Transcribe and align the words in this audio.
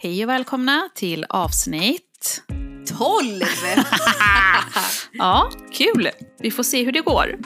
Hej 0.00 0.24
och 0.24 0.30
välkomna 0.30 0.88
till 0.94 1.26
avsnitt 1.28 2.42
12! 2.98 3.40
Ja, 5.12 5.50
kul! 5.72 6.08
Vi 6.38 6.50
får 6.50 6.62
se 6.62 6.84
hur 6.84 6.92
det 6.92 7.00
går. 7.00 7.38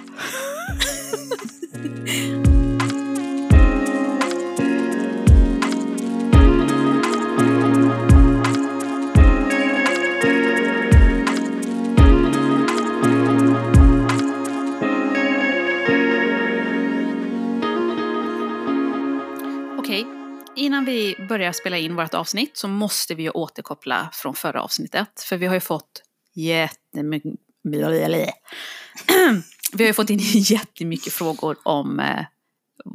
Innan 20.82 20.94
vi 20.94 21.26
börjar 21.28 21.52
spela 21.52 21.78
in 21.78 21.96
vårt 21.96 22.14
avsnitt 22.14 22.56
så 22.56 22.68
måste 22.68 23.14
vi 23.14 23.22
ju 23.22 23.30
återkoppla 23.30 24.08
från 24.12 24.34
förra 24.34 24.62
avsnittet. 24.62 25.20
För 25.28 25.36
vi 25.36 25.46
har 25.46 25.54
ju 25.54 25.60
fått 25.60 26.02
jättemycket... 26.34 27.32
Vi 29.74 29.84
har 29.84 29.88
ju 29.88 29.92
fått 29.92 30.10
in 30.10 30.18
jättemycket 30.22 31.12
frågor 31.12 31.56
om 31.64 32.00
eh, 32.00 32.24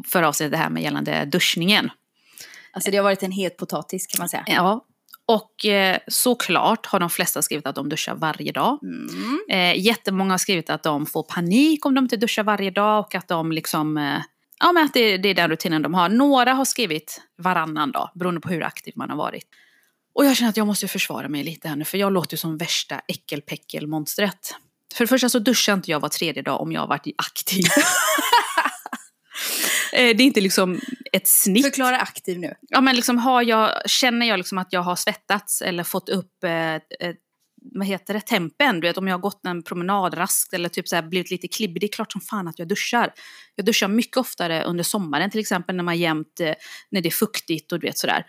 förra 0.05 0.27
avsnittet, 0.27 0.51
det 0.51 0.57
här 0.57 0.69
med 0.69 0.83
gällande 0.83 1.25
duschningen. 1.25 1.89
Alltså 2.71 2.91
det 2.91 2.97
har 2.97 3.03
varit 3.03 3.23
en 3.23 3.31
het 3.31 3.57
potatis 3.57 4.07
kan 4.07 4.19
man 4.19 4.29
säga. 4.29 4.43
Ja, 4.47 4.85
och 5.25 5.65
eh, 5.65 5.97
såklart 6.07 6.85
har 6.85 6.99
de 6.99 7.09
flesta 7.09 7.41
skrivit 7.41 7.67
att 7.67 7.75
de 7.75 7.89
duschar 7.89 8.15
varje 8.15 8.51
dag. 8.51 8.79
Mm. 8.83 9.39
Eh, 9.49 9.85
jättemånga 9.85 10.33
har 10.33 10.37
skrivit 10.37 10.69
att 10.69 10.83
de 10.83 11.05
får 11.05 11.23
panik 11.23 11.85
om 11.85 11.95
de 11.95 12.05
inte 12.05 12.17
duschar 12.17 12.43
varje 12.43 12.71
dag 12.71 12.99
och 12.99 13.15
att 13.15 13.27
de 13.27 13.51
liksom... 13.51 13.97
Eh, 13.97 14.21
ja, 14.59 14.71
men 14.71 14.85
att 14.85 14.93
det, 14.93 15.17
det 15.17 15.29
är 15.29 15.33
den 15.33 15.49
rutinen 15.49 15.81
de 15.81 15.93
har. 15.93 16.09
Några 16.09 16.53
har 16.53 16.65
skrivit 16.65 17.21
varannan 17.37 17.91
dag, 17.91 18.09
beroende 18.15 18.41
på 18.41 18.49
hur 18.49 18.63
aktiv 18.63 18.93
man 18.95 19.09
har 19.09 19.17
varit. 19.17 19.43
Och 20.15 20.25
jag 20.25 20.37
känner 20.37 20.49
att 20.49 20.57
jag 20.57 20.67
måste 20.67 20.87
försvara 20.87 21.29
mig 21.29 21.43
lite 21.43 21.67
här 21.67 21.75
nu, 21.75 21.85
för 21.85 21.97
jag 21.97 22.13
låter 22.13 22.33
ju 22.33 22.37
som 22.37 22.57
värsta 22.57 23.01
äckelpäckelmonstret. 23.07 24.55
För 24.95 25.03
det 25.03 25.07
första 25.07 25.29
så 25.29 25.39
duschar 25.39 25.73
inte 25.73 25.91
jag 25.91 25.99
var 25.99 26.09
tredje 26.09 26.41
dag 26.41 26.61
om 26.61 26.71
jag 26.71 26.81
har 26.81 26.87
varit 26.87 27.15
aktiv. 27.17 27.63
Eh, 29.93 30.15
det 30.15 30.23
är 30.23 30.25
inte 30.25 30.41
liksom 30.41 30.79
ett 31.13 31.27
snitt. 31.27 31.65
Förklara 31.65 31.97
aktiv 31.99 32.39
nu. 32.39 32.53
Ja, 32.61 32.81
men 32.81 32.95
liksom 32.95 33.17
har 33.17 33.41
jag, 33.41 33.89
känner 33.89 34.27
jag 34.27 34.37
liksom 34.37 34.57
att 34.57 34.73
jag 34.73 34.81
har 34.81 34.95
svettats 34.95 35.61
eller 35.61 35.83
fått 35.83 36.09
upp 36.09 36.43
eh, 36.43 36.51
eh, 36.51 36.79
vad 37.61 37.87
heter 37.87 38.13
det, 38.13 38.21
tempen, 38.21 38.79
du 38.79 38.87
vet 38.87 38.97
om 38.97 39.07
jag 39.07 39.15
har 39.15 39.21
gått 39.21 39.45
en 39.45 39.63
promenad 39.63 40.17
raskt 40.17 40.53
eller 40.53 40.69
typ 40.69 40.87
så 40.87 40.95
här 40.95 41.03
blivit 41.03 41.31
lite 41.31 41.47
klibbig, 41.47 41.81
det 41.81 41.85
är 41.85 41.91
klart 41.91 42.11
som 42.11 42.21
fan 42.21 42.47
att 42.47 42.59
jag 42.59 42.67
duschar. 42.67 43.13
Jag 43.55 43.65
duschar 43.65 43.87
mycket 43.87 44.17
oftare 44.17 44.63
under 44.63 44.83
sommaren 44.83 45.29
till 45.29 45.39
exempel 45.39 45.75
när 45.75 45.83
man 45.83 45.97
jämt, 45.97 46.39
eh, 46.39 46.53
när 46.89 47.01
det 47.01 47.09
är 47.09 47.11
fuktigt 47.11 47.71
och 47.71 47.79
du 47.79 47.87
vet 47.87 47.97
sådär. 47.97 48.25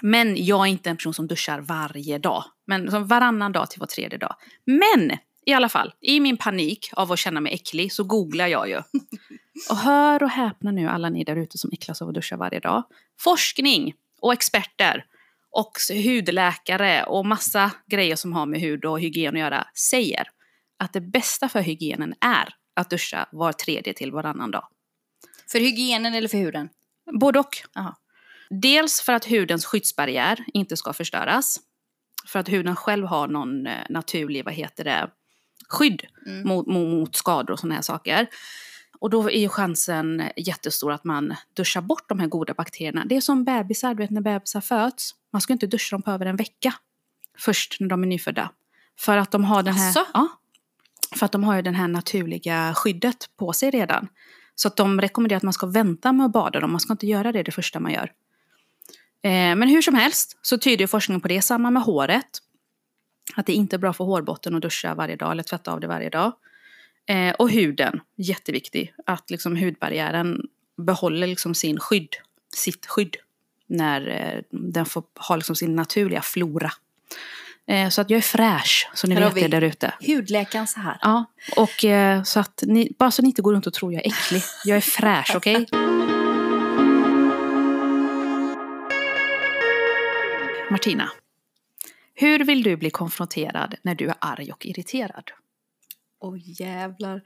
Men 0.00 0.44
jag 0.44 0.66
är 0.66 0.70
inte 0.70 0.90
en 0.90 0.96
person 0.96 1.14
som 1.14 1.26
duschar 1.26 1.60
varje 1.60 2.18
dag. 2.18 2.44
Men 2.66 2.90
som 2.90 3.06
varannan 3.06 3.52
dag 3.52 3.70
till 3.70 3.80
var 3.80 3.86
tredje 3.86 4.18
dag. 4.18 4.34
Men 4.66 5.18
i 5.46 5.52
alla 5.52 5.68
fall, 5.68 5.92
i 6.00 6.20
min 6.20 6.36
panik 6.36 6.90
av 6.92 7.12
att 7.12 7.18
känna 7.18 7.40
mig 7.40 7.52
äcklig 7.54 7.92
så 7.92 8.04
googlar 8.04 8.46
jag 8.46 8.68
ju. 8.68 8.76
Och 9.70 9.76
hör 9.76 10.22
och 10.22 10.30
häpna 10.30 10.70
nu 10.70 10.88
alla 10.88 11.08
ni 11.08 11.24
där 11.24 11.36
ute 11.36 11.58
som 11.58 11.70
äcklas 11.72 12.02
av 12.02 12.08
att 12.08 12.14
duscha 12.14 12.36
varje 12.36 12.60
dag. 12.60 12.82
Forskning 13.20 13.94
och 14.20 14.32
experter 14.32 15.04
och 15.52 15.72
hudläkare 16.04 17.04
och 17.04 17.26
massa 17.26 17.70
grejer 17.86 18.16
som 18.16 18.32
har 18.32 18.46
med 18.46 18.60
hud 18.60 18.84
och 18.84 19.00
hygien 19.00 19.34
att 19.34 19.40
göra 19.40 19.66
säger 19.74 20.28
att 20.76 20.92
det 20.92 21.00
bästa 21.00 21.48
för 21.48 21.60
hygienen 21.60 22.14
är 22.20 22.54
att 22.74 22.90
duscha 22.90 23.26
var 23.32 23.52
tredje 23.52 23.94
till 23.94 24.12
varannan 24.12 24.50
dag. 24.50 24.68
För 25.52 25.58
hygienen 25.58 26.14
eller 26.14 26.28
för 26.28 26.38
huden? 26.38 26.68
Både 27.20 27.38
och. 27.38 27.56
Aha. 27.76 27.96
Dels 28.50 29.00
för 29.00 29.12
att 29.12 29.24
hudens 29.24 29.64
skyddsbarriär 29.66 30.44
inte 30.54 30.76
ska 30.76 30.92
förstöras. 30.92 31.60
För 32.26 32.38
att 32.38 32.48
huden 32.48 32.76
själv 32.76 33.06
har 33.06 33.28
någon 33.28 33.66
eh, 33.66 33.74
naturlig, 33.88 34.44
vad 34.44 34.54
heter 34.54 34.84
det, 34.84 35.10
skydd 35.68 36.02
Mm. 36.26 36.48
mot, 36.48 36.66
mot, 36.66 36.88
mot 36.88 37.16
skador 37.16 37.52
och 37.52 37.58
sådana 37.58 37.74
här 37.74 37.82
saker. 37.82 38.26
Och 39.02 39.10
då 39.10 39.30
är 39.30 39.40
ju 39.40 39.48
chansen 39.48 40.30
jättestor 40.36 40.92
att 40.92 41.04
man 41.04 41.34
duschar 41.54 41.80
bort 41.80 42.08
de 42.08 42.20
här 42.20 42.26
goda 42.26 42.54
bakterierna. 42.54 43.04
Det 43.04 43.16
är 43.16 43.20
som 43.20 43.44
bebisar, 43.44 43.94
du 43.94 44.02
vet 44.02 44.10
när 44.10 44.20
bebisar 44.20 44.60
föds. 44.60 45.14
Man 45.32 45.40
ska 45.40 45.52
inte 45.52 45.66
duscha 45.66 45.96
dem 45.96 46.02
på 46.02 46.10
över 46.10 46.26
en 46.26 46.36
vecka. 46.36 46.74
Först 47.38 47.76
när 47.80 47.88
de 47.88 48.02
är 48.02 48.06
nyfödda. 48.06 48.50
För 48.98 49.16
att 49.16 49.30
de 49.30 49.44
har 49.44 49.62
den 49.62 49.74
här... 49.74 49.94
Ja. 50.14 50.28
För 51.16 51.26
att 51.26 51.32
de 51.32 51.44
har 51.44 51.56
ju 51.56 51.62
det 51.62 51.70
här 51.70 51.88
naturliga 51.88 52.74
skyddet 52.74 53.30
på 53.36 53.52
sig 53.52 53.70
redan. 53.70 54.08
Så 54.54 54.68
att 54.68 54.76
de 54.76 55.00
rekommenderar 55.00 55.36
att 55.36 55.42
man 55.42 55.52
ska 55.52 55.66
vänta 55.66 56.12
med 56.12 56.26
att 56.26 56.32
bada 56.32 56.60
dem. 56.60 56.70
Man 56.70 56.80
ska 56.80 56.92
inte 56.92 57.06
göra 57.06 57.32
det 57.32 57.42
det 57.42 57.52
första 57.52 57.80
man 57.80 57.92
gör. 57.92 58.12
Eh, 59.22 59.30
men 59.56 59.68
hur 59.68 59.82
som 59.82 59.94
helst 59.94 60.38
så 60.42 60.58
tyder 60.58 60.86
forskningen 60.86 61.20
på 61.20 61.28
det. 61.28 61.42
Samma 61.42 61.70
med 61.70 61.82
håret. 61.82 62.38
Att 63.34 63.46
det 63.46 63.52
inte 63.52 63.76
är 63.76 63.78
bra 63.78 63.92
för 63.92 64.04
hårbotten 64.04 64.54
att 64.54 64.62
duscha 64.62 64.94
varje 64.94 65.16
dag 65.16 65.32
eller 65.32 65.42
tvätta 65.42 65.72
av 65.72 65.80
det 65.80 65.86
varje 65.86 66.10
dag. 66.10 66.32
Eh, 67.08 67.34
och 67.34 67.50
huden, 67.50 68.00
jätteviktig. 68.16 68.94
Att 69.06 69.30
liksom 69.30 69.56
hudbarriären 69.56 70.40
behåller 70.76 71.26
liksom 71.26 71.54
sin 71.54 71.80
skydd, 71.80 72.16
sitt 72.54 72.86
skydd. 72.86 73.16
När 73.66 74.08
eh, 74.08 74.42
den 74.50 74.86
får 74.86 75.04
ha 75.28 75.36
liksom 75.36 75.56
sin 75.56 75.76
naturliga 75.76 76.22
flora. 76.22 76.70
Eh, 77.66 77.88
så 77.88 78.00
att 78.00 78.10
jag 78.10 78.18
är 78.18 78.22
fräsch, 78.22 78.90
så 78.94 79.06
ni 79.06 79.14
Här 79.14 79.30
vet 79.30 79.34
det 79.34 79.48
där 79.48 79.66
ute. 79.66 79.94
Hudläkaren 80.00 80.66
så 80.66 80.80
här. 80.80 80.98
Ja, 81.00 81.24
och 81.56 81.84
eh, 81.84 82.22
så 82.22 82.40
att 82.40 82.62
ni, 82.66 82.92
bara 82.98 83.10
så 83.10 83.22
ni 83.22 83.28
inte 83.28 83.42
går 83.42 83.52
runt 83.52 83.66
och 83.66 83.72
tror 83.72 83.92
jag 83.92 84.06
är 84.06 84.10
äcklig. 84.10 84.42
Jag 84.64 84.76
är 84.76 84.80
fräsch, 84.80 85.32
okej? 85.36 85.66
Martina, 90.70 91.10
hur 92.14 92.44
vill 92.44 92.62
du 92.62 92.76
bli 92.76 92.90
konfronterad 92.90 93.74
när 93.82 93.94
du 93.94 94.08
är 94.08 94.14
arg 94.18 94.52
och 94.52 94.66
irriterad? 94.66 95.30
Åh 96.22 96.36
jävlar. 96.44 97.22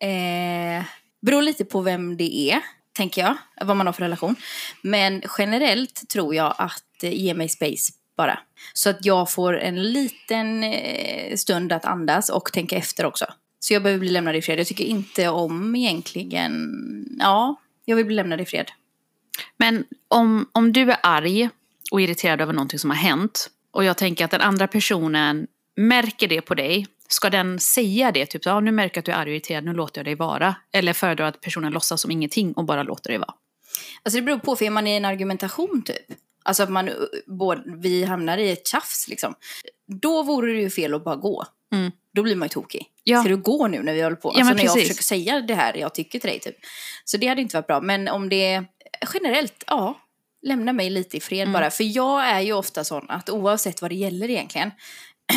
Eh, 0.00 0.84
beror 1.22 1.42
lite 1.42 1.64
på 1.64 1.80
vem 1.80 2.16
det 2.16 2.50
är, 2.50 2.60
tänker 2.92 3.22
jag. 3.22 3.36
Vad 3.60 3.76
man 3.76 3.86
har 3.86 3.92
för 3.92 4.02
relation. 4.02 4.36
Men 4.82 5.22
generellt 5.38 6.08
tror 6.08 6.34
jag 6.34 6.54
att 6.58 7.02
eh, 7.02 7.14
ge 7.14 7.34
mig 7.34 7.48
space 7.48 7.92
bara. 8.16 8.38
Så 8.72 8.90
att 8.90 9.04
jag 9.04 9.30
får 9.30 9.58
en 9.58 9.82
liten 9.82 10.64
eh, 10.64 11.36
stund 11.36 11.72
att 11.72 11.84
andas 11.84 12.28
och 12.28 12.52
tänka 12.52 12.76
efter 12.76 13.06
också. 13.06 13.26
Så 13.60 13.72
jag 13.72 13.82
behöver 13.82 14.00
bli 14.00 14.08
lämnad 14.08 14.36
i 14.36 14.42
fred. 14.42 14.58
Jag 14.58 14.66
tycker 14.66 14.84
inte 14.84 15.28
om 15.28 15.76
egentligen... 15.76 16.72
Ja, 17.18 17.56
jag 17.84 17.96
vill 17.96 18.06
bli 18.06 18.14
lämnad 18.14 18.40
i 18.40 18.44
fred. 18.44 18.70
Men 19.56 19.84
om, 20.08 20.50
om 20.52 20.72
du 20.72 20.90
är 20.90 20.98
arg 21.02 21.48
och 21.92 22.00
irriterad 22.00 22.40
över 22.40 22.52
någonting 22.52 22.78
som 22.78 22.90
har 22.90 22.96
hänt 22.96 23.50
och 23.70 23.84
jag 23.84 23.96
tänker 23.96 24.24
att 24.24 24.30
den 24.30 24.40
andra 24.40 24.68
personen 24.68 25.46
märker 25.76 26.28
det 26.28 26.40
på 26.40 26.54
dig, 26.54 26.86
ska 27.08 27.30
den 27.30 27.58
säga 27.60 28.12
det? 28.12 28.26
Typ, 28.26 28.44
ja, 28.44 28.60
nu 28.60 28.72
märker 28.72 28.96
jag 28.96 29.00
att 29.00 29.04
du 29.04 29.12
är 29.12 29.16
arg 29.16 29.30
och 29.30 29.34
irriterad, 29.34 29.64
nu 29.64 29.72
låter 29.72 29.98
jag 29.98 30.06
dig 30.06 30.14
vara. 30.14 30.54
Eller 30.72 30.92
föredrar 30.92 31.26
att 31.26 31.40
personen 31.40 31.72
låtsas 31.72 32.00
som 32.00 32.10
ingenting 32.10 32.52
och 32.52 32.64
bara 32.64 32.82
låter 32.82 33.10
dig 33.10 33.18
vara? 33.18 33.34
Alltså 34.02 34.20
det 34.20 34.22
beror 34.22 34.38
på, 34.38 34.56
för 34.56 34.64
är 34.64 34.70
man 34.70 34.86
i 34.86 34.96
en 34.96 35.04
argumentation 35.04 35.82
typ, 35.86 36.18
alltså 36.42 36.62
att 36.62 36.70
man, 36.70 36.90
både, 37.26 37.62
vi 37.66 38.04
hamnar 38.04 38.38
i 38.38 38.50
ett 38.50 38.66
tjafs 38.66 39.08
liksom, 39.08 39.34
då 39.86 40.22
vore 40.22 40.52
det 40.52 40.60
ju 40.60 40.70
fel 40.70 40.94
att 40.94 41.04
bara 41.04 41.16
gå. 41.16 41.44
Mm. 41.72 41.92
Då 42.14 42.22
blir 42.22 42.36
man 42.36 42.46
ju 42.46 42.50
tokig. 42.50 42.86
Ja. 43.04 43.20
Ska 43.20 43.28
du 43.28 43.36
gå 43.36 43.68
nu 43.68 43.82
när 43.82 43.94
vi 43.94 44.02
håller 44.02 44.16
på? 44.16 44.32
Ja, 44.34 44.40
alltså 44.40 44.54
när 44.54 44.64
jag 44.64 44.74
precis. 44.74 44.88
försöker 44.88 45.04
säga 45.04 45.40
det 45.40 45.54
här 45.54 45.76
jag 45.76 45.94
tycker 45.94 46.18
till 46.18 46.30
dig 46.30 46.40
typ. 46.40 46.56
Så 47.04 47.16
det 47.16 47.26
hade 47.26 47.40
inte 47.40 47.56
varit 47.56 47.66
bra. 47.66 47.80
Men 47.80 48.08
om 48.08 48.28
det 48.28 48.52
är 48.52 48.66
generellt, 49.14 49.64
ja, 49.66 50.00
lämna 50.42 50.72
mig 50.72 50.90
lite 50.90 51.16
i 51.16 51.20
fred 51.20 51.42
Mm. 51.42 51.52
bara. 51.52 51.70
För 51.70 51.84
jag 51.84 52.26
är 52.26 52.40
ju 52.40 52.52
ofta 52.52 52.84
sån 52.84 53.10
att 53.10 53.30
oavsett 53.30 53.82
vad 53.82 53.90
det 53.90 53.94
gäller 53.94 54.30
egentligen, 54.30 54.70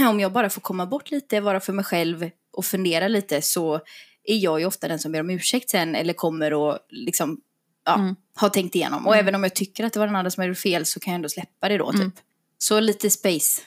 om 0.09 0.19
jag 0.19 0.31
bara 0.31 0.49
får 0.49 0.61
komma 0.61 0.85
bort 0.85 1.11
lite, 1.11 1.41
vara 1.41 1.59
för 1.59 1.73
mig 1.73 1.85
själv 1.85 2.29
och 2.53 2.65
fundera 2.65 3.07
lite 3.07 3.41
så 3.41 3.75
är 4.23 4.37
jag 4.37 4.59
ju 4.59 4.65
ofta 4.65 4.87
den 4.87 4.99
som 4.99 5.11
ber 5.11 5.19
om 5.19 5.29
ursäkt 5.29 5.69
sen 5.69 5.95
eller 5.95 6.13
kommer 6.13 6.53
och 6.53 6.79
liksom 6.89 7.41
ja, 7.85 7.95
Mm. 7.95 8.15
har 8.35 8.49
tänkt 8.49 8.75
igenom. 8.75 9.07
Och 9.07 9.15
även 9.15 9.35
om 9.35 9.43
jag 9.43 9.55
tycker 9.55 9.83
att 9.83 9.93
det 9.93 9.99
var 9.99 10.07
den 10.07 10.15
andra 10.15 10.31
som 10.31 10.43
gjorde 10.43 10.55
fel 10.55 10.85
så 10.85 10.99
kan 10.99 11.11
jag 11.11 11.15
ändå 11.15 11.29
släppa 11.29 11.69
det 11.69 11.77
då 11.77 11.91
typ. 11.91 12.01
Mm. 12.01 12.11
Så 12.57 12.79
lite 12.79 13.09
space. 13.09 13.61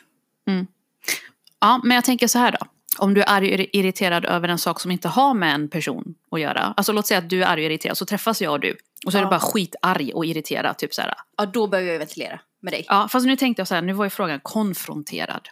Ja, 1.60 1.80
men 1.84 1.94
jag 1.94 2.04
tänker 2.04 2.26
så 2.28 2.38
här 2.38 2.52
då. 2.52 2.58
Om 2.98 3.14
du 3.14 3.20
är 3.22 3.28
arg 3.28 3.54
och 3.54 3.66
irriterad 3.72 4.24
över 4.24 4.48
en 4.48 4.58
sak 4.58 4.80
som 4.80 4.90
inte 4.90 5.08
har 5.08 5.34
med 5.34 5.54
en 5.54 5.68
person 5.68 6.14
att 6.30 6.40
göra. 6.40 6.74
Alltså 6.76 6.92
låt 6.92 7.06
säga 7.06 7.18
att 7.18 7.28
du 7.30 7.42
är 7.42 7.46
arg 7.46 7.60
och 7.60 7.66
irriterad, 7.66 7.98
så 7.98 8.06
träffas 8.06 8.42
jag 8.42 8.52
och 8.52 8.60
du. 8.60 8.76
Och 9.06 9.12
så 9.12 9.18
är 9.18 9.22
Ja. 9.22 9.26
du 9.26 9.30
bara 9.30 9.40
skitarg 9.40 10.12
och 10.12 10.26
irriterad, 10.26 10.78
typ 10.78 10.94
så 10.94 11.02
här. 11.02 11.14
Ja, 11.36 11.46
då 11.46 11.66
behöver 11.66 11.92
jag 11.92 11.98
ventilera 11.98 12.40
med 12.60 12.72
dig. 12.72 12.84
Ja, 12.88 13.08
fast 13.12 13.26
nu 13.26 13.36
tänkte 13.36 13.60
jag 13.60 13.68
så 13.68 13.74
här, 13.74 13.82
nu 13.82 13.92
var 13.92 14.04
ju 14.04 14.10
frågan 14.10 14.40
konfronterad. 14.40 15.48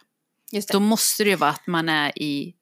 Just 0.53 0.69
det. 0.69 0.73
Då 0.73 0.81
måste 0.81 1.25
det 1.25 1.31
ju 1.31 1.37
vara 1.37 1.51
att 1.51 1.67
man 1.67 1.89
är 1.89 2.19
i 2.23 2.55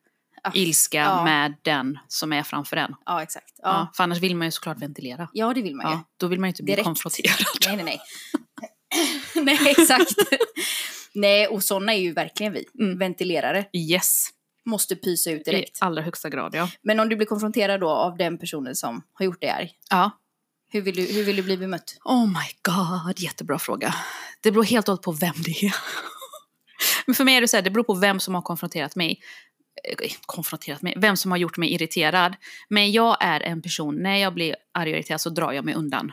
Ja. 0.42 0.50
ilska 0.54 0.98
Ja. 0.98 1.24
med 1.24 1.54
den 1.62 1.98
som 2.08 2.32
är 2.32 2.42
framför 2.42 2.76
en. 2.76 2.94
Ja, 3.06 3.22
exakt. 3.22 3.54
Ja. 3.62 3.68
Ja, 3.68 3.92
för 3.96 4.04
annars 4.04 4.18
vill 4.18 4.36
man 4.36 4.46
ju 4.46 4.50
såklart 4.50 4.78
ventilera. 4.78 5.28
ja 5.32 5.54
det 5.54 5.62
vill 5.62 5.74
man 5.76 5.86
ju. 5.86 5.92
Ja, 5.92 6.04
då 6.16 6.26
vill 6.26 6.40
man 6.40 6.48
ju 6.48 6.50
inte 6.50 6.62
bli 6.62 6.72
Direkt. 6.72 6.84
konfronterad. 6.84 7.36
Nej, 7.66 7.76
nej, 7.76 7.84
nej. 7.84 8.00
nej, 9.44 9.74
exakt. 9.78 10.10
nej, 11.14 11.46
och 11.46 11.62
sådana 11.64 11.94
är 11.94 11.98
ju 12.00 12.12
verkligen 12.12 12.52
vi. 12.52 12.64
Mm. 12.80 12.98
Ventilerare. 12.98 13.64
Yes, 13.72 14.28
Måste 14.64 14.96
pysa 14.96 15.30
ut 15.30 15.48
i 15.48 15.50
direkt. 15.50 15.78
allra 15.80 16.02
högsta 16.02 16.28
grad 16.30 16.54
ja. 16.54 16.70
Men 16.82 17.00
om 17.00 17.08
du 17.08 17.16
blir 17.16 17.26
konfronterad 17.26 17.80
då 17.80 17.88
av 17.90 18.16
den 18.16 18.38
personen 18.38 18.74
som 18.76 19.02
har 19.12 19.24
gjort 19.26 19.40
dig 19.40 19.50
arg. 19.50 19.72
Ja, 19.90 20.10
Hur 20.70 20.80
vill, 20.80 20.96
du, 20.96 21.02
hur 21.02 21.24
vill 21.24 21.36
du 21.36 21.42
bli 21.42 21.56
bemött? 21.56 21.96
Oh 22.04 22.26
my 22.26 22.48
god, 22.62 23.18
jättebra 23.20 23.58
fråga. 23.58 23.94
Det 24.40 24.50
beror 24.52 24.64
helt 24.64 24.88
och 24.88 24.92
hållet 24.92 25.04
på 25.04 25.12
vem 25.12 25.34
det 25.44 25.50
är. 25.64 25.74
Men 27.08 27.14
för 27.14 27.24
mig 27.24 27.36
är 27.36 27.40
det 27.40 27.48
så 27.48 27.56
här, 27.56 27.62
det 27.62 27.70
beror 27.70 27.84
på 27.84 27.94
vem 27.94 28.20
som 28.20 28.34
har 28.34 28.42
konfronterat 28.42 28.96
mig. 28.96 29.20
Eh, 29.84 30.10
konfronterat 30.26 30.82
mig, 30.82 30.94
vem 30.96 31.16
som 31.16 31.30
har 31.30 31.38
gjort 31.38 31.56
mig 31.56 31.74
irriterad. 31.74 32.36
Men 32.68 32.92
jag 32.92 33.16
är 33.20 33.40
en 33.40 33.62
person, 33.62 34.02
när 34.02 34.16
jag 34.16 34.34
blir 34.34 34.56
arg 34.72 34.90
och 34.90 34.96
irriterad 34.96 35.20
så 35.20 35.30
drar 35.30 35.52
jag 35.52 35.64
mig 35.64 35.74
undan. 35.74 36.12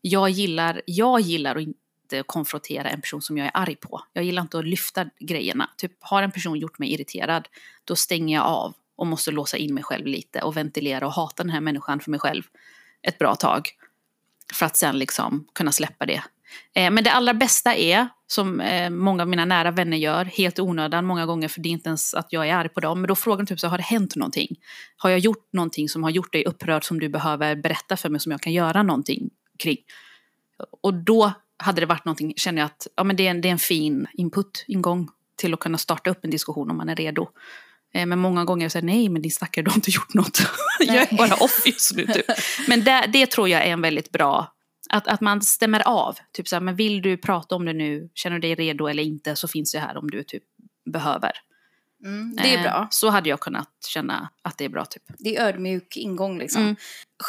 Jag 0.00 0.30
gillar, 0.30 0.82
jag 0.86 1.20
gillar 1.20 1.56
att 1.56 1.62
inte 1.62 2.22
konfrontera 2.26 2.90
en 2.90 3.00
person 3.00 3.22
som 3.22 3.38
jag 3.38 3.46
är 3.46 3.50
arg 3.54 3.76
på. 3.76 4.02
Jag 4.12 4.24
gillar 4.24 4.42
inte 4.42 4.58
att 4.58 4.66
lyfta 4.66 5.06
grejerna. 5.20 5.70
Typ, 5.76 5.92
har 6.00 6.22
en 6.22 6.32
person 6.32 6.58
gjort 6.58 6.78
mig 6.78 6.92
irriterad, 6.92 7.48
då 7.84 7.96
stänger 7.96 8.36
jag 8.36 8.46
av 8.46 8.74
och 8.96 9.06
måste 9.06 9.30
låsa 9.30 9.56
in 9.56 9.74
mig 9.74 9.84
själv 9.84 10.06
lite 10.06 10.42
och 10.42 10.56
ventilera 10.56 11.06
och 11.06 11.12
hata 11.12 11.42
den 11.42 11.50
här 11.50 11.60
människan 11.60 12.00
för 12.00 12.10
mig 12.10 12.20
själv 12.20 12.42
ett 13.02 13.18
bra 13.18 13.34
tag. 13.34 13.68
För 14.52 14.66
att 14.66 14.76
sen 14.76 14.98
liksom 14.98 15.46
kunna 15.54 15.72
släppa 15.72 16.06
det. 16.06 16.22
Eh, 16.74 16.90
men 16.90 17.04
det 17.04 17.12
allra 17.12 17.34
bästa 17.34 17.74
är, 17.74 18.08
som 18.26 18.60
eh, 18.60 18.90
många 18.90 19.22
av 19.22 19.28
mina 19.28 19.44
nära 19.44 19.70
vänner 19.70 19.96
gör, 19.96 20.24
helt 20.24 20.58
onödan 20.58 21.04
många 21.04 21.26
gånger 21.26 21.48
för 21.48 21.60
det 21.60 21.68
är 21.68 21.70
inte 21.70 21.88
ens 21.88 22.14
att 22.14 22.26
jag 22.30 22.48
är 22.48 22.54
arg 22.54 22.68
på 22.68 22.80
dem. 22.80 23.00
Men 23.00 23.08
då 23.08 23.14
frågar 23.14 23.38
de 23.38 23.46
typ 23.46 23.60
så 23.60 23.68
har 23.68 23.78
det 23.78 23.84
hänt 23.84 24.16
någonting? 24.16 24.56
Har 24.96 25.10
jag 25.10 25.18
gjort 25.18 25.48
någonting 25.52 25.88
som 25.88 26.02
har 26.02 26.10
gjort 26.10 26.32
dig 26.32 26.44
upprörd 26.44 26.84
som 26.84 27.00
du 27.00 27.08
behöver 27.08 27.56
berätta 27.56 27.96
för 27.96 28.08
mig 28.08 28.20
som 28.20 28.32
jag 28.32 28.40
kan 28.40 28.52
göra 28.52 28.82
någonting 28.82 29.30
kring? 29.58 29.78
Och 30.82 30.94
då 30.94 31.32
hade 31.56 31.80
det 31.80 31.86
varit 31.86 32.04
någonting, 32.04 32.34
känner 32.36 32.62
jag 32.62 32.66
att 32.66 32.86
ja, 32.96 33.04
men 33.04 33.16
det, 33.16 33.26
är 33.26 33.30
en, 33.30 33.40
det 33.40 33.48
är 33.48 33.52
en 33.52 33.58
fin 33.58 34.06
input, 34.12 34.64
ingång 34.68 35.08
till 35.36 35.54
att 35.54 35.60
kunna 35.60 35.78
starta 35.78 36.10
upp 36.10 36.24
en 36.24 36.30
diskussion 36.30 36.70
om 36.70 36.76
man 36.76 36.88
är 36.88 36.96
redo. 36.96 37.28
Eh, 37.94 38.06
Men 38.06 38.18
många 38.18 38.44
gånger 38.44 38.68
säger 38.68 38.86
nej 38.86 39.08
men 39.08 39.22
din 39.22 39.32
stackare 39.32 39.64
du 39.64 39.70
har 39.70 39.76
inte 39.76 39.90
gjort 39.90 40.14
något. 40.14 40.42
jag 40.80 41.12
är 41.12 41.16
bara 41.16 41.34
off 41.34 41.62
just 41.66 41.96
nu. 41.96 42.06
Typ. 42.06 42.26
Men 42.68 42.84
det, 42.84 43.10
det 43.12 43.26
tror 43.26 43.48
jag 43.48 43.62
är 43.62 43.72
en 43.72 43.82
väldigt 43.82 44.10
bra, 44.10 44.52
att, 44.92 45.08
att 45.08 45.20
man 45.20 45.42
stämmer 45.42 45.88
av. 45.88 46.16
Typ 46.32 46.48
så 46.48 46.56
här, 46.56 46.60
men 46.60 46.76
vill 46.76 47.02
du 47.02 47.16
prata 47.16 47.54
om 47.54 47.64
det 47.64 47.72
nu, 47.72 48.10
känner 48.14 48.38
du 48.38 48.40
dig 48.40 48.54
redo 48.54 48.86
eller 48.86 49.02
inte 49.02 49.36
så 49.36 49.48
finns 49.48 49.72
det 49.72 49.78
här 49.78 49.96
om 49.96 50.10
du 50.10 50.22
typ 50.22 50.42
behöver. 50.92 51.32
Mm, 52.04 52.36
det 52.36 52.54
är 52.54 52.56
Eh, 52.56 52.62
bra. 52.62 52.88
Så 52.90 53.10
hade 53.10 53.28
jag 53.28 53.40
kunnat 53.40 53.68
känna 53.88 54.28
att 54.42 54.58
det 54.58 54.64
är 54.64 54.68
bra 54.68 54.84
typ. 54.84 55.02
Det 55.18 55.36
är 55.36 55.46
ödmjuk 55.46 55.96
ingång 55.96 56.38
liksom. 56.38 56.62
Mm. 56.62 56.76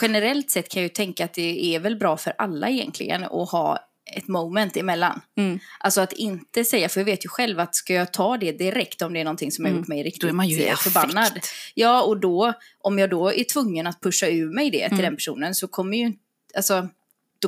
Generellt 0.02 0.52
sett 0.52 0.70
kan 0.70 0.82
jag 0.82 0.86
ju 0.90 0.94
tänka 0.94 1.26
att 1.26 1.34
det 1.34 1.76
är 1.76 1.80
väl 1.80 1.96
bra 1.96 2.18
för 2.18 2.34
alla 2.38 2.70
egentligen 2.70 3.24
att 3.24 3.50
ha 3.52 3.80
ett 4.16 4.28
moment 4.28 4.78
emellan. 4.78 5.22
Mm. 5.38 5.60
Alltså 5.80 6.02
att 6.02 6.14
inte 6.14 6.64
säga, 6.66 6.90
för 6.90 7.00
jag 7.00 7.06
vet 7.06 7.26
ju 7.26 7.30
själv 7.30 7.60
att 7.60 7.76
ska 7.76 7.94
jag 7.94 8.14
ta 8.14 8.38
det 8.38 8.52
direkt 8.52 9.02
om 9.02 9.14
det 9.14 9.20
är 9.20 9.24
någonting 9.24 9.52
som 9.52 9.66
har 9.66 9.70
Mm. 9.70 9.80
gjort 9.82 9.88
mig 9.88 10.04
riktigt 10.04 10.22
Då 10.22 10.28
är 10.28 10.32
man 10.34 10.48
ju 10.48 10.64
eh, 10.64 10.76
förbannad. 10.76 11.24
affekt. 11.32 11.48
Ja, 11.74 12.04
och 12.04 12.18
då, 12.20 12.54
om 12.80 13.00
jag 13.00 13.10
då 13.10 13.34
är 13.34 13.44
tvungen 13.44 13.88
att 13.88 14.02
pusha 14.02 14.28
ur 14.28 14.54
mig 14.56 14.70
det 14.72 14.78
till 14.90 14.94
Mm. 15.00 15.04
den 15.06 15.16
personen 15.16 15.56
så 15.56 15.68
kommer 15.68 15.98
ju 15.98 16.14
alltså, 16.56 16.88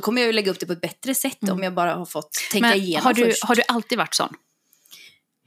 kommer 0.00 0.20
jag 0.22 0.26
ju 0.26 0.32
lägga 0.32 0.50
upp 0.50 0.60
det 0.60 0.66
på 0.66 0.72
ett 0.72 0.80
bättre 0.80 1.14
sätt 1.14 1.42
Mm. 1.42 1.54
om 1.54 1.62
jag 1.62 1.74
bara 1.74 1.94
har 1.94 2.06
fått 2.06 2.32
tänka 2.52 2.68
Men 2.68 2.78
igenom 2.78 3.04
har 3.06 3.14
du, 3.14 3.24
först. 3.24 3.44
har 3.44 3.54
du 3.54 3.62
alltid 3.68 3.98
varit 3.98 4.14
sån? 4.14 4.34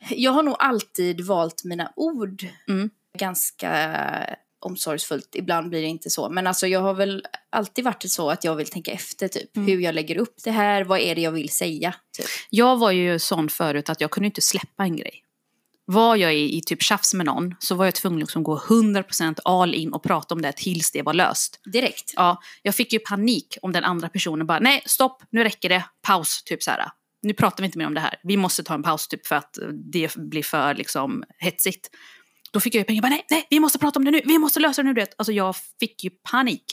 Jag 0.10 0.32
har 0.32 0.44
nog 0.44 0.56
alltid 0.60 1.22
valt 1.22 1.64
mina 1.64 1.94
ord 1.96 2.46
Mm. 2.68 2.90
ganska 3.18 3.96
omsorgsfullt. 4.62 5.30
Ibland 5.36 5.70
blir 5.70 5.82
det 5.82 5.88
inte 5.88 6.10
så. 6.10 6.30
Men 6.30 6.48
alltså 6.48 6.68
jag 6.68 6.80
har 6.80 6.94
väl 6.94 7.26
alltid 7.50 7.86
varit 7.86 8.12
så 8.12 8.30
att 8.30 8.44
jag 8.44 8.56
vill 8.56 8.68
tänka 8.68 8.92
efter 8.92 9.28
typ. 9.28 9.58
Mm. 9.58 9.68
Hur 9.68 9.80
jag 9.80 9.96
lägger 9.96 10.18
upp 10.18 10.36
det 10.44 10.52
här, 10.52 10.84
vad 10.84 11.00
är 11.00 11.16
det 11.16 11.22
jag 11.22 11.32
vill 11.32 11.50
säga? 11.50 11.96
Typ. 12.18 12.26
Jag 12.50 12.78
var 12.78 12.92
ju 12.92 13.20
sån 13.20 13.50
förut 13.50 13.90
att 13.90 14.02
jag 14.02 14.12
kunde 14.12 14.26
inte 14.26 14.42
släppa 14.42 14.84
en 14.84 14.96
grej. 14.96 15.24
Var 15.92 16.16
jag 16.16 16.36
i, 16.36 16.58
i 16.58 16.62
typ 16.62 16.82
tjafs 16.82 17.14
med 17.14 17.26
någon 17.26 17.56
så 17.60 17.76
var 17.76 17.86
jag 17.86 17.96
tvungen 17.96 18.18
att 18.18 18.22
liksom 18.22 18.44
gå 18.44 18.58
100% 18.58 19.40
all 19.46 19.76
in 19.76 19.94
och 19.94 20.04
prata 20.04 20.36
om 20.36 20.42
det 20.42 20.52
tills 20.52 20.92
det 20.92 21.02
var 21.02 21.14
löst. 21.14 21.60
Direkt. 21.66 22.14
Ja, 22.16 22.42
jag 22.62 22.76
fick 22.76 22.94
ju 22.94 23.00
panik 23.00 23.58
om 23.62 23.72
den 23.72 23.84
andra 23.84 24.10
personen 24.10 24.48
bara 24.48 24.60
nej 24.60 24.82
stopp, 24.86 25.24
nu 25.30 25.44
räcker 25.44 25.70
det, 25.70 25.86
paus, 26.02 26.44
typ 26.44 26.64
så 26.64 26.72
här. 26.72 26.92
Nu 27.22 27.34
pratar 27.34 27.64
vi 27.64 27.66
inte 27.66 27.78
mer 27.78 27.88
om 27.88 27.94
det 27.94 28.00
här, 28.00 28.16
vi 28.24 28.38
måste 28.38 28.64
ta 28.64 28.74
en 28.74 28.84
paus 28.84 29.08
typ 29.08 29.28
för 29.28 29.36
att 29.36 29.58
det 29.94 30.16
blir 30.16 30.44
för 30.44 30.74
liksom 30.76 31.24
hetsigt. 31.38 31.90
Då 32.52 32.60
fick 32.60 32.76
jag 32.76 32.80
ju 32.80 32.86
pengar, 32.86 33.02
bara 33.02 33.10
nej, 33.10 33.26
nej, 33.30 33.48
vi 33.50 33.60
måste 33.60 33.80
prata 33.80 34.00
om 34.00 34.06
det 34.06 34.12
nu, 34.12 34.22
vi 34.26 34.38
måste 34.38 34.60
lösa 34.60 34.82
det 34.82 34.88
nu. 34.88 34.94
du 34.94 35.02
vet. 35.02 35.16
Alltså 35.18 35.32
jag 35.32 35.56
fick 35.80 36.04
ju 36.04 36.10
panik. 36.10 36.64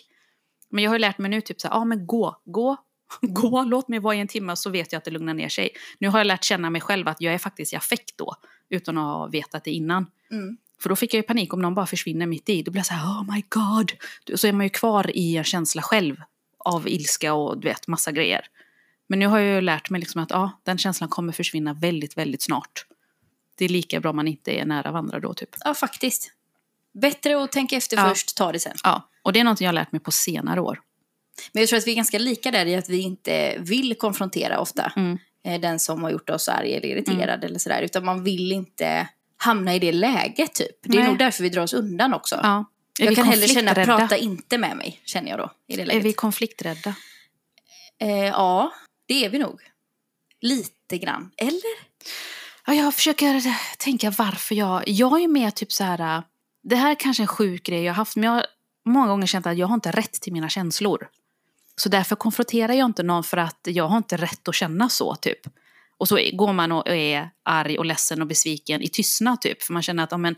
Men 0.71 0.85
jag 0.85 0.91
har 0.91 0.95
ju 0.95 1.01
lärt 1.01 1.19
mig 1.19 1.31
nu 1.31 1.41
typ 1.41 1.61
så 1.61 1.69
här, 1.69 1.75
ja 1.75 1.85
men 1.85 2.07
gå, 2.07 2.43
gå, 2.45 2.77
gå, 3.21 3.63
låt 3.65 3.89
mig 3.89 3.99
vara 3.99 4.15
i 4.15 4.21
en 4.21 4.29
timme 4.29 4.57
så 4.57 4.71
vet 4.71 4.93
jag 4.93 4.99
att 4.99 5.05
det 5.05 5.11
lugnar 5.11 5.35
ner 5.35 5.49
sig. 5.49 5.71
Nu 5.99 6.09
har 6.09 6.19
jag 6.19 6.27
lärt 6.27 6.45
känna 6.45 6.71
mig 6.71 6.81
själv 6.81 7.09
att 7.09 7.21
jag 7.21 7.35
är 7.35 7.39
faktiskt 7.39 7.73
i 7.73 7.77
affekt 7.77 8.13
då, 8.17 8.35
utan 8.69 8.99
att 8.99 9.05
ha 9.05 9.27
vetat 9.27 9.65
det 9.65 9.71
innan. 9.71 10.07
Mm. 10.31 10.57
För 10.83 10.89
då 10.89 10.97
fick 10.97 11.15
jag 11.15 11.19
ju 11.19 11.23
panik 11.23 11.55
om 11.55 11.63
någon 11.63 11.75
bara 11.75 11.87
försvinner 11.87 12.27
mitt 12.27 12.49
i. 12.49 12.63
Då 12.63 12.71
blir 12.71 12.79
jag 12.79 12.87
så 12.87 12.95
här, 12.95 13.07
oh 13.07 13.35
my 13.35 13.43
god. 13.49 13.93
Så 14.35 14.47
är 14.47 14.53
man 14.53 14.67
ju 14.67 14.71
kvar 14.71 15.17
i 15.17 15.37
en 15.37 15.45
känsla 15.45 15.83
själv 15.83 16.17
av 16.59 16.89
ilska 16.89 17.35
och 17.35 17.59
du 17.59 17.69
vet, 17.69 17.87
massa 17.87 18.13
grejer. 18.13 18.41
Men 19.07 19.19
nu 19.19 19.27
har 19.27 19.39
jag 19.39 19.55
ju 19.55 19.61
lärt 19.61 19.91
mig 19.91 20.01
liksom 20.01 20.23
att 20.23 20.31
ja, 20.31 20.61
den 20.63 20.79
känslan 20.79 21.09
kommer 21.09 21.33
försvinna 21.33 21.73
väldigt, 21.73 22.17
väldigt 22.17 22.43
snart. 22.43 22.87
Det 23.59 23.65
är 23.65 23.69
lika 23.69 24.01
bra 24.01 24.13
man 24.13 24.29
inte 24.29 24.53
är 24.53 24.65
nära 24.65 24.91
varandra 24.91 25.21
då 25.21 25.35
typ. 25.35 25.51
Ja, 25.65 25.75
faktiskt. 25.75 26.33
Bättre 26.93 27.43
att 27.43 27.53
tänka 27.53 27.77
efter 27.77 27.97
Ja. 27.97 28.09
först, 28.09 28.37
ta 28.37 28.53
det 28.53 28.61
sen. 28.61 28.77
Ja, 28.85 29.09
och 29.23 29.33
det 29.33 29.41
är 29.41 29.45
något 29.45 29.61
jag 29.61 29.69
har 29.69 29.73
lärt 29.73 29.93
mig 29.93 30.01
på 30.01 30.11
senare 30.11 30.61
år. 30.61 30.81
Men 31.53 31.61
jag 31.61 31.69
tror 31.69 31.79
att 31.79 31.87
vi 31.87 31.91
är 31.93 31.97
ganska 31.97 32.19
lika 32.19 32.51
där 32.51 32.67
i 32.67 32.77
att 32.77 32.89
vi 32.89 32.99
inte 33.01 33.57
vill 33.59 33.95
konfrontera 33.95 34.59
ofta 34.61 34.93
Mm. 34.97 35.19
eh, 35.45 35.61
den 35.61 35.79
som 35.79 36.03
har 36.03 36.11
gjort 36.11 36.31
oss 36.31 36.49
arg 36.49 36.75
eller 36.75 36.89
irriterad 36.89 37.45
eller 37.45 37.59
sådär. 37.59 37.83
Utan 37.83 38.05
man 38.05 38.25
vill 38.25 38.53
inte 38.53 39.09
hamna 39.37 39.75
i 39.75 39.79
det 39.79 39.93
läget 39.93 40.55
typ. 40.55 40.77
Det 40.83 40.97
är 40.97 41.01
Nej. 41.01 41.09
nog 41.09 41.19
därför 41.19 41.43
vi 41.43 41.49
drar 41.49 41.63
oss 41.63 41.73
undan 41.75 42.15
också. 42.15 42.41
Ja. 42.43 42.65
Är 43.01 43.05
jag 43.05 43.15
kan 43.17 43.25
hellre 43.27 43.49
känna, 43.49 43.75
prata 43.75 44.17
inte 44.17 44.59
med 44.59 44.77
mig, 44.77 45.01
känner 45.05 45.31
jag 45.31 45.39
då. 45.39 45.51
I 45.69 45.77
det 45.77 45.83
Är 45.83 45.87
läget. 45.87 46.05
vi 46.05 46.13
konflikträdda? 46.13 46.95
Eh, 48.01 48.09
ja, 48.11 48.73
det 49.07 49.25
är 49.25 49.29
vi 49.31 49.39
nog. 49.39 49.61
Lite 50.41 50.99
grann. 50.99 51.31
Eller? 51.37 51.97
Ja, 52.67 52.75
jag 52.75 52.95
försöker 52.95 53.43
tänka 53.79 54.11
varför 54.11 54.55
jag... 54.55 54.83
Jag 54.89 55.23
är 55.23 55.29
mer 55.29 55.51
typ 55.51 55.73
så 55.73 55.85
här... 55.85 56.23
Det 56.63 56.77
här 56.77 56.91
är 56.91 56.95
kanske 56.95 57.23
en 57.23 57.27
sjuk 57.27 57.63
grej 57.63 57.83
jag 57.83 57.93
har 57.93 57.97
haft, 57.97 58.17
men 58.17 58.25
jag 58.25 58.33
har 58.33 58.47
många 58.87 59.07
gånger 59.07 59.27
känt 59.27 59.47
att 59.47 59.57
jag 59.59 59.67
har 59.67 59.75
inte 59.75 59.91
rätt 59.91 60.13
till 60.13 60.33
mina 60.33 60.49
känslor. 60.49 61.09
Så 61.81 61.89
därför 61.89 62.17
konfronterar 62.17 62.75
jag 62.75 62.87
inte 62.87 63.03
någon 63.03 63.25
för 63.25 63.37
att 63.37 63.61
jag 63.63 63.89
har 63.89 63.97
inte 63.97 64.17
rätt 64.17 64.49
att 64.49 64.55
känna 64.55 64.89
så, 64.89 65.15
typ. 65.15 65.39
Och 65.99 66.09
så 66.09 66.19
går 66.33 66.53
man 66.53 66.73
och 66.73 66.89
är 66.89 67.31
arg 67.45 67.79
och 67.79 67.85
ledsen 67.85 68.23
och 68.23 68.27
besviken 68.27 68.83
i 68.83 68.89
tystnad, 68.89 69.41
typ. 69.41 69.63
För 69.63 69.73
man 69.73 69.83
känner 69.83 70.05
att 70.05 70.21
men, 70.21 70.37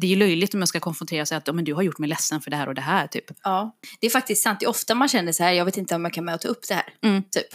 det 0.00 0.06
är 0.06 0.10
ju 0.10 0.16
löjligt 0.16 0.54
om 0.54 0.60
jag 0.60 0.68
ska 0.68 0.80
konfrontera 0.80 1.22
och 1.22 1.28
säga 1.28 1.38
att 1.38 1.54
men, 1.54 1.64
du 1.64 1.74
har 1.74 1.82
gjort 1.82 1.98
mig 1.98 2.08
ledsen 2.08 2.40
för 2.40 2.50
det 2.50 2.56
här 2.56 2.66
och 2.66 2.74
det 2.74 2.80
här, 2.80 3.06
typ. 3.06 3.24
Ja. 3.42 3.76
Det 4.00 4.06
är 4.06 4.10
faktiskt 4.10 4.42
sant. 4.42 4.60
Det 4.60 4.66
är 4.66 4.70
ofta 4.70 4.94
man 4.94 5.08
känner 5.08 5.32
så 5.32 5.42
här, 5.42 5.52
jag 5.52 5.64
vet 5.64 5.76
inte 5.76 5.94
om 5.94 6.04
jag 6.04 6.12
kan 6.12 6.24
med 6.24 6.34
att 6.34 6.40
ta 6.40 6.48
upp 6.48 6.68
det 6.68 6.74
här. 6.74 6.94
Mm. 7.02 7.22
Typ. 7.22 7.46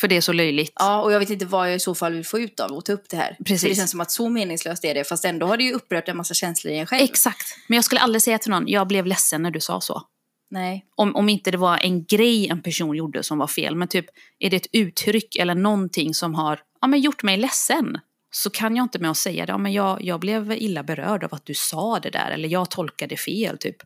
För 0.00 0.08
det 0.08 0.16
är 0.16 0.20
så 0.20 0.32
löjligt. 0.32 0.72
Ja, 0.74 1.02
och 1.02 1.12
jag 1.12 1.20
vet 1.20 1.30
inte 1.30 1.46
vad 1.46 1.68
jag 1.68 1.76
i 1.76 1.80
så 1.80 1.94
fall 1.94 2.12
vill 2.12 2.26
få 2.26 2.38
ut 2.38 2.60
av 2.60 2.78
att 2.78 2.84
ta 2.84 2.92
upp 2.92 3.08
det 3.08 3.16
här. 3.16 3.36
Precis. 3.44 3.60
För 3.60 3.68
det 3.68 3.74
känns 3.74 3.90
som 3.90 4.00
att 4.00 4.10
så 4.10 4.28
meningslöst 4.28 4.84
är 4.84 4.94
det. 4.94 5.04
Fast 5.04 5.24
ändå 5.24 5.46
har 5.46 5.56
det 5.56 5.64
ju 5.64 5.72
upprört 5.72 6.08
en 6.08 6.16
massa 6.16 6.34
känslor 6.34 6.74
i 6.74 6.78
en 6.78 6.86
själv. 6.86 7.04
Exakt. 7.04 7.56
Men 7.68 7.76
jag 7.76 7.84
skulle 7.84 8.00
aldrig 8.00 8.22
säga 8.22 8.38
till 8.38 8.50
någon, 8.50 8.68
jag 8.68 8.86
blev 8.86 9.06
ledsen 9.06 9.42
när 9.42 9.50
du 9.50 9.60
sa 9.60 9.80
så. 9.80 10.02
Nej. 10.50 10.86
Om, 10.94 11.16
om 11.16 11.28
inte 11.28 11.50
det 11.50 11.56
var 11.58 11.78
en 11.78 12.04
grej 12.04 12.48
en 12.48 12.62
person 12.62 12.96
gjorde 12.96 13.22
som 13.22 13.38
var 13.38 13.46
fel, 13.46 13.74
men 13.76 13.88
typ 13.88 14.06
är 14.38 14.50
det 14.50 14.56
ett 14.56 14.66
uttryck 14.72 15.36
eller 15.36 15.54
någonting 15.54 16.14
som 16.14 16.34
har 16.34 16.60
ja, 16.80 16.86
men 16.86 17.00
gjort 17.00 17.22
mig 17.22 17.36
ledsen, 17.36 17.98
så 18.32 18.50
kan 18.50 18.76
jag 18.76 18.84
inte 18.84 18.98
med 18.98 19.10
att 19.10 19.16
säga 19.16 19.46
det. 19.46 19.52
Ja, 19.52 19.58
men 19.58 19.72
jag, 19.72 20.02
jag 20.04 20.20
blev 20.20 20.52
illa 20.52 20.82
berörd 20.82 21.24
av 21.24 21.34
att 21.34 21.46
du 21.46 21.54
sa 21.54 22.00
det 22.00 22.10
där, 22.10 22.30
eller 22.30 22.48
jag 22.48 22.70
tolkade 22.70 23.16
fel. 23.16 23.58
typ. 23.58 23.76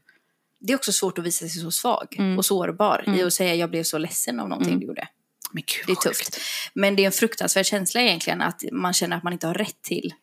Det 0.60 0.72
är 0.72 0.76
också 0.76 0.92
svårt 0.92 1.18
att 1.18 1.24
visa 1.24 1.48
sig 1.48 1.60
så 1.60 1.70
svag 1.70 2.16
Mm. 2.18 2.38
och 2.38 2.44
sårbar 2.44 3.04
i 3.06 3.10
Mm. 3.10 3.26
att 3.26 3.32
säga 3.32 3.54
jag 3.54 3.70
blev 3.70 3.82
så 3.82 3.98
ledsen 3.98 4.40
av 4.40 4.48
någonting 4.48 4.72
Mm. 4.72 4.80
du 4.80 4.86
gjorde. 4.86 5.08
Men 5.52 5.62
gud, 5.66 5.84
Det 5.86 5.92
är 5.92 5.96
tufft. 6.10 6.24
sjukt. 6.34 6.40
Men 6.74 6.96
det 6.96 7.02
är 7.02 7.06
en 7.06 7.12
fruktansvärd 7.12 7.66
känsla 7.66 8.00
egentligen 8.02 8.42
att 8.42 8.62
man 8.72 8.92
känner 8.92 9.16
att 9.16 9.22
man 9.22 9.32
inte 9.32 9.46
har 9.46 9.54
rätt 9.54 9.82
till. 9.82 10.14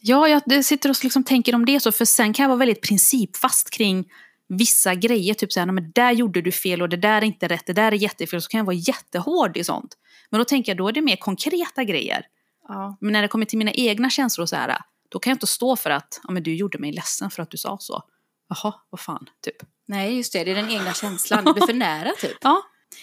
Ja, 0.00 0.28
jag 0.28 0.64
sitter 0.64 0.90
och 0.90 0.96
liksom 1.02 1.24
tänker 1.24 1.54
om 1.54 1.66
det 1.66 1.80
så, 1.80 1.92
för 1.92 2.04
sen 2.04 2.32
kan 2.32 2.42
jag 2.42 2.48
vara 2.48 2.58
väldigt 2.58 2.82
principfast 2.82 3.70
kring 3.70 4.04
vissa 4.48 4.94
grejer. 4.94 5.34
Typ 5.34 5.52
såhär, 5.52 5.66
men 5.66 5.92
där 5.94 6.12
gjorde 6.12 6.40
du 6.42 6.52
fel 6.52 6.82
och 6.82 6.88
det 6.88 6.96
där 6.96 7.16
är 7.16 7.24
inte 7.24 7.48
rätt, 7.48 7.66
det 7.66 7.72
där 7.72 7.92
är 7.92 7.96
jättefel. 7.96 8.42
Så 8.42 8.48
kan 8.48 8.58
jag 8.58 8.64
vara 8.64 8.76
jättehård 8.76 9.56
i 9.56 9.64
sånt. 9.64 9.94
Men 10.30 10.38
då 10.38 10.44
tänker 10.44 10.70
jag, 10.72 10.76
då 10.76 10.88
är 10.88 10.92
det 10.92 11.00
mer 11.02 11.16
konkreta 11.16 11.84
grejer. 11.84 12.26
Ja. 12.68 12.96
Men 13.00 13.12
när 13.12 13.22
det 13.22 13.28
kommer 13.28 13.46
till 13.46 13.58
mina 13.58 13.72
egna 13.72 14.10
känslor 14.10 14.46
så 14.46 14.56
här, 14.56 14.78
då 15.08 15.18
kan 15.18 15.30
jag 15.30 15.34
inte 15.34 15.46
stå 15.46 15.76
för 15.76 15.90
att 15.90 16.20
ja, 16.24 16.30
men 16.32 16.42
du 16.42 16.54
gjorde 16.54 16.78
mig 16.78 16.92
ledsen 16.92 17.30
för 17.30 17.42
att 17.42 17.50
du 17.50 17.56
sa 17.56 17.78
så. 17.80 18.02
Jaha, 18.48 18.74
vad 18.90 19.00
fan, 19.00 19.26
typ. 19.44 19.56
Nej, 19.88 20.16
just 20.16 20.32
det. 20.32 20.44
Det 20.44 20.50
är 20.50 20.54
den 20.54 20.70
egna 20.70 20.92
känslan. 20.94 21.44
Det 21.44 21.52
blir 21.52 21.66
för 21.66 21.74
nära 21.74 22.10
typ. 22.20 22.36
Ja, 22.40 22.62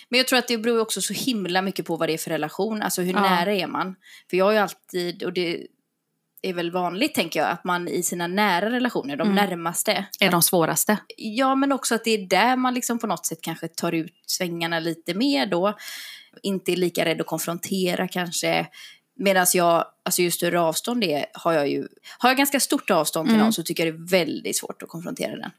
Men 0.09 0.17
jag 0.17 0.27
tror 0.27 0.39
att 0.39 0.47
det 0.47 0.57
beror 0.57 0.79
också 0.79 1.01
så 1.01 1.13
himla 1.13 1.61
mycket 1.61 1.85
på 1.85 1.95
vad 1.97 2.09
det 2.09 2.13
är 2.13 2.17
för 2.17 2.29
relation. 2.31 2.81
Alltså 2.81 3.01
hur 3.01 3.13
Ja. 3.13 3.21
nära 3.21 3.53
är 3.53 3.67
man? 3.67 3.95
För 4.29 4.37
jag 4.37 4.45
har 4.45 4.51
ju 4.51 4.57
alltid, 4.57 5.23
och 5.23 5.33
det 5.33 5.67
är 6.49 6.53
väl 6.53 6.71
vanligt 6.71 7.13
tänker 7.15 7.39
jag, 7.39 7.49
att 7.49 7.63
man 7.63 7.87
i 7.87 8.03
sina 8.03 8.27
nära 8.27 8.71
relationer, 8.71 9.17
de 9.17 9.31
Mm. 9.31 9.35
närmaste. 9.49 10.05
är 10.19 10.31
de 10.31 10.41
svåraste. 10.41 10.97
Ja, 11.17 11.55
men 11.55 11.71
också 11.71 11.95
att 11.95 12.03
det 12.03 12.11
är 12.11 12.27
där 12.27 12.55
man 12.55 12.73
liksom 12.73 12.99
på 12.99 13.07
något 13.07 13.25
sätt 13.25 13.39
kanske 13.41 13.67
tar 13.67 13.91
ut 13.91 14.13
svängarna 14.27 14.79
lite 14.79 15.13
mer 15.13 15.45
då. 15.45 15.77
Inte 16.43 16.71
är 16.71 16.75
lika 16.75 17.05
rädd 17.05 17.21
att 17.21 17.27
konfrontera 17.27 18.07
kanske. 18.07 18.67
Medan 19.19 19.45
jag, 19.53 19.85
alltså 20.05 20.21
ju 20.21 20.31
större 20.31 20.59
avstånd 20.59 21.01
det 21.01 21.13
är, 21.13 21.25
har 21.33 21.53
jag 21.53 21.69
ju, 21.69 21.87
har 22.17 22.29
jag 22.29 22.37
ganska 22.37 22.59
stort 22.59 22.89
avstånd 22.91 23.27
till 23.27 23.35
Mm. 23.35 23.43
någon 23.45 23.53
så 23.53 23.63
tycker 23.63 23.85
jag 23.85 23.93
det 23.95 23.97
är 23.97 24.09
väldigt 24.25 24.57
svårt 24.57 24.83
att 24.83 24.89
konfrontera 24.89 25.35
den. 25.37 25.51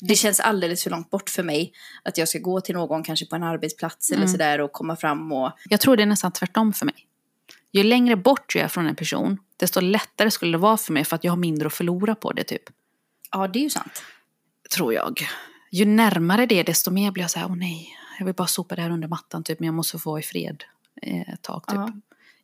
Det 0.00 0.14
känns 0.14 0.40
alldeles 0.40 0.82
för 0.82 0.90
långt 0.90 1.10
bort 1.10 1.30
för 1.30 1.42
mig 1.42 1.72
att 2.02 2.18
jag 2.18 2.28
ska 2.28 2.38
gå 2.38 2.60
till 2.60 2.74
någon 2.74 3.02
kanske 3.02 3.26
på 3.26 3.36
en 3.36 3.42
arbetsplats 3.42 4.10
eller 4.10 4.22
Mm. 4.22 4.28
sådär 4.32 4.60
och 4.60 4.72
komma 4.72 4.96
fram 4.96 5.32
och... 5.32 5.52
Jag 5.70 5.80
tror 5.80 5.96
det 5.96 6.02
är 6.02 6.06
nästan 6.06 6.32
tvärtom 6.32 6.72
för 6.72 6.86
mig. 6.86 6.94
Ju 7.74 7.82
längre 7.82 8.16
bort 8.16 8.54
jag 8.54 8.64
är 8.64 8.68
från 8.68 8.86
en 8.86 8.96
person, 8.96 9.38
desto 9.56 9.80
lättare 9.80 10.30
skulle 10.30 10.52
det 10.52 10.58
vara 10.58 10.76
för 10.76 10.92
mig 10.92 11.04
för 11.04 11.16
att 11.16 11.24
jag 11.24 11.32
har 11.32 11.36
mindre 11.36 11.66
att 11.66 11.74
förlora 11.74 12.14
på 12.14 12.32
det 12.32 12.44
typ. 12.44 12.62
Ja, 13.30 13.48
det 13.48 13.58
är 13.58 13.62
ju 13.62 13.70
sant. 13.70 14.02
Tror 14.74 14.94
jag. 14.94 15.20
Ju 15.70 15.84
närmare 15.84 16.46
det, 16.46 16.62
desto 16.62 16.90
mer 16.90 17.10
blir 17.10 17.24
jag 17.24 17.30
så 17.30 17.38
här, 17.38 17.46
åh 17.46 17.56
nej, 17.56 17.88
jag 18.18 18.26
vill 18.26 18.34
bara 18.34 18.46
sopa 18.48 18.74
det 18.76 18.82
här 18.82 18.90
under 18.90 19.08
mattan 19.08 19.44
typ, 19.44 19.60
men 19.60 19.66
jag 19.66 19.74
måste 19.74 19.98
få 19.98 20.10
vara 20.10 20.20
i 20.20 20.22
fred 20.22 20.64
eh, 21.02 21.20
ett 21.34 21.42
tag 21.42 21.66
typ. 21.66 21.76
Ja. 21.76 21.92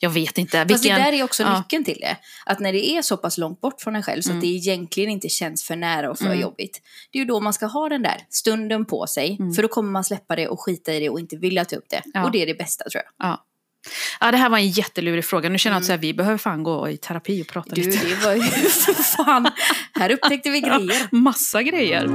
Jag 0.02 0.10
vet 0.10 0.38
inte. 0.38 0.56
Fast 0.58 0.68
det 0.68 0.74
Vilken, 0.74 0.98
där 0.98 1.12
är 1.12 1.22
också 1.24 1.42
ja. 1.42 1.58
nyckeln 1.58 1.84
till 1.84 1.98
det. 2.00 2.16
Att 2.46 2.60
när 2.60 2.72
det 2.72 2.90
är 2.90 3.02
så 3.02 3.16
pass 3.16 3.38
långt 3.38 3.60
bort 3.60 3.80
från 3.80 3.96
en 3.96 4.02
själv 4.02 4.22
så 4.22 4.30
Mm. 4.30 4.38
att 4.38 4.42
det 4.42 4.48
egentligen 4.48 5.10
inte 5.10 5.28
känns 5.28 5.64
för 5.64 5.76
nära 5.76 6.10
och 6.10 6.18
för 6.18 6.26
Mm. 6.26 6.40
jobbigt. 6.40 6.82
Det 7.10 7.18
är 7.18 7.20
ju 7.20 7.26
då 7.26 7.40
man 7.40 7.52
ska 7.52 7.66
ha 7.66 7.88
den 7.88 8.02
där 8.02 8.26
stunden 8.30 8.84
på 8.84 9.06
sig. 9.06 9.36
Mm. 9.40 9.52
För 9.52 9.62
då 9.62 9.68
kommer 9.68 9.90
man 9.90 10.04
släppa 10.04 10.36
det 10.36 10.48
och 10.48 10.60
skita 10.60 10.94
i 10.94 11.00
det 11.00 11.10
och 11.10 11.20
inte 11.20 11.36
vilja 11.36 11.64
ta 11.64 11.76
upp 11.76 11.88
det. 11.88 12.02
Ja. 12.14 12.24
Och 12.24 12.30
det 12.30 12.42
är 12.42 12.46
det 12.46 12.54
bästa 12.54 12.84
tror 12.90 13.02
jag. 13.04 13.28
Ja. 13.28 13.44
Ja, 14.20 14.30
det 14.30 14.36
här 14.36 14.48
var 14.48 14.58
en 14.58 14.68
jättelurig 14.68 15.24
fråga. 15.24 15.48
Nu 15.48 15.58
känner 15.58 15.76
jag 15.76 15.80
att 15.82 15.88
Mm. 15.88 15.98
här, 15.98 16.02
vi 16.02 16.14
behöver 16.14 16.38
fan 16.38 16.62
gå 16.62 16.88
i 16.88 16.96
terapi 16.96 17.42
och 17.42 17.46
prata 17.46 17.74
Du, 17.74 17.82
lite. 17.82 18.06
det 18.08 18.24
var 18.24 18.34
ju 18.34 18.42
för 18.70 18.92
fan. 18.92 19.50
Här 19.94 20.10
upptäckte 20.12 20.50
vi 20.50 20.60
grejer. 20.60 21.08
Massa 21.16 21.62
grejer. 21.62 22.08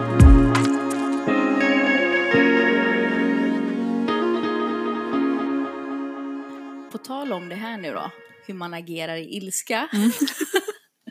På 6.91 6.97
tal 6.97 7.33
om 7.33 7.49
det 7.49 7.55
här 7.55 7.77
nu 7.77 7.91
då, 7.93 8.11
hur 8.47 8.53
man 8.53 8.73
agerar 8.73 9.15
i 9.15 9.35
ilska. 9.37 9.89
Mm. 9.93 10.11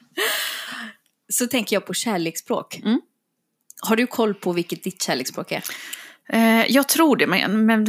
så 1.32 1.46
tänker 1.46 1.76
jag 1.76 1.86
på 1.86 1.94
kärleksspråk. 1.94 2.76
Mm. 2.76 3.00
Har 3.80 3.96
du 3.96 4.06
koll 4.06 4.34
på 4.34 4.52
vilket 4.52 4.84
ditt 4.84 5.02
kärleksspråk 5.02 5.52
är? 5.52 5.64
Eh, 6.28 6.66
jag 6.68 6.88
tror 6.88 7.16
det, 7.16 7.26
men, 7.26 7.66
men 7.66 7.84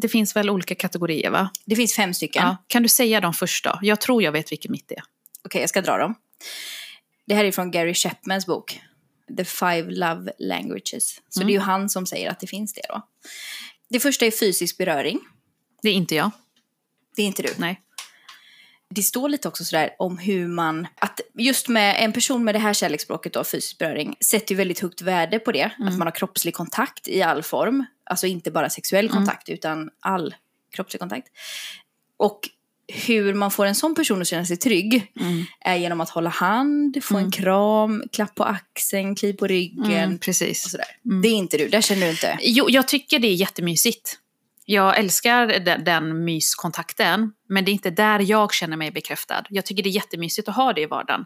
det, 0.00 0.08
finns 0.08 0.36
väl 0.36 0.50
olika 0.50 0.74
kategorier 0.74 1.30
va? 1.30 1.50
Det 1.66 1.76
finns 1.76 1.94
fem 1.94 2.14
stycken. 2.14 2.42
Ja. 2.42 2.56
Kan 2.66 2.82
du 2.82 2.88
säga 2.88 3.20
dem 3.20 3.34
först 3.34 3.64
då? 3.64 3.78
Jag 3.82 4.00
tror 4.00 4.22
jag 4.22 4.32
vet 4.32 4.52
vilket 4.52 4.70
mitt 4.70 4.92
är. 4.92 5.02
Okej, 5.44 5.60
jag 5.60 5.70
ska 5.70 5.80
dra 5.82 5.96
dem. 5.98 6.14
Det 7.26 7.34
här 7.34 7.44
är 7.44 7.52
från 7.52 7.70
Gary 7.70 7.94
Chapmans 7.94 8.46
bok. 8.46 8.80
The 9.36 9.44
Five 9.44 9.82
Love 9.90 10.32
Languages. 10.38 11.20
Så 11.28 11.40
Mm. 11.40 11.46
det 11.46 11.52
är 11.52 11.54
ju 11.54 11.60
han 11.60 11.88
som 11.88 12.06
säger 12.06 12.30
att 12.30 12.40
det 12.40 12.46
finns 12.46 12.72
det 12.72 12.82
då. 12.88 13.02
Det 13.88 14.00
första 14.00 14.26
är 14.26 14.30
fysisk 14.30 14.78
beröring. 14.78 15.20
Det 15.82 15.88
är 15.88 15.94
inte 15.94 16.14
jag. 16.14 16.30
Det 17.16 17.22
är 17.22 17.26
inte 17.26 17.42
du. 17.42 17.48
Nej. 17.58 17.80
Det 18.94 19.02
står 19.02 19.28
lite 19.28 19.48
också 19.48 19.64
sådär 19.64 19.90
om 19.98 20.18
hur 20.18 20.48
man... 20.48 20.86
Att 21.00 21.20
just 21.34 21.68
med 21.68 21.96
en 22.04 22.12
person 22.12 22.44
med 22.44 22.54
det 22.54 22.58
här 22.58 22.74
kärleksspråket 22.74 23.32
då, 23.32 23.44
fysisk 23.44 23.78
beröring, 23.78 24.16
sätter 24.20 24.52
ju 24.52 24.56
väldigt 24.56 24.80
högt 24.80 25.00
värde 25.02 25.38
på 25.38 25.52
det. 25.52 25.70
Mm. 25.78 25.88
Att 25.88 25.98
man 25.98 26.06
har 26.06 26.12
kroppslig 26.14 26.54
kontakt 26.54 27.08
i 27.08 27.22
all 27.22 27.42
form. 27.42 27.84
Alltså 28.04 28.26
inte 28.26 28.50
bara 28.50 28.70
sexuell 28.70 29.04
Mm. 29.06 29.16
kontakt, 29.16 29.48
utan 29.48 29.90
all 30.00 30.34
kroppslig 30.76 31.00
kontakt. 31.00 31.28
Och 32.16 32.40
hur 33.06 33.34
man 33.34 33.50
får 33.50 33.66
en 33.66 33.74
sån 33.74 33.94
person 33.94 34.20
att 34.20 34.26
känna 34.28 34.46
sig 34.46 34.56
trygg 34.56 35.12
Mm. 35.20 35.44
är 35.60 35.76
genom 35.76 36.00
att 36.00 36.10
hålla 36.10 36.30
hand, 36.30 37.04
få 37.04 37.14
en 37.14 37.20
Mm. 37.20 37.32
kram, 37.32 38.02
klapp 38.12 38.34
på 38.34 38.44
axeln, 38.44 39.14
kliv 39.16 39.32
på 39.32 39.46
ryggen 39.46 39.84
Mm, 39.92 40.14
och 40.14 40.20
precis. 40.20 40.70
sådär. 40.70 40.86
Mm. 41.04 41.22
Det 41.22 41.28
är 41.28 41.32
inte 41.34 41.56
du, 41.58 41.68
där 41.68 41.80
känner 41.80 42.02
du 42.06 42.10
inte. 42.10 42.38
Jo, 42.42 42.66
jag 42.70 42.88
tycker 42.88 43.18
det 43.18 43.28
är 43.28 43.34
jättemysigt. 43.34 44.16
Jag 44.72 44.98
älskar 44.98 45.46
den, 45.46 45.84
den 45.84 46.24
myskontakten, 46.24 47.32
men 47.48 47.64
det 47.64 47.70
är 47.70 47.72
inte 47.72 47.90
där 47.90 48.20
jag 48.20 48.54
känner 48.54 48.76
mig 48.76 48.90
bekräftad. 48.90 49.44
Jag 49.48 49.66
tycker 49.66 49.82
det 49.82 49.88
är 49.88 49.90
jättemysigt 49.90 50.48
att 50.48 50.56
ha 50.56 50.72
det 50.72 50.80
i 50.80 50.86
vardagen, 50.86 51.24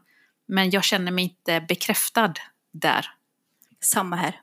men 0.48 0.70
jag 0.70 0.84
känner 0.84 1.12
mig 1.12 1.24
inte 1.24 1.60
bekräftad 1.68 2.32
där. 2.72 3.06
Samma 3.80 4.16
här. 4.16 4.40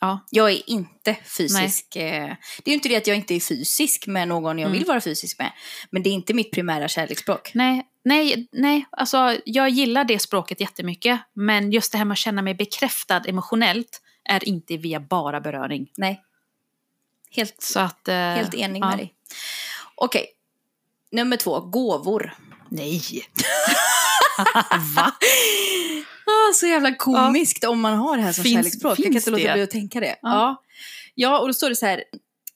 Ja. 0.00 0.20
Jag 0.30 0.50
är 0.50 0.70
inte 0.70 1.16
fysisk. 1.38 1.96
eh, 1.96 2.26
Det 2.64 2.70
är 2.70 2.70
ju 2.70 2.74
inte 2.74 2.88
det 2.88 2.96
att 2.96 3.06
jag 3.06 3.16
inte 3.16 3.34
är 3.34 3.40
fysisk 3.40 4.06
med 4.06 4.28
någon 4.28 4.58
jag 4.58 4.66
Mm. 4.68 4.78
vill 4.78 4.86
vara 4.88 5.00
fysisk 5.00 5.38
med. 5.38 5.52
Men 5.90 6.02
det 6.02 6.10
är 6.10 6.14
inte 6.14 6.34
mitt 6.34 6.50
primära 6.52 6.88
kärleksspråk. 6.88 7.50
Nej, 7.54 7.86
nej, 8.04 8.48
nej, 8.52 8.84
alltså 8.90 9.36
jag 9.44 9.68
gillar 9.68 10.04
det 10.04 10.18
språket 10.18 10.60
jättemycket, 10.60 11.20
men 11.34 11.72
just 11.72 11.92
det 11.92 11.98
här 11.98 12.04
med 12.04 12.12
att 12.12 12.18
känna 12.18 12.42
mig 12.42 12.54
bekräftad 12.54 13.22
emotionellt 13.26 14.00
är 14.28 14.48
inte 14.48 14.76
via 14.76 15.00
bara 15.00 15.40
beröring. 15.40 15.90
Nej. 15.96 16.22
Helt, 17.36 17.62
Så 17.62 17.80
att... 17.80 18.08
eh, 18.08 18.14
helt 18.14 18.54
enig 18.54 18.82
ja. 18.82 18.88
med 18.88 18.98
dig. 18.98 19.14
Okej. 19.94 20.26
Nummer 21.12 21.36
två, 21.36 21.60
gåvor. 21.60 22.34
Nej! 22.68 23.02
Va? 24.96 25.12
Ah, 26.26 26.52
så 26.54 26.66
jävla 26.66 26.94
komiskt 26.94 27.64
om 27.64 27.80
man 27.80 27.94
har 27.98 28.16
det 28.16 28.22
här 28.22 28.32
som 28.32 28.44
Finns- 28.44 28.54
kärleksspråk. 28.56 28.90
Jag 28.90 28.96
kan 29.04 29.12
finns 29.12 29.16
inte 29.26 29.30
låta 29.30 29.44
det? 29.48 29.52
bli 29.52 29.62
att 29.62 29.70
tänka 29.70 30.00
det. 30.00 30.06
Ja. 30.06 30.16
Ja. 30.22 30.62
ja. 31.14 31.38
och 31.40 31.46
då 31.46 31.54
står 31.54 31.68
det 31.68 31.76
så 31.76 31.86
här. 31.86 32.04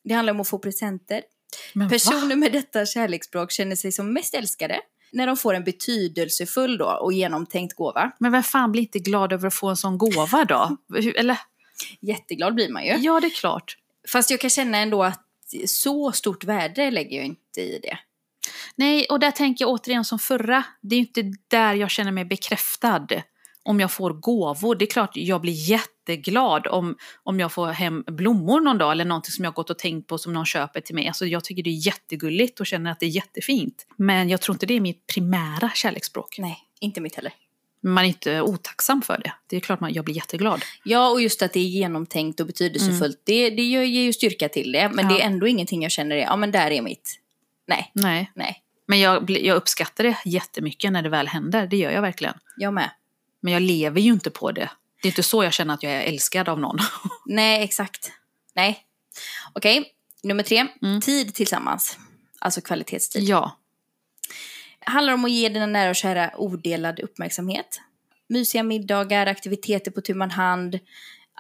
Det 0.04 0.14
handlar 0.14 0.34
om 0.34 0.40
att 0.40 0.48
få 0.48 0.58
presenter. 0.58 1.22
Men 1.72 1.88
Personer 1.88 2.36
med 2.36 2.52
detta 2.52 2.86
kärleksspråk 2.86 3.52
känner 3.52 3.76
sig 3.76 3.92
som 3.92 4.12
mest 4.12 4.34
älskade 4.34 4.80
när 5.12 5.26
de 5.26 5.36
får 5.36 5.54
en 5.54 5.64
betydelsefull 5.64 6.78
då 6.78 6.86
och 7.02 7.12
genomtänkt 7.12 7.76
gåva. 7.76 8.12
Men 8.20 8.32
vem 8.32 8.42
fan 8.42 8.72
blir 8.72 8.82
inte 8.82 8.98
glad 8.98 9.32
över 9.32 9.46
att 9.48 9.54
få 9.54 9.68
en 9.68 9.76
sån 9.76 9.98
gåva 9.98 10.44
då? 10.44 10.76
Eller? 11.16 11.38
Jätteglad 12.00 12.54
blir 12.54 12.68
man 12.72 12.84
ju. 12.84 12.96
Ja, 12.96 13.20
det 13.20 13.26
är 13.26 13.30
klart. 13.40 13.76
Fast 14.12 14.30
jag 14.30 14.40
kan 14.40 14.50
känna 14.50 14.78
ändå 14.78 15.04
att 15.04 15.24
så 15.66 16.12
stort 16.12 16.44
värde 16.44 16.90
lägger 16.90 17.16
jag 17.16 17.26
inte 17.26 17.60
i 17.60 17.78
det. 17.82 17.98
Nej, 18.76 19.06
och 19.10 19.20
där 19.20 19.30
tänker 19.30 19.64
jag 19.64 19.70
återigen 19.70 20.04
som 20.04 20.18
förra. 20.18 20.64
Det 20.80 20.94
är 20.94 20.98
inte 20.98 21.22
där 21.48 21.74
jag 21.74 21.90
känner 21.90 22.12
mig 22.12 22.24
bekräftad. 22.24 23.06
Om 23.62 23.80
jag 23.80 23.92
får 23.92 24.10
gåvor. 24.10 24.74
Det 24.74 24.84
är 24.84 24.90
klart 24.90 25.10
jag 25.16 25.40
blir 25.40 25.70
jätteglad 25.70 26.66
om, 26.66 26.96
om 27.22 27.40
jag 27.40 27.52
får 27.52 27.66
hem 27.66 28.04
blommor 28.06 28.60
någon 28.60 28.78
dag 28.78 28.92
eller 28.92 29.04
någonting 29.04 29.32
som 29.32 29.44
jag 29.44 29.54
gått 29.54 29.70
och 29.70 29.78
tänkt 29.78 30.06
på 30.06 30.18
som 30.18 30.32
någon 30.32 30.46
köper 30.46 30.80
till 30.80 30.94
mig. 30.94 31.08
Alltså 31.08 31.26
jag 31.26 31.44
tycker 31.44 31.62
det 31.62 31.70
är 31.70 31.86
jättegulligt 31.86 32.60
och 32.60 32.66
känner 32.66 32.90
att 32.90 33.00
det 33.00 33.06
är 33.06 33.10
jättefint. 33.10 33.86
Men 33.96 34.28
jag 34.28 34.40
tror 34.40 34.54
inte 34.54 34.66
det 34.66 34.74
är 34.74 34.80
mitt 34.80 35.06
primära 35.06 35.70
kärleksspråk. 35.74 36.38
Nej, 36.38 36.58
inte 36.80 37.00
mitt 37.00 37.14
heller. 37.14 37.32
Man 37.80 38.04
är 38.04 38.08
inte 38.08 38.40
otacksam 38.40 39.02
för 39.02 39.18
det. 39.24 39.32
Det 39.46 39.56
är 39.56 39.60
klart 39.60 39.80
man, 39.80 39.92
jag 39.92 40.04
blir 40.04 40.14
jätteglad. 40.14 40.62
Ja, 40.84 41.08
och 41.10 41.20
just 41.20 41.42
att 41.42 41.52
det 41.52 41.60
är 41.60 41.64
genomtänkt 41.64 42.40
och 42.40 42.46
betydelsefullt. 42.46 43.20
Det, 43.24 43.50
det 43.50 43.62
ger 43.62 43.82
ju 43.82 44.12
styrka 44.12 44.48
till 44.48 44.72
det. 44.72 44.88
Men 44.88 44.98
Mm. 44.98 45.10
Ja. 45.10 45.16
det 45.16 45.22
är 45.22 45.26
ändå 45.26 45.46
ingenting 45.48 45.82
jag 45.82 45.92
känner 45.92 46.16
är, 46.16 46.20
ja 46.20 46.36
men 46.36 46.50
där 46.50 46.70
är 46.70 46.82
mitt. 46.82 47.18
Nej, 47.66 47.90
Nej, 47.94 48.32
nej. 48.34 48.62
men 48.86 49.00
jag, 49.00 49.30
jag 49.30 49.56
uppskattar 49.56 50.04
det 50.04 50.18
jättemycket 50.24 50.92
när 50.92 51.02
det 51.02 51.08
väl 51.08 51.28
händer. 51.28 51.66
Det 51.66 51.76
gör 51.76 51.90
jag 51.90 52.02
verkligen. 52.02 52.34
Jag 52.56 52.74
med. 52.74 52.90
Men 53.40 53.52
jag 53.52 53.62
lever 53.62 54.00
ju 54.00 54.12
inte 54.12 54.30
på 54.30 54.52
det. 54.52 54.70
Det 55.02 55.08
är 55.08 55.10
inte 55.10 55.22
så 55.22 55.44
jag 55.44 55.52
känner 55.52 55.74
att 55.74 55.82
jag 55.82 55.92
är 55.92 56.00
älskad 56.00 56.48
av 56.48 56.60
någon. 56.60 56.78
Nej, 57.26 57.62
exakt. 57.64 58.10
Nej. 58.54 58.84
Okej, 59.52 59.84
nummer 60.22 60.42
tre. 60.42 60.66
Mm. 60.82 61.00
Tid 61.00 61.34
tillsammans. 61.34 61.98
Alltså 62.38 62.60
kvalitetstid. 62.60 63.22
ja. 63.24 63.56
Handlar 64.88 65.14
om 65.14 65.24
att 65.24 65.30
ge 65.30 65.48
dina 65.48 65.66
nära 65.66 65.90
och 65.90 65.96
kära 65.96 66.30
odelad 66.36 67.00
uppmärksamhet. 67.00 67.80
Mysiga 68.28 68.62
middagar, 68.62 69.26
aktiviteter 69.26 69.90
på 69.90 70.00
tu 70.00 70.14
man 70.14 70.30
hand. 70.30 70.78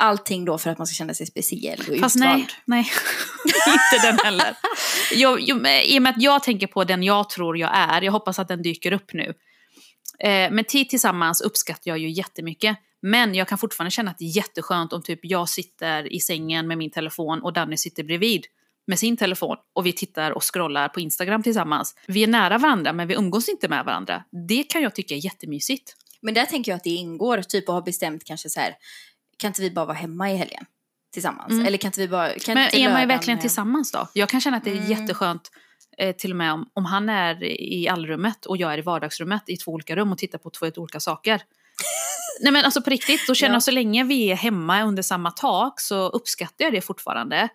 Allting 0.00 0.44
då 0.44 0.58
för 0.58 0.70
att 0.70 0.78
man 0.78 0.86
ska 0.86 0.94
känna 0.94 1.14
sig 1.14 1.26
speciell 1.26 1.78
och 1.78 1.98
Fast 1.98 2.16
utvald. 2.16 2.44
nej, 2.64 2.84
nej. 2.84 2.90
inte 3.66 4.06
den 4.06 4.18
heller. 4.24 4.56
Jag, 5.14 5.40
jag, 5.40 5.84
I 5.84 5.98
och 5.98 6.02
med 6.02 6.10
att 6.10 6.22
jag 6.22 6.42
tänker 6.42 6.66
på 6.66 6.84
den 6.84 7.02
jag 7.02 7.30
tror 7.30 7.58
jag 7.58 7.70
är, 7.74 8.02
jag 8.02 8.12
hoppas 8.12 8.38
att 8.38 8.48
den 8.48 8.62
dyker 8.62 8.92
upp 8.92 9.12
nu. 9.12 9.34
Eh, 10.18 10.50
men 10.50 10.64
tid 10.64 10.88
tillsammans 10.88 11.40
uppskattar 11.40 11.90
jag 11.90 11.98
ju 11.98 12.10
jättemycket. 12.10 12.76
Men 13.02 13.34
jag 13.34 13.48
kan 13.48 13.58
fortfarande 13.58 13.90
känna 13.90 14.10
att 14.10 14.18
det 14.18 14.24
är 14.24 14.36
jätteskönt 14.36 14.92
om 14.92 15.02
typ 15.02 15.20
jag 15.22 15.48
sitter 15.48 16.12
i 16.12 16.20
sängen 16.20 16.68
med 16.68 16.78
min 16.78 16.90
telefon 16.90 17.42
och 17.42 17.52
Danny 17.52 17.76
sitter 17.76 18.04
bredvid 18.04 18.46
med 18.88 18.98
sin 18.98 19.16
telefon 19.16 19.56
och 19.74 19.86
vi 19.86 19.92
tittar 19.92 20.30
och 20.30 20.54
scrollar 20.54 20.88
på 20.88 21.00
Instagram 21.00 21.42
tillsammans. 21.42 21.94
Vi 22.06 22.22
är 22.22 22.26
nära 22.26 22.58
varandra 22.58 22.92
men 22.92 23.08
vi 23.08 23.14
umgås 23.14 23.48
inte 23.48 23.68
med 23.68 23.84
varandra. 23.84 24.24
Det 24.48 24.62
kan 24.62 24.82
jag 24.82 24.94
tycka 24.94 25.14
är 25.14 25.24
jättemysigt. 25.24 25.96
Men 26.22 26.34
där 26.34 26.46
tänker 26.46 26.72
jag 26.72 26.76
att 26.76 26.84
det 26.84 26.90
ingår, 26.90 27.42
typ 27.42 27.68
att 27.68 27.72
ha 27.72 27.82
bestämt 27.82 28.24
kanske 28.24 28.50
så 28.50 28.60
här, 28.60 28.74
kan 29.36 29.48
inte 29.48 29.62
vi 29.62 29.70
bara 29.70 29.84
vara 29.84 29.96
hemma 29.96 30.30
i 30.32 30.36
helgen? 30.36 30.64
Tillsammans? 31.12 31.50
Mm. 31.52 31.66
Eller 31.66 31.78
kan 31.78 31.88
inte 31.88 32.00
vi 32.00 32.08
bara... 32.08 32.28
Kan 32.38 32.54
Men 32.54 32.68
är 32.74 32.90
man 32.92 33.00
ju 33.00 33.06
verkligen 33.06 33.38
eh, 33.38 33.40
tillsammans 33.40 33.92
då? 33.92 34.08
Jag 34.12 34.28
kan 34.28 34.40
känna 34.40 34.56
att 34.56 34.64
det 34.64 34.70
är 34.70 34.76
Mm. 34.76 34.90
jätteskönt 34.90 35.50
eh, 35.98 36.16
till 36.16 36.30
och 36.30 36.36
med 36.36 36.52
om, 36.52 36.70
om 36.74 36.84
han 36.84 37.08
är 37.08 37.44
i 37.44 37.88
allrummet 37.88 38.46
och 38.46 38.56
jag 38.56 38.72
är 38.72 38.78
i 38.78 38.82
vardagsrummet 38.82 39.42
i 39.46 39.56
två 39.56 39.72
olika 39.72 39.96
rum 39.96 40.12
och 40.12 40.18
tittar 40.18 40.38
på 40.38 40.50
två 40.50 40.66
helt 40.66 40.78
olika 40.78 41.00
saker. 41.00 41.42
Nej 42.42 42.52
men 42.52 42.64
alltså 42.64 42.82
på 42.82 42.90
riktigt, 42.90 43.20
då 43.26 43.34
känner 43.34 43.52
Ja. 43.52 43.56
jag 43.56 43.62
så 43.62 43.70
länge 43.70 44.04
vi 44.04 44.30
är 44.30 44.36
hemma 44.36 44.82
under 44.82 45.02
samma 45.02 45.30
tak 45.30 45.80
så 45.80 46.08
uppskattar 46.08 46.64
jag 46.64 46.72
det 46.72 46.80
fortfarande. 46.80 47.48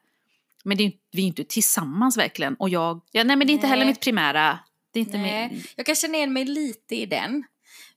Men 0.64 0.78
det 0.78 0.84
är, 0.84 0.92
vi 1.12 1.22
är 1.24 1.28
inte 1.28 1.44
tillsammans 1.44 2.18
verkligen. 2.18 2.56
Och 2.56 2.70
jag, 2.70 3.02
ja, 3.12 3.24
nej 3.24 3.36
men 3.36 3.48
det 3.48 3.52
är 3.52 3.56
inte 3.56 3.68
heller 3.68 3.86
Nej. 3.86 3.94
mitt 3.94 4.02
primära. 4.02 4.60
Det 4.94 5.00
är 5.00 5.02
inte 5.02 5.18
Nej. 5.18 5.50
min, 5.52 5.64
Jag 5.76 5.86
kan 5.86 5.96
känna 5.96 6.18
igen 6.18 6.34
mig 6.34 6.46
lite 6.46 6.96
i 6.96 7.06
den. 7.06 7.44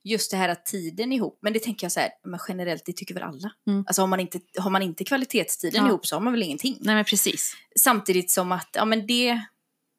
Just 0.04 0.30
det 0.30 0.36
här 0.36 0.48
att 0.48 0.66
tiden 0.66 1.12
ihop. 1.12 1.38
Men 1.42 1.52
det 1.52 1.58
tänker 1.58 1.84
jag 1.84 1.92
så 1.92 2.00
här, 2.00 2.10
men 2.24 2.40
generellt, 2.48 2.82
det 2.86 2.92
tycker 2.92 3.14
väl 3.14 3.22
alla. 3.22 3.50
Mm. 3.66 3.84
Alltså 3.86 4.02
har 4.02 4.06
man 4.06 4.20
inte, 4.20 4.40
har 4.58 4.70
man 4.70 4.82
inte 4.82 5.04
kvalitetstiden 5.04 5.82
Ja. 5.82 5.88
ihop 5.88 6.06
så 6.06 6.16
har 6.16 6.20
man 6.20 6.32
väl 6.32 6.42
ingenting. 6.42 6.76
nej 6.80 6.94
men 6.94 7.04
precis. 7.04 7.56
Samtidigt 7.80 8.30
som 8.30 8.52
att, 8.52 8.68
ja 8.72 8.84
men 8.84 9.06
det, 9.06 9.40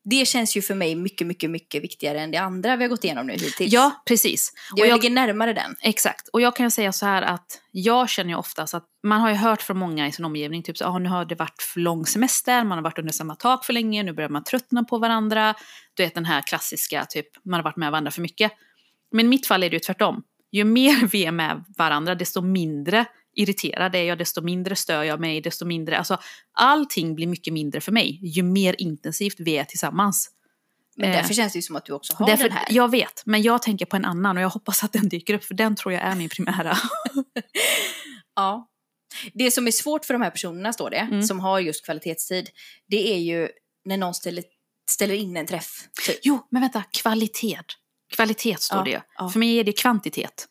Det 0.09 0.27
känns 0.27 0.57
ju 0.57 0.61
för 0.61 0.75
mig 0.75 0.95
mycket, 0.95 1.27
mycket, 1.27 1.49
mycket 1.49 1.83
viktigare 1.83 2.21
än 2.21 2.31
det 2.31 2.37
andra 2.37 2.75
vi 2.75 2.83
har 2.83 2.89
gått 2.89 3.03
igenom 3.03 3.27
nu 3.27 3.33
hittills. 3.33 3.73
Ja, 3.73 4.03
precis. 4.07 4.53
Och 4.71 4.79
jag, 4.79 4.87
jag, 4.87 4.95
ligger 4.95 5.09
närmare 5.09 5.53
den. 5.53 5.75
exakt. 5.81 6.27
Och 6.27 6.41
jag 6.41 6.55
kan 6.55 6.65
ju 6.65 6.69
säga 6.69 6.91
så 6.91 7.05
här 7.05 7.21
att 7.21 7.61
jag 7.71 8.09
känner 8.09 8.29
ju 8.29 8.35
oftast 8.35 8.73
att 8.73 8.85
man 9.03 9.21
har 9.21 9.29
ju 9.29 9.35
hört 9.35 9.61
från 9.61 9.77
många 9.77 10.07
i 10.07 10.11
sin 10.11 10.25
omgivning, 10.25 10.63
typ 10.63 10.77
så 10.77 10.85
ah, 10.85 10.99
nu 10.99 11.09
har 11.09 11.25
det 11.25 11.35
varit 11.35 11.61
för 11.61 11.79
lång 11.79 12.05
semester, 12.05 12.63
man 12.63 12.77
har 12.77 12.83
varit 12.83 12.99
under 12.99 13.13
samma 13.13 13.35
tak 13.35 13.65
för 13.65 13.73
länge, 13.73 14.03
nu 14.03 14.13
börjar 14.13 14.29
man 14.29 14.43
tröttna 14.43 14.83
på 14.83 14.97
varandra. 14.97 15.55
Du 15.93 16.03
vet 16.03 16.15
den 16.15 16.25
här 16.25 16.41
klassiska, 16.41 17.05
typ 17.05 17.27
man 17.45 17.53
har 17.53 17.63
varit 17.63 17.77
med 17.77 17.91
varandra 17.91 18.11
för 18.11 18.21
mycket. 18.21 18.51
Men 19.11 19.25
i 19.25 19.29
mitt 19.29 19.47
fall 19.47 19.63
är 19.63 19.69
det 19.69 19.75
ju 19.75 19.79
tvärtom. 19.79 20.23
Ju 20.51 20.63
mer 20.63 21.07
vi 21.11 21.25
är 21.25 21.31
med 21.31 21.63
varandra, 21.77 22.15
desto 22.15 22.41
mindre 22.41 23.05
irriterad 23.37 23.95
är 23.95 24.03
jag, 24.03 24.17
desto 24.17 24.41
mindre 24.41 24.75
stör 24.75 25.03
jag 25.03 25.19
mig, 25.19 25.41
desto 25.41 25.65
mindre, 25.65 25.97
alltså 25.97 26.17
allting 26.53 27.15
blir 27.15 27.27
mycket 27.27 27.53
mindre 27.53 27.81
för 27.81 27.91
mig 27.91 28.19
ju 28.35 28.43
mer 28.43 28.75
intensivt 28.81 29.35
vi 29.39 29.57
är 29.57 29.63
tillsammans. 29.65 30.29
Men 30.95 31.09
Eh, 31.09 31.15
därför 31.15 31.33
känns 31.33 31.53
det 31.53 31.57
ju 31.57 31.63
som 31.63 31.75
att 31.75 31.85
du 31.85 31.93
också 31.93 32.13
har 32.13 32.27
Därför, 32.27 32.43
den 32.43 32.51
här. 32.57 32.65
Jag 32.69 32.91
vet, 32.91 33.23
men 33.25 33.41
jag 33.41 33.61
tänker 33.61 33.85
på 33.85 33.95
en 33.95 34.05
annan 34.05 34.37
och 34.37 34.43
jag 34.43 34.49
hoppas 34.49 34.83
att 34.83 34.93
den 34.93 35.09
dyker 35.09 35.33
upp 35.33 35.43
för 35.43 35.53
den 35.53 35.75
tror 35.75 35.93
jag 35.93 36.01
är 36.03 36.15
min 36.15 36.29
primära. 36.29 36.77
Ja. 38.35 38.69
Det 39.33 39.51
som 39.51 39.67
är 39.67 39.71
svårt 39.71 40.05
för 40.05 40.13
de 40.13 40.21
här 40.21 40.29
personerna, 40.29 40.73
står 40.73 40.89
det, 40.89 40.97
Mm. 40.97 41.23
som 41.23 41.39
har 41.39 41.59
just 41.59 41.85
kvalitetstid, 41.85 42.49
det 42.87 43.13
är 43.13 43.17
ju 43.17 43.49
när 43.85 43.97
någon 43.97 44.13
ställer, 44.13 44.43
ställer 44.91 45.13
in 45.15 45.37
en 45.37 45.45
träff. 45.47 45.87
Typ. 46.07 46.19
Jo, 46.23 46.47
men 46.51 46.61
vänta, 46.61 46.83
kvalitet. 46.91 47.59
Kvalitet 48.15 48.55
står 48.59 48.77
Ja, 48.77 48.83
det 48.83 48.89
ju. 48.91 48.99
ja. 49.17 49.29
För 49.29 49.39
mig 49.39 49.55
är 49.59 49.63
det 49.63 49.71
kvantitet. 49.71 50.47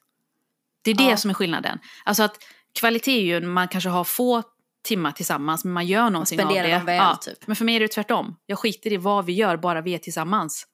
Det 0.85 0.91
är 0.91 0.95
det 0.95 1.05
Ja. 1.11 1.17
som 1.17 1.31
är 1.31 1.35
skillnaden. 1.35 1.79
Alltså 2.05 2.23
att 2.23 2.39
kvalitet 2.77 3.13
är 3.19 3.23
ju 3.25 3.41
när 3.41 3.49
man 3.49 3.69
kanske 3.69 3.91
har 3.91 4.05
få 4.05 4.43
timmar 4.85 5.13
tillsammans 5.13 5.65
men 5.65 5.73
man 5.73 5.87
gör 5.87 6.11
någonting 6.11 6.41
av 6.43 6.55
det. 6.55 6.83
väl, 6.85 7.17
typ. 7.17 7.47
Men 7.47 7.57
för 7.57 7.65
mig 7.65 7.77
är 7.77 7.81
det 7.81 7.89
tvärtom. 7.89 8.37
Jag 8.47 8.59
skiter 8.59 8.93
i 8.93 8.97
vad 8.97 9.25
vi 9.25 9.33
gör, 9.33 9.57
bara 9.57 9.81
vi 9.81 9.95
är 9.95 9.99
tillsammans. 9.99 10.67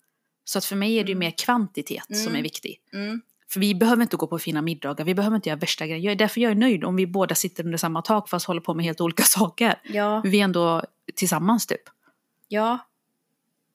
Så 0.44 0.58
att 0.58 0.64
för 0.64 0.76
mig 0.76 0.94
är 0.98 1.04
det 1.04 1.08
ju 1.08 1.12
Mm. 1.12 1.18
mer 1.18 1.30
kvantitet 1.44 2.04
som 2.16 2.26
Mm. 2.26 2.36
är 2.36 2.42
viktig. 2.42 2.80
Mm. 2.92 3.20
För 3.52 3.60
vi 3.60 3.74
behöver 3.74 4.02
inte 4.02 4.16
gå 4.16 4.26
på 4.26 4.38
fina 4.38 4.62
middagar, 4.62 5.04
vi 5.04 5.14
behöver 5.14 5.36
inte 5.36 5.48
göra 5.48 5.58
värsta 5.58 5.86
grejer. 5.86 6.00
Jag 6.04 6.12
är 6.12 6.16
därför 6.16 6.40
jag 6.40 6.50
är 6.50 6.54
nöjd 6.54 6.84
om 6.84 6.96
vi 6.96 7.06
båda 7.06 7.34
sitter 7.34 7.64
under 7.64 7.78
samma 7.78 8.02
tak 8.02 8.28
fast 8.28 8.46
håller 8.46 8.60
på 8.60 8.74
med 8.74 8.84
helt 8.84 9.00
olika 9.00 9.22
saker. 9.26 9.80
Ja, 9.84 10.20
Vi 10.24 10.40
är 10.40 10.44
ändå 10.44 10.82
tillsammans 11.14 11.66
typ. 11.66 11.82
ja. 12.48 12.78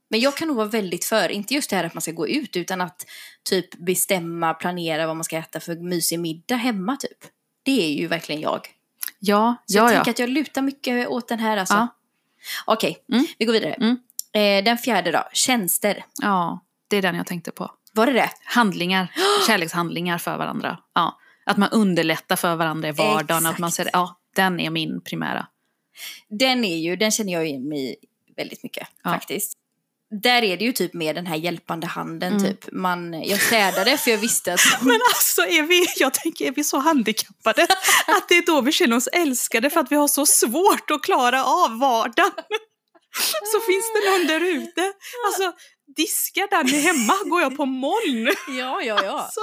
Men 0.10 0.19
jag 0.19 0.38
kan 0.38 0.48
nog 0.48 0.57
vara 0.57 0.67
väldigt 0.67 1.05
för, 1.05 1.29
inte 1.29 1.53
just 1.53 1.69
det 1.69 1.75
här 1.75 1.84
att 1.84 1.93
man 1.93 2.01
ska 2.01 2.12
gå 2.12 2.27
ut, 2.27 2.55
utan 2.55 2.81
att 2.81 3.05
typ 3.50 3.77
bestämma, 3.79 4.53
planera 4.53 5.07
vad 5.07 5.15
man 5.15 5.24
ska 5.24 5.38
äta 5.38 5.60
för 5.60 5.75
mysig 5.75 6.19
middag 6.19 6.55
hemma 6.55 6.96
typ. 6.96 7.17
Det 7.67 7.81
är 7.83 7.93
ju 7.93 8.07
verkligen 8.07 8.41
jag. 8.41 8.67
Ja, 9.19 9.55
Så 9.65 9.77
ja, 9.77 9.81
jag 9.83 9.91
ja. 9.91 9.95
tänker 9.95 10.12
att 10.12 10.19
jag 10.19 10.29
lutar 10.29 10.62
mycket 10.62 11.07
åt 11.07 11.27
den 11.27 11.39
här 11.39 11.57
alltså. 11.57 11.74
Ja. 11.75 11.88
Okej, 12.65 12.97
Mm. 13.12 13.25
vi 13.38 13.45
går 13.45 13.53
vidare. 13.53 13.74
Mm. 13.74 13.97
Eh, 14.33 14.63
den 14.65 14.77
fjärde 14.77 15.12
då, 15.12 15.24
tjänster. 15.33 16.05
Ja, 16.21 16.59
det 16.88 16.97
är 16.97 17.01
den 17.01 17.15
jag 17.15 17.25
tänkte 17.27 17.51
på. 17.51 17.71
Var 17.93 18.05
det 18.05 18.13
det? 18.13 18.29
Handlingar, 18.45 19.12
kärlekshandlingar 19.47 20.17
för 20.17 20.38
varandra. 20.38 20.77
Ja. 20.93 21.19
Att 21.45 21.57
man 21.57 21.69
underlättar 21.69 22.36
för 22.36 22.55
varandra 22.55 22.89
i 22.89 22.91
vardagen. 22.91 23.45
Att 23.45 23.57
man 23.59 23.71
ser, 23.71 23.89
ja, 23.93 24.19
den 24.36 24.59
är 24.59 24.69
min 24.69 25.01
primära. 25.01 25.47
Den 26.29 26.65
är 26.65 26.77
ju, 26.77 26.95
den 26.95 27.12
känner 27.12 27.33
jag 27.33 27.47
igen 27.47 27.69
mig 27.69 27.95
väldigt 28.38 28.63
mycket 28.63 28.88
Ja. 29.03 29.09
faktiskt. 29.09 29.57
Där 30.24 30.44
är 30.44 30.58
det 30.58 30.66
ju 30.66 30.72
typ 30.72 30.94
med 30.94 31.16
den 31.16 31.26
här 31.26 31.36
hjälpande 31.36 31.88
handen 31.88 32.32
Mm. 32.38 32.44
typ. 32.44 32.72
Man, 32.72 33.24
jag 33.24 33.42
städade 33.42 33.98
för 33.98 34.12
jag 34.12 34.18
visste 34.18 34.54
att... 34.54 34.60
Men 34.82 35.00
alltså, 35.16 35.42
är 35.42 35.64
vi, 35.64 35.86
jag 35.98 36.14
tänker, 36.14 36.46
är 36.46 36.52
vi 36.52 36.64
så 36.64 36.78
handikappade 36.78 37.64
att 38.08 38.30
det 38.30 38.38
är 38.38 38.46
då 38.46 38.62
vi 38.62 38.72
känner 38.72 38.96
oss 38.96 39.08
älskade 39.08 39.70
för 39.70 39.80
att 39.80 39.92
vi 39.92 39.96
har 39.96 40.08
så 40.08 40.26
svårt 40.26 40.92
att 40.92 41.04
klara 41.04 41.44
av 41.46 41.80
vardagen? 41.80 42.32
Så 43.54 43.60
finns 43.60 43.86
det 43.94 44.12
någon 44.12 44.28
där 44.28 44.42
ute. 44.42 44.94
Alltså, 45.28 45.54
diskar 45.96 46.48
Danny 46.52 46.80
hemma 46.80 47.14
går 47.26 47.42
jag 47.42 47.58
på 47.58 47.66
moln. 47.66 48.28
Ja, 48.60 48.82
ja, 48.82 49.04
ja. 49.04 49.20
Alltså, 49.22 49.42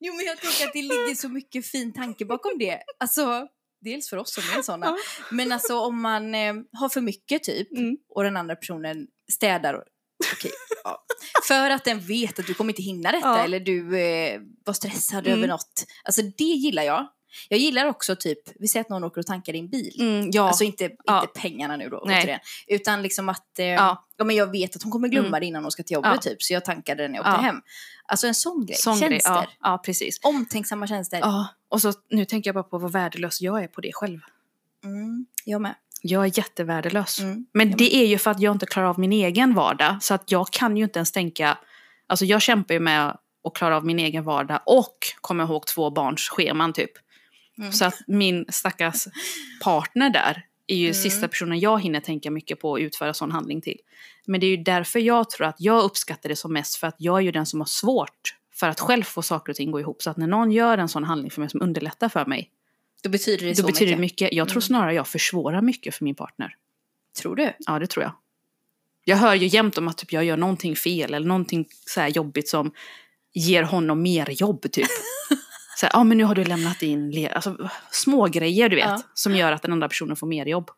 Jo, 0.00 0.14
men 0.14 0.26
jag 0.26 0.40
tänker 0.40 0.66
att 0.66 0.72
det 0.72 0.82
ligger 0.82 1.14
så 1.14 1.28
mycket 1.28 1.66
fin 1.66 1.92
tanke 1.92 2.24
bakom 2.24 2.58
det. 2.58 2.78
Alltså, 3.00 3.46
dels 3.82 4.08
för 4.10 4.16
oss 4.16 4.34
som 4.34 4.42
är 4.58 4.62
sådana. 4.62 4.96
Men 5.30 5.52
alltså 5.52 5.78
om 5.78 6.02
man 6.02 6.34
eh, 6.34 6.54
har 6.72 6.88
för 6.88 7.00
mycket 7.00 7.42
typ 7.42 7.72
Mm. 7.78 7.96
och 8.14 8.24
den 8.24 8.36
andra 8.36 8.56
personen 8.56 9.06
städar. 9.32 9.74
och- 9.74 9.84
Okej, 10.32 10.50
ja. 10.84 11.04
För 11.48 11.70
att 11.70 11.84
den 11.84 12.00
vet 12.00 12.38
att 12.38 12.46
du 12.46 12.54
kommer 12.54 12.72
inte 12.72 12.82
hinna 12.82 13.12
detta 13.12 13.44
eller 13.44 13.60
du 13.60 13.98
eh, 14.00 14.40
var 14.64 14.72
stressad 14.74 15.26
Mm. 15.26 15.38
över 15.38 15.48
något. 15.48 15.84
Alltså 16.04 16.22
det 16.22 16.44
gillar 16.44 16.82
jag. 16.82 17.08
Jag 17.48 17.58
gillar 17.60 17.86
också 17.86 18.16
typ, 18.16 18.38
vi 18.58 18.68
säger 18.68 18.84
att 18.84 18.88
någon 18.90 19.04
åker 19.04 19.18
och 19.20 19.26
tankar 19.26 19.52
din 19.52 19.68
bil. 19.68 19.96
mm, 20.00 20.30
ja. 20.32 20.48
Alltså 20.48 20.64
inte, 20.64 20.84
inte 20.84 20.96
Ja. 21.04 21.26
pengarna 21.34 21.76
nu 21.76 21.88
då, 21.88 21.98
återigen. 21.98 22.40
Utan 22.66 23.02
liksom 23.02 23.28
att 23.28 23.58
eh, 23.58 23.66
ja. 23.66 24.04
Ja. 24.16 24.24
men 24.24 24.36
jag 24.36 24.50
vet 24.52 24.76
att 24.76 24.82
hon 24.82 24.92
kommer 24.92 25.08
glömma 25.08 25.28
Mm. 25.28 25.40
det 25.40 25.46
innan 25.46 25.62
hon 25.64 25.72
ska 25.72 25.82
till 25.82 25.94
jobbet 25.94 26.22
typ. 26.22 26.42
Så 26.42 26.52
jag 26.54 26.64
tankade 26.64 27.02
den 27.02 27.12
när 27.12 27.18
jag 27.18 27.26
åkte 27.34 27.42
hem. 27.42 27.60
Alltså 28.06 28.26
en 28.26 28.34
sån 28.34 28.66
grej. 28.66 28.76
Sån 28.76 28.96
tjänster. 28.98 29.34
grej, 29.34 29.48
ja, 29.60 29.82
precis. 29.84 30.18
Omtänksamma 30.22 30.86
tjänster. 30.86 31.18
Ja, 31.18 31.48
och 31.68 31.82
så 31.82 31.92
nu 32.10 32.24
tänker 32.24 32.48
jag 32.48 32.54
bara 32.54 32.64
på 32.64 32.78
vad 32.78 32.92
värdelös 32.92 33.40
jag 33.40 33.62
är 33.62 33.68
på 33.68 33.80
det 33.80 33.90
själv. 33.92 34.20
Mm, 34.84 35.26
jag 35.44 35.60
med. 35.60 35.74
Jag 36.02 36.24
är 36.24 36.38
jättevärdelös. 36.38 37.18
Mm. 37.20 37.46
Men 37.52 37.70
det 37.70 37.94
är 37.96 38.06
ju 38.06 38.18
för 38.18 38.30
att 38.30 38.40
jag 38.40 38.54
inte 38.54 38.66
klarar 38.66 38.86
av 38.88 38.98
min 38.98 39.12
egen 39.12 39.54
vardag. 39.54 39.96
Så 40.02 40.14
att 40.14 40.30
jag 40.30 40.50
kan 40.50 40.76
ju 40.76 40.84
inte 40.84 40.98
ens 40.98 41.12
tänka... 41.12 41.58
Alltså 42.06 42.24
jag 42.24 42.42
kämpar 42.42 42.74
ju 42.74 42.80
med 42.80 43.08
att 43.44 43.54
klara 43.54 43.76
av 43.76 43.86
min 43.86 43.98
egen 43.98 44.24
vardag 44.24 44.60
och 44.66 44.96
komma 45.20 45.42
ihåg 45.42 45.66
två 45.66 45.90
barns 45.90 46.20
scheman 46.28 46.72
typ. 46.72 46.90
Mm. 47.58 47.72
Så 47.72 47.84
att 47.84 47.94
min 48.06 48.44
stackars 48.48 49.06
partner 49.64 50.10
där 50.10 50.46
är 50.66 50.76
ju 50.76 50.84
Mm. 50.86 50.94
sista 50.94 51.28
personen 51.28 51.60
jag 51.60 51.80
hinner 51.82 52.00
tänka 52.00 52.30
mycket 52.30 52.60
på 52.60 52.74
att 52.74 52.80
utföra 52.80 53.14
sån 53.14 53.30
handling 53.32 53.60
till. 53.60 53.78
Men 54.26 54.40
det 54.40 54.46
är 54.46 54.50
ju 54.56 54.56
därför 54.62 54.98
jag 54.98 55.30
tror 55.30 55.46
att 55.46 55.56
jag 55.58 55.84
uppskattar 55.84 56.28
det 56.28 56.36
som 56.36 56.52
mest 56.52 56.76
för 56.76 56.86
att 56.86 56.96
jag 56.98 57.16
är 57.18 57.20
ju 57.22 57.30
den 57.32 57.46
som 57.46 57.60
har 57.60 57.66
svårt 57.66 58.36
för 58.54 58.68
att 58.68 58.80
själv 58.80 59.02
få 59.02 59.22
saker 59.22 59.52
och 59.52 59.56
ting 59.56 59.70
gå 59.70 59.80
ihop. 59.80 60.02
Så 60.02 60.10
att 60.10 60.16
när 60.16 60.26
någon 60.26 60.52
gör 60.52 60.78
en 60.78 60.88
sån 60.88 61.04
handling 61.04 61.30
för 61.30 61.40
mig 61.40 61.50
som 61.50 61.62
underlättar 61.62 62.08
för 62.08 62.26
mig, 62.26 62.50
Då 63.02 63.10
betyder 63.10 63.46
det 63.46 63.52
då 63.52 63.54
så 63.56 63.66
betyder 63.66 63.96
mycket. 63.96 64.18
det 64.18 64.24
mycket. 64.26 64.36
Jag 64.36 64.48
tror 64.48 64.56
Mm. 64.56 64.62
snarare 64.62 64.94
jag 64.94 65.08
försvårar 65.08 65.62
mycket 65.62 65.94
för 65.94 66.04
min 66.04 66.14
partner. 66.14 66.56
Tror 67.22 67.36
du? 67.36 67.52
Ja, 67.58 67.78
det 67.78 67.86
tror 67.86 68.02
jag. 68.02 68.12
Jag 69.04 69.16
hör 69.16 69.34
ju 69.34 69.46
jämt 69.46 69.78
om 69.78 69.88
att 69.88 69.98
typ, 69.98 70.12
jag 70.12 70.24
gör 70.24 70.36
någonting 70.36 70.76
fel 70.76 71.14
eller 71.14 71.26
någonting 71.28 71.68
så 71.86 72.06
jobbigt 72.06 72.48
som 72.48 72.72
ger 73.32 73.62
honom 73.62 74.02
mer 74.02 74.30
jobb 74.30 74.72
typ. 74.72 74.86
så 75.82 75.86
här, 75.86 75.96
ah, 76.00 76.04
men 76.04 76.18
nu 76.18 76.24
har 76.24 76.34
du 76.34 76.44
lämnat 76.44 76.82
in, 76.82 77.10
le-" 77.10 77.28
alltså 77.32 77.56
små 77.90 78.26
grejer 78.26 78.68
du 78.68 78.76
vet, 78.76 78.84
Ja. 78.84 79.02
som 79.14 79.36
gör 79.36 79.52
att 79.52 79.62
den 79.62 79.72
andra 79.72 79.88
personen 79.88 80.16
får 80.16 80.26
mer 80.26 80.46
jobb. 80.46 80.70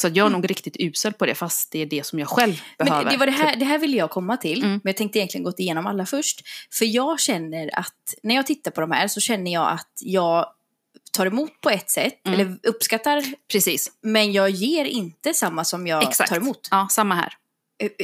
Så 0.00 0.06
att 0.06 0.16
jag 0.16 0.24
är 0.24 0.28
Mm. 0.30 0.40
nog 0.40 0.50
riktigt 0.50 0.76
usel 0.78 1.12
på 1.12 1.26
det, 1.26 1.34
fast 1.34 1.72
det 1.72 1.78
är 1.82 1.86
det 1.86 2.06
som 2.06 2.18
jag 2.18 2.28
själv 2.28 2.60
behöver. 2.78 3.02
Men 3.04 3.12
det, 3.12 3.16
var 3.18 3.26
det, 3.26 3.32
här, 3.32 3.50
typ. 3.50 3.58
det 3.60 3.64
här 3.66 3.78
ville 3.78 3.96
jag 3.96 4.10
komma 4.10 4.36
till, 4.36 4.58
Mm. 4.58 4.70
men 4.70 4.80
jag 4.90 4.96
tänkte 4.96 5.18
egentligen 5.18 5.44
gått 5.44 5.60
igenom 5.60 5.86
alla 5.86 6.06
först. 6.06 6.40
För 6.72 6.84
jag 6.84 7.20
känner 7.20 7.78
att, 7.78 8.14
när 8.22 8.34
jag 8.34 8.46
tittar 8.46 8.70
på 8.70 8.80
de 8.80 8.90
här 8.90 9.08
så 9.08 9.20
känner 9.20 9.52
jag 9.52 9.68
att 9.72 9.92
jag 10.00 10.46
tar 11.12 11.26
emot 11.26 11.60
på 11.60 11.70
ett 11.70 11.90
sätt, 11.90 12.20
Mm. 12.26 12.40
eller 12.40 12.58
uppskattar, 12.62 13.24
Precis, 13.52 13.92
men 14.02 14.32
jag 14.32 14.50
ger 14.50 14.84
inte 14.84 15.34
samma 15.34 15.64
som 15.64 15.86
jag 15.86 16.02
exakt. 16.08 16.30
tar 16.30 16.36
emot. 16.36 16.68
Ja, 16.70 16.88
samma 16.90 17.14
här. 17.14 17.32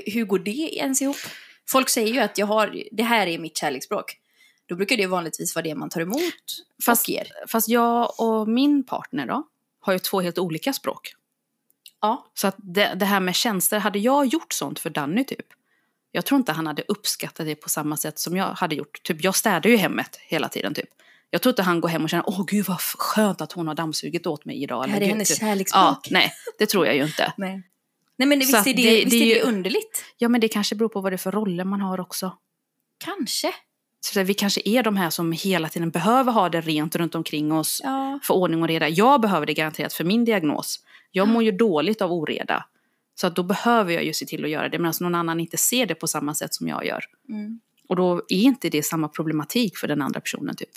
Hur 0.06 0.24
går 0.24 0.38
det 0.38 0.76
ens 0.76 1.02
ihop? 1.02 1.16
Folk 1.68 1.88
säger 1.88 2.12
ju 2.14 2.20
att 2.20 2.38
jag 2.38 2.46
har, 2.46 2.82
det 2.92 3.02
här 3.02 3.26
är 3.26 3.38
mitt 3.38 3.56
kärleksspråk. 3.58 4.18
Då 4.72 4.76
brukar 4.76 4.96
det 4.96 5.06
vanligtvis 5.06 5.54
vara 5.54 5.62
det 5.62 5.74
man 5.74 5.88
tar 5.90 6.00
emot 6.00 6.22
Fast, 6.86 7.04
och 7.04 7.08
ger. 7.08 7.26
fast 7.48 7.68
jag 7.68 8.20
och 8.20 8.48
min 8.48 8.84
partner 8.86 9.26
då, 9.26 9.42
har 9.80 9.92
ju 9.92 9.98
två 9.98 10.20
helt 10.20 10.38
olika 10.38 10.72
språk. 10.72 11.14
Ja. 12.00 12.26
Så 12.34 12.46
att 12.46 12.54
det, 12.58 12.92
det 12.96 13.04
här 13.04 13.20
med 13.20 13.34
tjänster, 13.34 13.78
hade 13.78 13.98
jag 13.98 14.26
gjort 14.26 14.52
sånt 14.52 14.78
för 14.78 14.90
Danny 14.90 15.24
typ, 15.24 15.46
jag 16.12 16.24
tror 16.24 16.38
inte 16.38 16.52
han 16.52 16.66
hade 16.66 16.82
uppskattat 16.88 17.46
det 17.46 17.54
på 17.54 17.68
samma 17.68 17.96
sätt 17.96 18.18
som 18.18 18.36
jag 18.36 18.44
hade 18.46 18.74
gjort. 18.74 19.02
Typ, 19.02 19.24
jag 19.24 19.34
städar 19.34 19.70
ju 19.70 19.76
hemmet 19.76 20.16
hela 20.26 20.48
tiden 20.48 20.74
typ. 20.74 20.88
Jag 21.30 21.42
tror 21.42 21.50
inte 21.50 21.62
han 21.62 21.80
går 21.80 21.88
hem 21.88 22.02
och 22.04 22.10
känner, 22.10 22.24
åh 22.28 22.44
gud 22.46 22.66
vad 22.66 22.80
skönt 22.80 23.40
att 23.40 23.52
hon 23.52 23.66
har 23.68 23.74
dammsugit 23.74 24.26
åt 24.26 24.44
mig 24.44 24.62
idag. 24.62 24.84
Det 24.86 24.90
här 24.90 25.00
är 25.00 25.06
hennes 25.06 25.28
typ. 25.28 25.38
kärleksspråk. 25.38 25.82
Ja, 25.82 26.00
nej, 26.10 26.32
det 26.58 26.66
tror 26.66 26.86
jag 26.86 26.96
ju 26.96 27.02
inte. 27.04 27.32
Nej. 27.38 27.62
Nej 28.16 28.28
men 28.28 28.38
visst 28.38 28.54
är 28.54 28.64
det, 28.64 28.72
det- 28.72 28.96
visst 28.96 29.10
det 29.10 29.16
är 29.16 29.34
det 29.34 29.40
ju- 29.40 29.40
underligt? 29.40 30.04
Ja, 30.18 30.28
men 30.28 30.40
det 30.40 30.48
kanske 30.48 30.74
beror 30.74 30.88
på 30.88 31.00
vad 31.00 31.12
det 31.12 31.16
är 31.16 31.18
för 31.18 31.32
roller 31.32 31.64
man 31.64 31.80
har 31.80 32.00
också. 32.00 32.36
Kanske. 33.04 33.54
Så 34.04 34.20
att 34.20 34.26
vi 34.26 34.34
kanske 34.34 34.60
är 34.64 34.82
de 34.82 34.96
här 34.96 35.10
som 35.10 35.32
hela 35.32 35.68
tiden 35.68 35.90
behöver 35.90 36.32
ha 36.32 36.48
det 36.48 36.60
rent 36.60 36.96
runt 36.96 37.14
omkring 37.14 37.52
oss, 37.52 37.80
Ja. 37.84 38.18
för 38.22 38.34
ordning 38.34 38.62
och 38.62 38.68
reda. 38.68 38.88
Jag 38.88 39.20
behöver 39.20 39.46
det 39.46 39.54
garanterat 39.54 39.92
för 39.92 40.04
min 40.04 40.24
diagnos. 40.24 40.80
Jag 41.10 41.28
mår 41.28 41.42
ju 41.42 41.52
dåligt 41.52 42.02
av 42.02 42.12
oreda. 42.12 42.64
Så 43.14 43.26
att 43.26 43.36
då 43.36 43.42
behöver 43.42 43.92
jag 43.92 44.04
ju 44.04 44.12
se 44.12 44.26
till 44.26 44.44
att 44.44 44.50
göra 44.50 44.68
det, 44.68 44.78
medan 44.78 44.94
någon 45.00 45.14
annan 45.14 45.40
inte 45.40 45.56
ser 45.56 45.86
det 45.86 45.94
på 45.94 46.06
samma 46.06 46.34
sätt 46.34 46.54
som 46.54 46.68
jag 46.68 46.86
gör. 46.86 47.04
Mm. 47.28 47.60
Och 47.88 47.96
då 47.96 48.16
är 48.28 48.42
inte 48.42 48.68
det 48.68 48.82
samma 48.82 49.08
problematik 49.08 49.76
för 49.78 49.88
den 49.88 50.02
andra 50.02 50.20
personen 50.20 50.56
typ. 50.56 50.68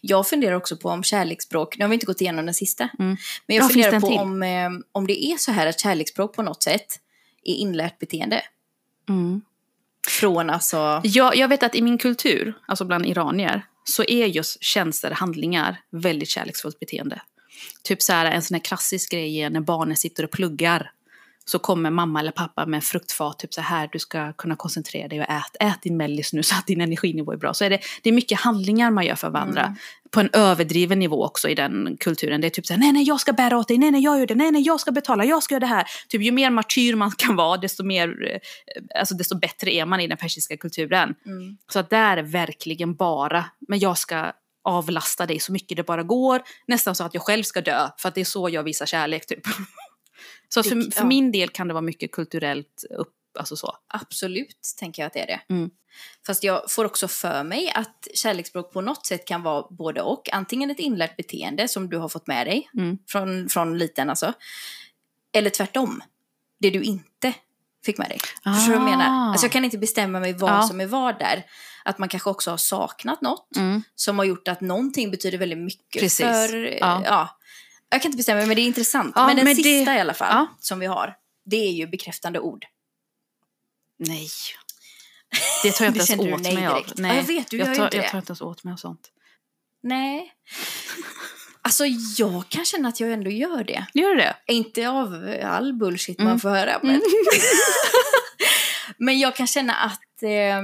Jag 0.00 0.28
funderar 0.28 0.54
också 0.56 0.76
på 0.76 0.88
om 0.88 1.02
kärleksspråk, 1.02 1.78
nu 1.78 1.84
har 1.84 1.88
vi 1.88 1.94
inte 1.94 2.06
gått 2.06 2.20
igenom 2.20 2.44
den 2.46 2.54
sista, 2.54 2.88
Mm. 2.98 3.16
men 3.46 3.56
jag 3.56 3.64
Ja, 3.64 3.68
funderar 3.68 4.00
på 4.00 4.06
om, 4.08 4.42
eh, 4.42 4.70
om 4.92 5.06
det 5.06 5.24
är 5.24 5.36
så 5.36 5.52
här 5.52 5.66
att 5.66 5.80
kärleksspråk 5.80 6.36
på 6.36 6.42
något 6.42 6.62
sätt 6.62 6.86
är 7.44 7.54
inlärt 7.54 7.98
beteende. 7.98 8.42
Från 10.06 10.50
alltså, 10.50 11.00
Jag, 11.04 11.36
jag 11.36 11.48
vet 11.48 11.62
att 11.62 11.74
i 11.74 11.82
min 11.82 11.98
kultur, 11.98 12.54
alltså 12.66 12.84
bland 12.84 13.06
iranier, 13.06 13.66
så 13.84 14.04
är 14.04 14.26
just 14.26 14.64
tjänster, 14.64 15.10
handlingar, 15.10 15.80
väldigt 15.90 16.28
kärleksfullt 16.28 16.78
beteende. 16.78 17.22
Typ 17.82 18.02
så 18.02 18.12
här, 18.12 18.26
en 18.26 18.42
sån 18.42 18.54
här 18.54 18.62
klassisk 18.62 19.10
grej 19.10 19.40
är 19.40 19.50
när 19.50 19.60
barnen 19.60 19.96
sitter 19.96 20.24
och 20.24 20.30
pluggar 20.30 20.90
så 21.48 21.58
kommer 21.58 21.90
mamma 21.90 22.20
eller 22.20 22.30
pappa 22.30 22.66
med 22.66 22.84
fruktfat, 22.84 23.38
typ 23.38 23.54
så 23.54 23.60
här, 23.60 23.88
du 23.92 23.98
ska 23.98 24.32
kunna 24.32 24.56
koncentrera 24.56 25.08
dig 25.08 25.20
och 25.20 25.30
ät, 25.30 25.56
ät 25.60 25.82
din 25.82 25.96
mellis 25.96 26.32
nu 26.32 26.42
så 26.42 26.54
att 26.54 26.66
din 26.66 26.80
energinivå 26.80 27.32
är 27.32 27.36
bra. 27.36 27.54
Så 27.54 27.64
är 27.64 27.70
det, 27.70 27.80
det 28.02 28.08
är 28.08 28.12
mycket 28.12 28.40
handlingar 28.40 28.90
man 28.90 29.06
gör 29.06 29.14
för 29.14 29.30
varandra. 29.30 29.62
Mm. 29.62 29.76
På 30.10 30.20
en 30.20 30.30
överdriven 30.32 30.98
nivå 30.98 31.24
också 31.24 31.48
i 31.48 31.54
den 31.54 31.96
kulturen. 32.00 32.40
Det 32.40 32.46
är 32.46 32.50
typ 32.50 32.66
så 32.66 32.72
här, 32.72 32.80
nej 32.80 32.92
nej 32.92 33.02
jag 33.02 33.20
ska 33.20 33.32
bära 33.32 33.58
åt 33.58 33.68
dig, 33.68 33.78
nej 33.78 33.90
nej 33.90 34.02
jag 34.02 34.18
gör 34.18 34.26
det, 34.26 34.34
nej 34.34 34.50
nej 34.50 34.62
jag 34.62 34.80
ska 34.80 34.92
betala, 34.92 35.24
jag 35.24 35.42
ska 35.42 35.54
göra 35.54 35.60
det 35.60 35.66
här. 35.66 35.86
Typ 36.08 36.22
ju 36.22 36.32
mer 36.32 36.50
martyr 36.50 36.94
man 36.94 37.10
kan 37.10 37.36
vara, 37.36 37.56
desto, 37.56 37.84
mer, 37.84 38.32
eh, 38.32 38.40
alltså, 39.00 39.14
desto 39.14 39.38
bättre 39.38 39.74
är 39.74 39.86
man 39.86 40.00
i 40.00 40.06
den 40.06 40.18
persiska 40.18 40.56
kulturen. 40.56 41.14
Mm. 41.26 41.56
Så 41.72 41.78
att 41.78 41.90
där 41.90 42.16
är 42.16 42.22
verkligen 42.22 42.94
bara, 42.94 43.44
men 43.68 43.78
jag 43.78 43.98
ska 43.98 44.32
avlasta 44.64 45.26
dig 45.26 45.40
så 45.40 45.52
mycket 45.52 45.76
det 45.76 45.82
bara 45.82 46.02
går. 46.02 46.42
Nästan 46.66 46.94
så 46.94 47.04
att 47.04 47.14
jag 47.14 47.22
själv 47.22 47.42
ska 47.42 47.60
dö, 47.60 47.88
för 47.98 48.08
att 48.08 48.14
det 48.14 48.20
är 48.20 48.24
så 48.24 48.48
jag 48.48 48.62
visar 48.62 48.86
kärlek 48.86 49.26
typ. 49.26 49.40
Så 50.48 50.62
för, 50.62 50.70
för 50.90 51.00
ja. 51.02 51.06
min 51.06 51.32
del 51.32 51.48
kan 51.48 51.68
det 51.68 51.74
vara 51.74 51.82
mycket 51.82 52.12
kulturellt 52.12 52.84
upp, 52.90 53.12
alltså 53.38 53.56
så. 53.56 53.76
Absolut, 53.88 54.56
tänker 54.80 55.02
jag 55.02 55.06
att 55.06 55.12
det 55.12 55.20
är 55.20 55.26
det. 55.26 55.40
Mm. 55.54 55.70
Fast 56.26 56.44
jag 56.44 56.70
får 56.70 56.84
också 56.84 57.08
för 57.08 57.44
mig 57.44 57.70
att 57.74 58.08
kärleksspråk 58.14 58.72
på 58.72 58.80
något 58.80 59.06
sätt 59.06 59.24
kan 59.26 59.42
vara 59.42 59.66
både 59.70 60.02
och. 60.02 60.32
Antingen 60.32 60.70
ett 60.70 60.78
inlärt 60.78 61.16
beteende 61.16 61.68
som 61.68 61.88
du 61.88 61.96
har 61.98 62.08
fått 62.08 62.26
med 62.26 62.46
dig 62.46 62.70
Mm. 62.74 62.98
från, 63.08 63.48
från 63.48 63.78
liten 63.78 64.10
alltså. 64.10 64.32
Eller 65.32 65.50
tvärtom. 65.50 66.02
Det 66.60 66.70
du 66.70 66.82
inte 66.82 67.34
fick 67.84 67.98
med 67.98 68.08
dig. 68.08 68.18
Förstår 68.44 68.72
du 68.72 68.78
vad 68.78 68.88
jag 68.88 68.98
menar? 68.98 69.08
Ah. 69.08 69.30
Alltså 69.30 69.44
jag 69.46 69.52
kan 69.52 69.64
inte 69.64 69.78
bestämma 69.78 70.20
mig 70.20 70.32
vad 70.32 70.50
Ja. 70.50 70.62
som 70.62 70.80
är 70.80 70.86
vad 70.86 71.18
där. 71.18 71.46
Att 71.84 71.98
man 71.98 72.08
kanske 72.08 72.30
också 72.30 72.50
har 72.50 72.56
saknat 72.56 73.22
något 73.22 73.56
Mm. 73.56 73.82
som 73.94 74.18
har 74.18 74.24
gjort 74.24 74.48
att 74.48 74.60
någonting 74.60 75.10
betyder 75.10 75.38
väldigt 75.38 75.58
mycket 75.58 76.00
Precis. 76.02 76.26
för... 76.26 76.78
Ja. 76.80 77.02
Ja. 77.04 77.28
Jag 77.88 78.02
kan 78.02 78.08
inte 78.08 78.16
bestämma 78.16 78.36
mig, 78.38 78.46
men 78.46 78.56
det 78.56 78.62
är 78.62 78.66
intressant. 78.66 79.12
Ja, 79.16 79.26
men 79.26 79.36
den 79.36 79.44
men 79.44 79.56
det- 79.56 79.62
sista 79.62 79.94
i 79.96 80.00
alla 80.00 80.14
fall, 80.14 80.28
Ja. 80.30 80.46
som 80.60 80.78
vi 80.78 80.86
har, 80.86 81.14
det 81.44 81.56
är 81.56 81.72
ju 81.72 81.86
bekräftande 81.86 82.40
ord. 82.40 82.66
Nej. 83.98 84.28
Det 85.62 85.72
tar 85.72 85.84
jag 85.84 85.90
inte 85.96 86.04
Det 86.06 86.10
ens 86.12 86.34
åt 86.34 86.40
nej 86.42 86.54
mig 86.54 86.66
av. 86.66 86.74
direkt. 86.74 86.92
Ja, 86.98 87.14
jag 87.14 87.22
vet, 87.22 87.50
du 87.50 87.56
gör 87.56 87.64
jag 87.66 87.72
ju 87.74 87.78
tar, 87.78 87.84
inte 87.84 87.96
jag 87.96 88.04
det. 88.06 88.10
tar 88.10 88.18
inte 88.18 88.30
ens 88.30 88.40
åt 88.40 88.64
mig 88.64 88.72
av 88.72 88.76
sånt. 88.76 89.08
Nej. 89.82 90.32
Alltså 91.62 91.84
jag 92.18 92.48
kan 92.48 92.64
känna 92.64 92.88
att 92.88 93.00
jag 93.00 93.12
ändå 93.12 93.30
gör 93.30 93.64
det. 93.64 93.86
Gör 93.94 94.08
du 94.10 94.16
det? 94.16 94.36
Inte 94.46 94.88
av 94.88 95.36
all 95.44 95.72
bullshit 95.72 96.18
Mm. 96.18 96.28
man 96.30 96.40
får 96.40 96.48
höra, 96.48 96.80
men... 96.82 97.02
men 98.98 99.18
jag 99.18 99.36
kan 99.36 99.46
känna 99.46 99.74
att... 99.74 100.22
Eh, 100.22 100.62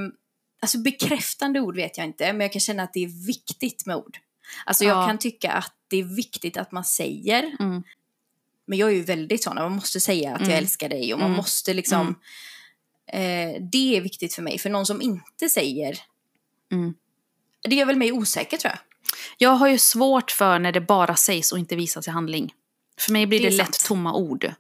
alltså 0.62 0.78
bekräftande 0.78 1.60
ord 1.60 1.76
vet 1.76 1.98
jag 1.98 2.06
inte, 2.06 2.32
men 2.32 2.40
jag 2.40 2.52
kan 2.52 2.60
känna 2.60 2.82
att 2.82 2.92
det 2.92 3.04
är 3.04 3.26
viktigt 3.26 3.86
med 3.86 3.96
ord. 3.96 4.18
Alltså 4.66 4.84
jag 4.84 4.96
Ja. 5.02 5.06
kan 5.06 5.18
tycka 5.18 5.52
att 5.52 5.72
det 5.88 5.96
är 5.96 6.16
viktigt 6.16 6.56
att 6.56 6.72
man 6.72 6.84
säger, 6.84 7.56
Mm. 7.60 7.82
men 8.66 8.78
jag 8.78 8.88
är 8.88 8.94
ju 8.94 9.02
väldigt 9.02 9.42
sån, 9.42 9.54
man 9.54 9.72
måste 9.72 10.00
säga 10.00 10.34
att 10.34 10.40
jag 10.40 10.48
Mm. 10.48 10.58
älskar 10.58 10.88
dig 10.88 11.12
och 11.12 11.18
man 11.20 11.26
Mm. 11.28 11.36
måste 11.36 11.74
liksom... 11.74 12.14
Eh, 13.06 13.62
det 13.72 13.96
är 13.96 14.00
viktigt 14.00 14.34
för 14.34 14.42
mig, 14.42 14.58
för 14.58 14.70
någon 14.70 14.86
som 14.86 15.02
inte 15.02 15.48
säger, 15.48 15.98
Mm. 16.72 16.94
det 17.68 17.74
gör 17.74 17.86
väl 17.86 17.96
mig 17.96 18.12
osäker 18.12 18.56
tror 18.56 18.70
jag. 18.70 18.78
Jag 19.38 19.50
har 19.50 19.68
ju 19.68 19.78
svårt 19.78 20.30
för 20.30 20.58
när 20.58 20.72
det 20.72 20.80
bara 20.80 21.16
sägs 21.16 21.52
och 21.52 21.58
inte 21.58 21.76
visas 21.76 22.08
i 22.08 22.10
handling. 22.10 22.54
För 22.98 23.12
mig 23.12 23.26
blir 23.26 23.40
Det 23.40 23.48
det, 23.50 23.56
lätt 23.56 23.74
sant. 23.74 23.84
tomma 23.88 24.14
ord. 24.14 24.52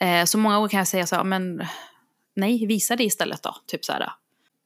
Eh, 0.00 0.24
så 0.24 0.38
många 0.38 0.54
gånger 0.56 0.68
kan 0.68 0.78
jag 0.78 0.88
säga 0.88 1.06
så 1.06 1.16
här, 1.16 1.24
men 1.24 1.66
nej, 2.36 2.66
visa 2.66 2.96
det 2.96 3.04
istället 3.04 3.42
då. 3.42 3.56
Typ 3.66 3.84
så, 3.84 3.92
här. 3.92 4.12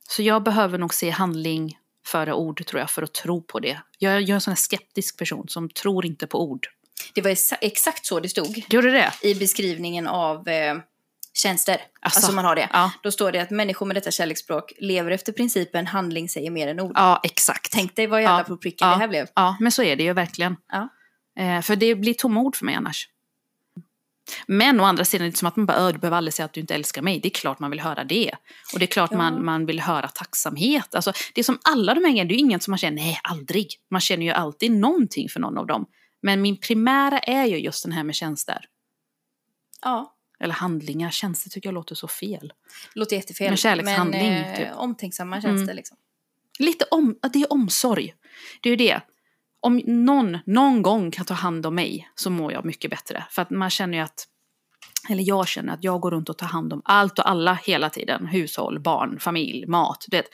så 0.09 0.23
jag 0.23 0.43
behöver 0.43 0.79
nog 0.79 0.95
se 0.95 1.11
handling 1.11 1.79
före 2.07 2.33
ord 2.35 2.67
tror 2.67 2.81
jag, 2.81 2.91
för 2.91 3.03
att 3.03 3.15
tro 3.15 3.43
på 3.43 3.61
det. 3.61 3.79
Jag, 3.99 4.13
jag 4.23 4.29
är 4.31 4.35
en 4.35 4.41
sån 4.41 4.51
här 4.51 4.57
skeptisk 4.57 5.19
person 5.19 5.49
som 5.49 5.69
tror 5.69 6.07
inte 6.07 6.27
på 6.27 6.43
ord. 6.51 6.67
Det 7.15 7.23
var 7.23 7.31
exa- 7.31 7.57
exakt 7.61 8.07
så 8.07 8.21
det 8.21 8.29
stod. 8.29 8.63
Gjorde 8.69 8.91
det? 8.91 9.13
i 9.23 9.35
beskrivningen 9.35 10.07
av 10.07 10.49
eh, 10.49 10.77
tjänster. 11.35 11.73
Alltså, 12.01 12.19
Alltså, 12.19 12.33
man 12.33 12.45
har 12.45 12.55
det. 12.57 12.69
Ja, 12.73 12.93
Då 13.03 13.11
står 13.11 13.33
det 13.33 13.39
att 13.41 13.51
människor 13.51 13.87
med 13.87 13.97
detta 13.97 14.11
kärleksspråk 14.11 14.73
lever 14.79 15.11
efter 15.11 15.33
principen 15.33 15.87
handling 15.87 16.29
säger 16.29 16.51
mer 16.51 16.69
än 16.69 16.81
ord. 16.81 16.93
ja 16.95 17.21
exakt. 17.25 17.73
Tänk 17.73 17.97
dig 17.97 18.07
vad 18.07 18.23
jävla 18.23 18.39
Ja, 18.39 18.45
på 18.45 18.57
pricken 18.57 18.89
ja. 18.89 18.95
det 18.95 19.01
här 19.01 19.09
blev. 19.09 19.27
Ja, 19.35 19.57
men 19.61 19.73
så 19.73 19.83
är 19.83 19.97
det 19.97 20.03
ju 20.05 20.13
verkligen. 20.13 20.57
Ja. 20.73 20.89
Eh, 21.43 21.61
för 21.63 21.77
det 21.77 21.95
blir 21.95 22.15
tomma 22.15 22.41
ord 22.41 22.57
för 22.57 22.65
mig 22.65 22.75
annars. 22.75 23.09
Men 24.47 24.81
å 24.81 24.85
andra 24.85 25.05
sidan 25.05 25.23
är 25.23 25.25
det 25.25 25.29
inte 25.29 25.39
som 25.39 25.49
att 25.49 25.57
man 25.57 25.67
bara, 25.67 25.77
"Ö, 25.79 25.93
du 25.93 25.99
behöver 25.99 26.17
aldrig 26.17 26.35
säga 26.35 26.47
att 26.47 26.53
du 26.53 26.61
inte 26.61 26.75
älskar 26.75 27.03
mig. 27.03 27.21
Det 27.21 27.29
är 27.29 27.31
klart 27.31 27.59
man 27.59 27.71
vill 27.71 27.81
höra 27.81 28.05
det. 28.05 28.31
Och 28.73 28.79
det 28.79 28.85
är 28.85 28.87
klart 28.87 29.11
Ja. 29.13 29.17
man, 29.19 29.45
man 29.45 29.67
vill 29.67 29.81
höra 29.81 30.09
tacksamhet. 30.09 30.95
Alltså, 30.95 31.13
det 31.35 31.41
är 31.41 31.45
som 31.45 31.59
alla 31.63 31.95
de 31.95 32.05
här 32.05 32.11
grejerna, 32.11 32.29
det 32.29 32.35
är 32.35 32.39
inget 32.39 32.63
som 32.63 32.71
man 32.73 32.79
känner, 32.79 32.97
nej 32.97 33.21
aldrig. 33.23 33.67
Man 33.91 34.01
känner 34.01 34.27
ju 34.27 34.33
alltid 34.33 34.71
någonting 34.73 35.29
för 35.29 35.41
någon 35.41 35.59
av 35.59 35.67
dem. 35.67 35.87
Men 36.23 36.43
min 36.43 36.57
primära 36.57 37.19
är 37.19 37.45
ju 37.45 37.59
just 37.59 37.83
den 37.83 37.93
här 37.93 38.05
med 38.05 38.15
tjänster. 38.15 38.65
Ja, 39.83 40.13
Eller 40.41 40.55
handlingar, 40.55 41.11
tjänster 41.11 41.51
tycker 41.51 41.69
jag 41.69 41.75
låter 41.75 41.95
så 41.95 42.09
fel. 42.09 42.53
låter 42.95 43.17
jättefel. 43.17 43.49
Men 43.49 43.57
kärlekshandling, 43.57 44.29
Men, 44.31 44.45
eh, 44.45 44.57
typ. 44.57 44.69
omtänksamma 44.77 45.37
Mm. 45.37 45.67
det 45.67 45.75
liksom. 45.75 45.97
Lite 46.59 46.85
om, 46.91 47.19
det 47.33 47.43
är 47.43 47.53
omsorg. 47.53 48.15
Det 48.61 48.69
är 48.69 48.71
ju 48.71 48.77
det. 48.77 49.01
Om 49.61 49.83
någon 49.87 50.39
någon 50.47 50.83
gång 50.83 51.11
kan 51.11 51.25
ta 51.25 51.35
hand 51.35 51.67
om 51.67 51.75
mig 51.75 52.11
så 52.15 52.31
mår 52.31 52.53
jag 52.53 52.65
mycket 52.65 52.91
bättre. 52.91 53.27
För 53.31 53.43
att 53.43 53.51
man 53.51 53.71
känner 53.71 53.99
ju 53.99 54.05
att, 54.05 54.29
eller 55.11 55.23
jag 55.23 55.49
känner 55.49 55.73
att 55.73 55.85
jag 55.85 56.01
går 56.01 56.11
runt 56.11 56.29
och 56.29 56.39
tar 56.39 56.47
hand 56.47 56.73
om 56.73 56.83
allt 56.85 57.19
och 57.19 57.31
alla 57.31 57.55
hela 57.55 57.91
tiden. 57.91 58.27
Hushåll, 58.27 58.81
barn, 58.81 59.19
familj, 59.21 59.67
mat. 59.67 60.05
Du 60.09 60.17
vet. 60.17 60.27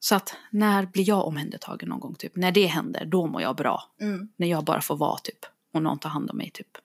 Så 0.00 0.14
att 0.14 0.36
när 0.50 0.86
blir 0.86 1.08
jag 1.08 1.26
omhändertagen 1.26 1.88
någon 1.88 2.00
gång? 2.00 2.14
Typ? 2.14 2.36
När 2.36 2.52
det 2.52 2.66
händer, 2.66 3.04
då 3.04 3.26
mår 3.26 3.42
jag 3.42 3.56
bra. 3.56 3.90
Mm. 4.00 4.28
När 4.36 4.46
jag 4.46 4.64
bara 4.64 4.80
får 4.80 4.96
vara 4.96 5.18
typ. 5.18 5.46
Och 5.72 5.82
någon 5.82 5.98
tar 5.98 6.10
hand 6.10 6.30
om 6.30 6.36
mig 6.36 6.50
typ. 6.50 6.78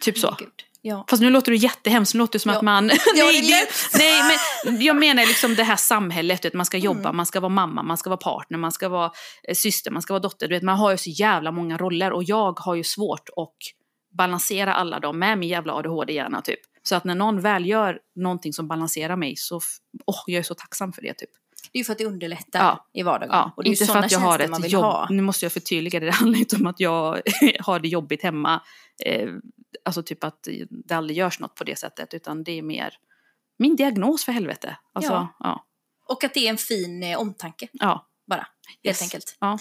Typ 0.00 0.18
så. 0.18 0.36
Gud. 0.38 0.64
Ja. 0.86 1.04
Fast 1.10 1.22
nu 1.22 1.30
låter 1.30 1.52
det 1.52 1.56
jättehemskt, 1.58 2.14
nu 2.14 2.18
låter 2.18 2.32
det 2.32 2.38
som 2.38 2.50
Ja. 2.50 2.56
att 2.56 2.62
man... 2.62 2.86
Nej, 2.86 2.96
det 3.14 3.98
nej, 3.98 4.22
men 4.64 4.80
jag 4.82 4.96
menar 4.96 5.26
liksom 5.26 5.54
det 5.54 5.62
här 5.62 5.76
samhället, 5.76 6.44
vet, 6.44 6.54
man 6.54 6.66
ska 6.66 6.78
jobba, 6.78 7.00
Mm. 7.00 7.16
man 7.16 7.26
ska 7.26 7.40
vara 7.40 7.48
mamma, 7.48 7.82
man 7.82 7.96
ska 7.96 8.10
vara 8.10 8.16
partner, 8.20 8.58
man 8.58 8.72
ska 8.72 8.88
vara 8.88 9.12
eh, 9.48 9.54
syster, 9.54 9.90
man 9.90 10.02
ska 10.02 10.12
vara 10.12 10.20
dotter. 10.22 10.48
Du 10.48 10.54
vet, 10.54 10.62
man 10.62 10.78
har 10.78 10.90
ju 10.90 10.96
så 10.96 11.10
jävla 11.10 11.52
många 11.52 11.76
roller 11.76 12.12
och 12.12 12.24
jag 12.24 12.58
har 12.60 12.74
ju 12.74 12.84
svårt 12.84 13.28
att 13.36 13.54
balansera 14.18 14.74
alla 14.74 15.00
dem 15.00 15.18
med 15.18 15.38
min 15.38 15.48
jävla 15.48 15.72
ADHD-hjärna 15.74 16.40
typ. 16.42 16.60
Så 16.82 16.94
att 16.96 17.04
när 17.04 17.14
någon 17.14 17.40
väl 17.40 17.66
gör 17.66 17.98
någonting 18.16 18.52
som 18.52 18.68
balanserar 18.68 19.16
mig 19.16 19.36
så, 19.36 19.60
åh, 20.06 20.22
jag 20.26 20.38
är 20.38 20.42
så 20.42 20.54
tacksam 20.54 20.92
för 20.92 21.02
det 21.02 21.14
typ. 21.14 21.30
Det 21.74 21.78
är 21.78 21.80
ju 21.80 21.84
för 21.84 21.92
att 21.92 21.98
det 21.98 22.04
underlättar 22.04 22.60
Ja. 22.60 22.88
i 22.92 23.02
vardagen. 23.02 23.28
Ja, 23.32 23.52
och 23.56 23.64
det 23.64 23.68
är 23.68 23.70
inte 23.70 23.86
för 23.86 23.98
att 23.98 24.12
jag 24.12 24.18
har 24.18 24.38
ett 24.38 24.70
jobb. 24.70 24.82
ha. 24.84 25.06
Nu 25.10 25.22
måste 25.22 25.44
jag 25.44 25.52
förtydliga 25.52 26.00
det, 26.00 26.06
det 26.06 26.12
handlar 26.12 26.38
inte 26.44 26.56
om 26.56 26.66
att 26.66 26.80
jag 26.80 27.20
har 27.60 27.80
det 27.80 27.88
jobbigt 27.88 28.22
hemma. 28.22 28.62
Eh, 29.04 29.28
alltså 29.84 30.02
typ 30.02 30.24
att 30.24 30.48
det 30.70 30.94
aldrig 30.94 31.16
görs 31.18 31.40
något 31.40 31.54
på 31.54 31.64
det 31.64 31.76
sättet, 31.78 32.14
utan 32.14 32.44
det 32.44 32.58
är 32.58 32.62
mer 32.62 32.94
min 33.58 33.76
diagnos 33.76 34.24
för 34.24 34.32
helvete. 34.32 34.76
Alltså, 34.92 35.12
ja. 35.12 35.36
ja, 35.38 35.64
Och 36.08 36.24
att 36.24 36.34
det 36.34 36.46
är 36.46 36.50
en 36.50 36.58
fin 36.58 37.02
eh, 37.02 37.18
omtanke, 37.18 37.68
ja. 37.72 38.06
bara. 38.26 38.46
Helt 38.66 38.86
Yes. 38.86 39.02
enkelt. 39.02 39.36
Ja. 39.40 39.58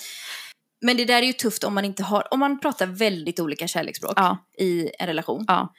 Men 0.81 0.97
det 0.97 1.05
där 1.05 1.21
är 1.21 1.25
ju 1.27 1.33
tufft 1.33 1.63
om 1.63 1.73
man 1.73 1.85
inte 1.85 2.03
har, 2.03 2.33
om 2.33 2.39
man 2.39 2.59
pratar 2.59 2.87
väldigt 2.87 3.39
olika 3.39 3.67
kärleksspråk 3.67 4.13
Ja. 4.15 4.37
i 4.57 4.89
en 4.99 5.07
relation. 5.07 5.45
Ja. 5.47 5.73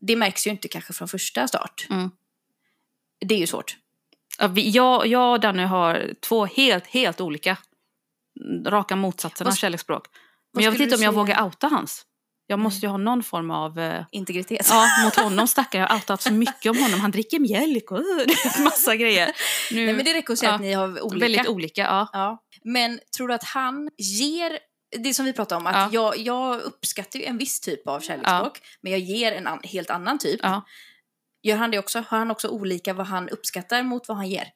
Det 0.00 0.16
märks 0.16 0.46
ju 0.46 0.50
inte 0.50 0.68
kanske 0.68 0.92
från 0.92 1.08
första 1.08 1.48
start. 1.48 1.86
Mm. 1.90 2.10
Det 3.26 3.34
är 3.34 3.38
ju 3.38 3.46
svårt. 3.46 3.76
Ja, 4.42 4.50
Jag, 4.56 5.06
jag 5.06 5.32
och 5.32 5.40
Danny 5.40 5.62
har 5.62 6.14
två 6.20 6.44
helt, 6.46 6.86
helt 6.86 7.20
olika 7.20 7.56
mm, 8.40 8.64
raka 8.64 8.96
motsatserna 8.96 9.48
Vad- 9.48 9.52
av 9.52 9.56
kärleksspråk. 9.56 10.06
Men 10.54 10.64
jag 10.64 10.72
vet 10.72 10.80
inte 10.80 10.96
om 10.96 11.02
jag 11.02 11.12
vågar 11.12 11.44
outa 11.44 11.66
hans. 11.68 12.06
Jag 12.46 12.58
måste 12.58 12.86
ju 12.86 12.90
ha 12.90 12.96
någon 12.96 13.22
form 13.22 13.50
av... 13.50 13.78
Eh, 13.78 14.04
Integritet. 14.10 14.66
ja, 14.70 14.86
mot 15.04 15.16
honom 15.16 15.48
stackare. 15.48 15.82
Jag 15.82 15.88
har 15.88 15.96
outat 15.96 16.22
så 16.22 16.32
mycket 16.32 16.70
om 16.70 16.78
honom. 16.78 17.00
Han 17.00 17.10
dricker 17.10 17.38
mjölk 17.40 17.90
och 17.90 17.98
uh, 17.98 18.26
massa 18.64 18.96
grejer. 18.96 19.32
Nu, 19.72 19.84
Nej, 19.86 19.94
men 19.94 20.04
det 20.04 20.14
räcker 20.14 20.32
att 20.32 20.38
säga 20.38 20.50
Ja. 20.50 20.54
att 20.54 20.60
ni 20.60 20.72
har 20.72 21.00
olika. 21.04 21.24
Väldigt 21.26 21.48
olika, 21.48 21.82
ja. 21.82 22.08
Ja. 22.12 22.42
Men 22.64 23.00
tror 23.16 23.28
du 23.28 23.34
att 23.34 23.44
han 23.44 23.90
ger, 23.98 24.58
det 24.98 25.14
som 25.14 25.24
vi 25.24 25.32
pratade 25.32 25.56
om, 25.60 25.66
att 25.66 25.74
Ja. 25.74 25.88
jag, 25.92 26.18
jag 26.18 26.60
uppskattar 26.60 27.20
en 27.20 27.38
viss 27.38 27.60
typ 27.60 27.88
av 27.88 28.00
kärleksspråk, 28.00 28.60
men 28.80 28.92
jag 28.92 29.00
ger 29.00 29.32
en 29.32 29.46
an, 29.46 29.60
helt 29.64 29.90
annan 29.90 30.18
typ. 30.18 30.40
Ja. 30.42 30.62
Gör 31.42 31.56
han 31.56 31.70
det 31.70 31.78
också? 31.78 32.04
Har 32.08 32.18
han 32.18 32.30
också 32.30 32.48
olika 32.48 32.94
vad 32.94 33.06
han 33.06 33.28
uppskattar 33.28 33.82
mot 33.82 34.08
vad 34.08 34.16
han 34.16 34.28
ger? 34.28 34.48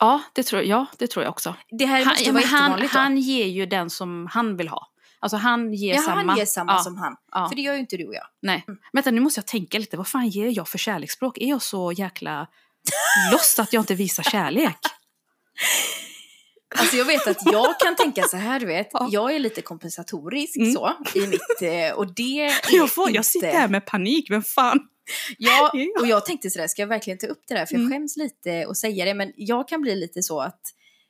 Ja, 0.00 0.22
det 0.32 0.42
tror, 0.42 0.62
ja, 0.62 0.86
det 0.98 1.06
tror 1.06 1.24
jag 1.24 1.30
också. 1.30 1.54
Det 1.70 1.86
här 1.86 1.98
Han, 1.98 2.08
måste 2.08 2.24
ja, 2.24 2.32
vara 2.32 2.44
han, 2.46 2.80
då. 2.80 2.86
han 2.86 3.18
ger 3.18 3.46
ju 3.46 3.66
den 3.66 3.90
som 3.90 4.28
han 4.32 4.56
vill 4.56 4.68
ha. 4.68 4.88
Alltså 5.20 5.36
han 5.36 5.74
ger 5.74 5.94
ja, 5.94 6.02
samma. 6.02 6.22
han 6.22 6.38
ger 6.38 6.46
samma 6.46 6.72
ja, 6.72 6.78
som 6.78 6.96
han. 6.96 7.16
ja, 7.32 7.48
För 7.48 7.56
det 7.56 7.62
gör 7.62 7.74
ju 7.74 7.80
inte 7.80 7.96
du 7.96 8.06
och 8.06 8.14
jag. 8.14 8.26
Nej. 8.42 8.64
Vänta, 8.92 9.10
nu 9.10 9.20
måste 9.20 9.38
jag 9.38 9.46
tänka 9.46 9.78
lite. 9.78 9.96
Vad 9.96 10.08
fan 10.08 10.28
ger 10.28 10.56
jag 10.56 10.68
för 10.68 10.78
kärleksspråk? 10.78 11.38
Är 11.38 11.46
jag 11.46 11.62
så 11.62 11.92
jäkla 11.92 12.46
lost 13.32 13.58
att 13.58 13.72
jag 13.72 13.82
inte 13.82 13.94
visar 13.94 14.22
kärlek? 14.22 14.78
Alltså 16.78 16.96
jag 16.96 17.04
vet 17.04 17.26
att 17.26 17.52
jag 17.52 17.78
kan 17.80 17.96
tänka 17.96 18.22
så 18.22 18.36
här, 18.36 18.60
du 18.60 18.66
vet. 18.66 18.88
Ja. 18.92 19.08
Jag 19.12 19.34
är 19.34 19.38
lite 19.38 19.62
kompensatorisk 19.62 20.56
Mm. 20.56 20.72
så 20.72 20.92
i 21.14 21.26
mitt, 21.26 21.62
eh, 21.62 21.96
och 21.98 22.14
det 22.14 22.40
är 22.40 22.52
Jag, 22.70 22.90
får, 22.92 23.08
inte... 23.08 23.16
jag 23.16 23.24
sitter 23.24 23.52
här 23.52 23.68
med 23.68 23.86
panik. 23.86 24.30
Vem 24.30 24.42
fan? 24.42 24.80
Ja, 25.38 25.70
Ja. 25.74 26.00
och 26.00 26.06
jag 26.06 26.26
tänkte 26.26 26.50
sådär, 26.50 26.66
ska 26.68 26.82
jag 26.82 26.86
verkligen 26.86 27.18
ta 27.18 27.26
upp 27.26 27.42
det 27.48 27.54
där? 27.54 27.66
För 27.66 27.74
jag 27.74 27.80
Mm. 27.80 27.92
skäms 27.92 28.16
lite 28.16 28.66
och 28.66 28.76
säga 28.76 29.04
det, 29.04 29.14
men 29.14 29.32
jag 29.36 29.68
kan 29.68 29.80
bli 29.80 29.96
lite 29.96 30.22
så 30.22 30.40
att 30.40 30.60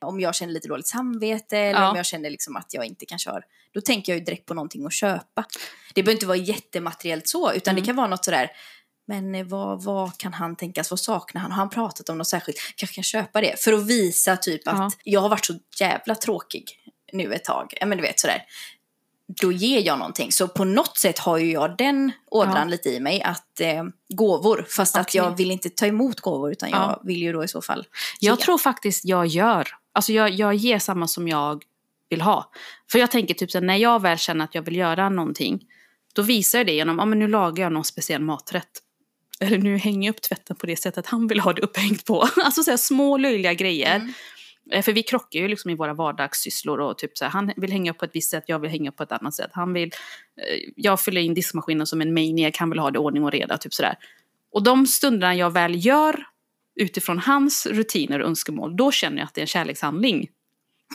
Om 0.00 0.20
jag 0.20 0.34
känner 0.34 0.52
lite 0.52 0.68
dåligt 0.68 0.88
samvete 0.88 1.58
eller 1.58 1.80
Ja. 1.80 1.90
om 1.90 1.96
jag 1.96 2.06
känner 2.06 2.30
liksom 2.30 2.56
att 2.56 2.74
jag 2.74 2.84
inte 2.84 3.06
kan 3.06 3.18
köra. 3.18 3.40
Då 3.74 3.80
tänker 3.80 4.12
jag 4.12 4.18
ju 4.18 4.24
direkt 4.24 4.46
på 4.46 4.54
någonting 4.54 4.86
att 4.86 4.92
köpa. 4.92 5.44
Det 5.94 6.02
behöver 6.02 6.12
inte 6.16 6.26
vara 6.26 6.36
jättemateriellt 6.36 7.28
så, 7.28 7.52
utan 7.52 7.72
Mm. 7.72 7.82
det 7.82 7.86
kan 7.86 7.96
vara 7.96 8.06
något 8.06 8.24
sådär. 8.24 8.50
Men 9.08 9.34
eh, 9.34 9.46
vad, 9.46 9.82
vad 9.82 10.18
kan 10.18 10.32
han 10.32 10.56
tänkas, 10.56 10.90
vad 10.90 11.00
saknar 11.00 11.40
han? 11.40 11.50
Har 11.52 11.58
han 11.58 11.70
pratat 11.70 12.08
om 12.08 12.18
något 12.18 12.26
särskilt? 12.28 12.58
Kanske 12.76 12.94
kan 12.94 13.04
köpa 13.04 13.40
det. 13.40 13.60
För 13.64 13.72
att 13.72 13.86
visa 13.86 14.36
typ 14.36 14.68
att 14.68 14.76
Ja. 14.78 14.90
jag 15.04 15.20
har 15.20 15.28
varit 15.28 15.44
så 15.44 15.54
jävla 15.80 16.14
tråkig 16.14 16.64
nu 17.12 17.34
ett 17.34 17.44
tag. 17.44 17.74
Ja 17.80 17.86
men 17.86 17.98
du 17.98 18.02
vet 18.02 18.20
sådär. 18.20 18.42
Då 19.40 19.52
ger 19.52 19.80
jag 19.86 19.98
någonting. 19.98 20.32
Så 20.32 20.48
på 20.48 20.64
något 20.64 20.96
sätt 20.98 21.18
har 21.18 21.38
ju 21.38 21.52
jag 21.52 21.76
den 21.76 22.12
ådran 22.30 22.54
Ja. 22.56 22.64
lite 22.64 22.90
i 22.90 23.00
mig. 23.00 23.22
Att 23.22 23.60
eh, 23.60 23.84
gåvor. 24.14 24.66
Fast 24.76 24.96
att 24.96 25.06
Okej. 25.06 25.18
jag 25.18 25.36
vill 25.36 25.50
inte 25.50 25.70
ta 25.70 25.86
emot 25.86 26.20
gåvor 26.20 26.52
utan 26.52 26.70
jag 26.70 26.78
Ja. 26.80 27.00
vill 27.04 27.22
ju 27.22 27.32
då 27.32 27.44
i 27.44 27.48
så 27.48 27.62
fall 27.62 27.86
Jag 28.20 28.38
ge. 28.38 28.44
tror 28.44 28.58
faktiskt 28.58 29.04
jag 29.04 29.26
gör. 29.26 29.68
Alltså 29.92 30.12
jag, 30.12 30.30
jag 30.30 30.54
ger 30.54 30.78
samma 30.78 31.08
som 31.08 31.28
jag 31.28 31.64
vill 32.08 32.20
ha. 32.20 32.50
För 32.90 32.98
jag 32.98 33.10
tänker 33.10 33.34
typ 33.34 33.50
så 33.50 33.60
när 33.60 33.76
jag 33.76 34.02
väl 34.02 34.18
känner 34.18 34.44
att 34.44 34.54
jag 34.54 34.62
vill 34.62 34.76
göra 34.76 35.08
någonting. 35.08 35.64
Då 36.14 36.22
visar 36.22 36.58
jag 36.58 36.66
det 36.66 36.72
genom, 36.72 36.98
ja 36.98 37.04
men 37.04 37.18
nu 37.18 37.28
lagar 37.28 37.62
jag 37.64 37.72
någon 37.72 37.84
speciell 37.84 38.22
maträtt. 38.22 38.70
Eller 39.40 39.58
nu 39.58 39.76
hänger 39.76 40.08
jag 40.08 40.14
upp 40.14 40.22
tvätten 40.22 40.56
på 40.56 40.66
det 40.66 40.76
sättet 40.76 41.06
han 41.06 41.26
vill 41.26 41.40
ha 41.40 41.52
det 41.52 41.62
upphängt 41.62 42.04
på. 42.04 42.28
Alltså 42.44 42.62
så 42.62 42.70
här 42.70 42.76
små 42.76 43.16
löjliga 43.16 43.54
grejer. 43.54 43.96
Mm. 43.96 44.12
Eh, 44.72 44.82
För 44.82 44.92
vi 44.92 45.02
krockar 45.02 45.40
ju 45.40 45.48
liksom 45.48 45.70
i 45.70 45.74
våra 45.74 45.94
vardagssysslor 45.94 46.80
och 46.80 46.98
typ 46.98 47.18
så 47.18 47.24
här, 47.24 47.32
han 47.32 47.52
vill 47.56 47.72
hänga 47.72 47.90
upp 47.90 47.98
på 47.98 48.04
ett 48.04 48.10
visst 48.14 48.30
sätt, 48.30 48.44
jag 48.46 48.58
vill 48.58 48.70
hänga 48.70 48.90
upp 48.90 48.96
på 48.96 49.02
ett 49.02 49.12
annat 49.12 49.34
sätt. 49.34 49.50
Han 49.52 49.72
vill, 49.72 49.88
eh, 49.88 50.72
jag 50.76 51.00
fyller 51.00 51.20
in 51.20 51.34
diskmaskinen 51.34 51.86
som 51.86 52.00
en 52.00 52.14
maniac, 52.14 52.56
han 52.58 52.70
vill 52.70 52.78
ha 52.78 52.90
det 52.90 52.98
ordning 52.98 53.24
och 53.24 53.32
reda, 53.32 53.58
typ 53.58 53.74
sådär. 53.74 53.94
Och 54.52 54.62
de 54.62 54.86
stunderna 54.86 55.34
jag 55.34 55.50
väl 55.50 55.86
gör 55.86 56.24
utifrån 56.80 57.18
hans 57.18 57.66
rutiner 57.66 58.20
och 58.20 58.28
önskemål, 58.28 58.76
då 58.76 58.92
känner 58.92 59.18
jag 59.18 59.24
att 59.26 59.34
det 59.34 59.40
är 59.40 59.42
en 59.42 59.46
kärlekshandling. 59.46 60.28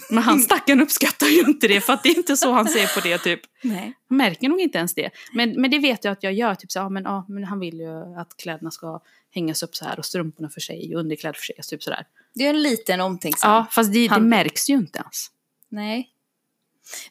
Men 0.09 0.23
han 0.23 0.39
stackaren 0.39 0.81
uppskattar 0.81 1.27
ju 1.27 1.39
inte 1.39 1.67
det, 1.67 1.81
för 1.81 1.93
att 1.93 2.03
det 2.03 2.09
är 2.09 2.17
inte 2.17 2.37
så 2.37 2.51
han 2.51 2.67
ser 2.67 2.95
på 2.95 3.07
det. 3.07 3.17
Typ. 3.17 3.41
Nej. 3.61 3.93
Han 4.09 4.17
märker 4.17 4.49
nog 4.49 4.61
inte 4.61 4.77
ens 4.77 4.95
det. 4.95 5.09
Men, 5.33 5.61
men 5.61 5.71
det 5.71 5.79
vet 5.79 6.03
jag 6.03 6.11
att 6.11 6.23
jag 6.23 6.33
gör. 6.33 6.55
Typ 6.55 6.71
så, 6.71 6.79
ja, 6.79 6.89
men, 6.89 7.03
ja, 7.03 7.25
men 7.29 7.43
han 7.43 7.59
vill 7.59 7.79
ju 7.79 8.15
att 8.17 8.37
kläderna 8.37 8.71
ska 8.71 9.01
hängas 9.31 9.63
upp 9.63 9.75
så 9.75 9.85
här 9.85 9.99
och 9.99 10.05
strumporna 10.05 10.49
för 10.49 10.61
sig 10.61 10.95
och 10.95 10.99
underkläder 10.99 11.39
för 11.39 11.45
sig. 11.45 11.55
Typ 11.69 11.83
sådär. 11.83 12.05
Det 12.33 12.45
är 12.45 12.49
en 12.49 12.61
liten 12.61 13.01
omtänksam. 13.01 13.51
Ja, 13.51 13.65
fast 13.71 13.93
det, 13.93 14.07
det 14.07 14.19
märks 14.19 14.69
ju 14.69 14.73
inte 14.73 14.99
ens. 14.99 15.27
Nej. 15.69 16.09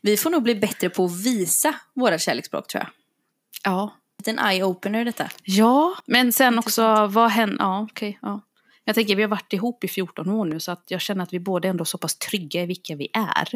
Vi 0.01 0.17
får 0.17 0.31
nog 0.31 0.43
bli 0.43 0.55
bättre 0.55 0.91
på 0.91 1.05
att 1.05 1.25
visa 1.25 1.75
våra 1.95 2.19
kärleksspråk 2.19 2.69
tror 2.69 2.83
jag. 2.83 2.91
Ja. 3.65 3.97
En 4.25 4.39
eye-opener 4.39 5.05
detta. 5.05 5.31
Ja, 5.45 5.95
men 6.07 6.33
sen 6.33 6.59
också 6.59 7.07
vad 7.07 7.31
händer... 7.31 7.57
Ja, 7.59 7.87
okej. 7.91 8.19
ja. 8.23 8.41
Jag 8.85 8.95
tänker 8.95 9.17
vi 9.17 9.23
har 9.23 9.29
varit 9.29 9.53
ihop 9.53 9.85
i 9.85 9.89
14 9.89 10.31
år 10.31 10.45
nu 10.45 10.61
så 10.61 10.73
att 10.73 10.85
jag 10.89 11.01
känner 11.01 11.23
att 11.23 11.33
vi 11.33 11.41
båda 11.41 11.69
ändå 11.69 11.83
är 11.83 11.87
så 11.87 11.99
pass 11.99 12.17
trygga 12.19 12.63
i 12.63 12.67
vilka 12.67 12.97
vi 12.97 13.09
är. 13.13 13.49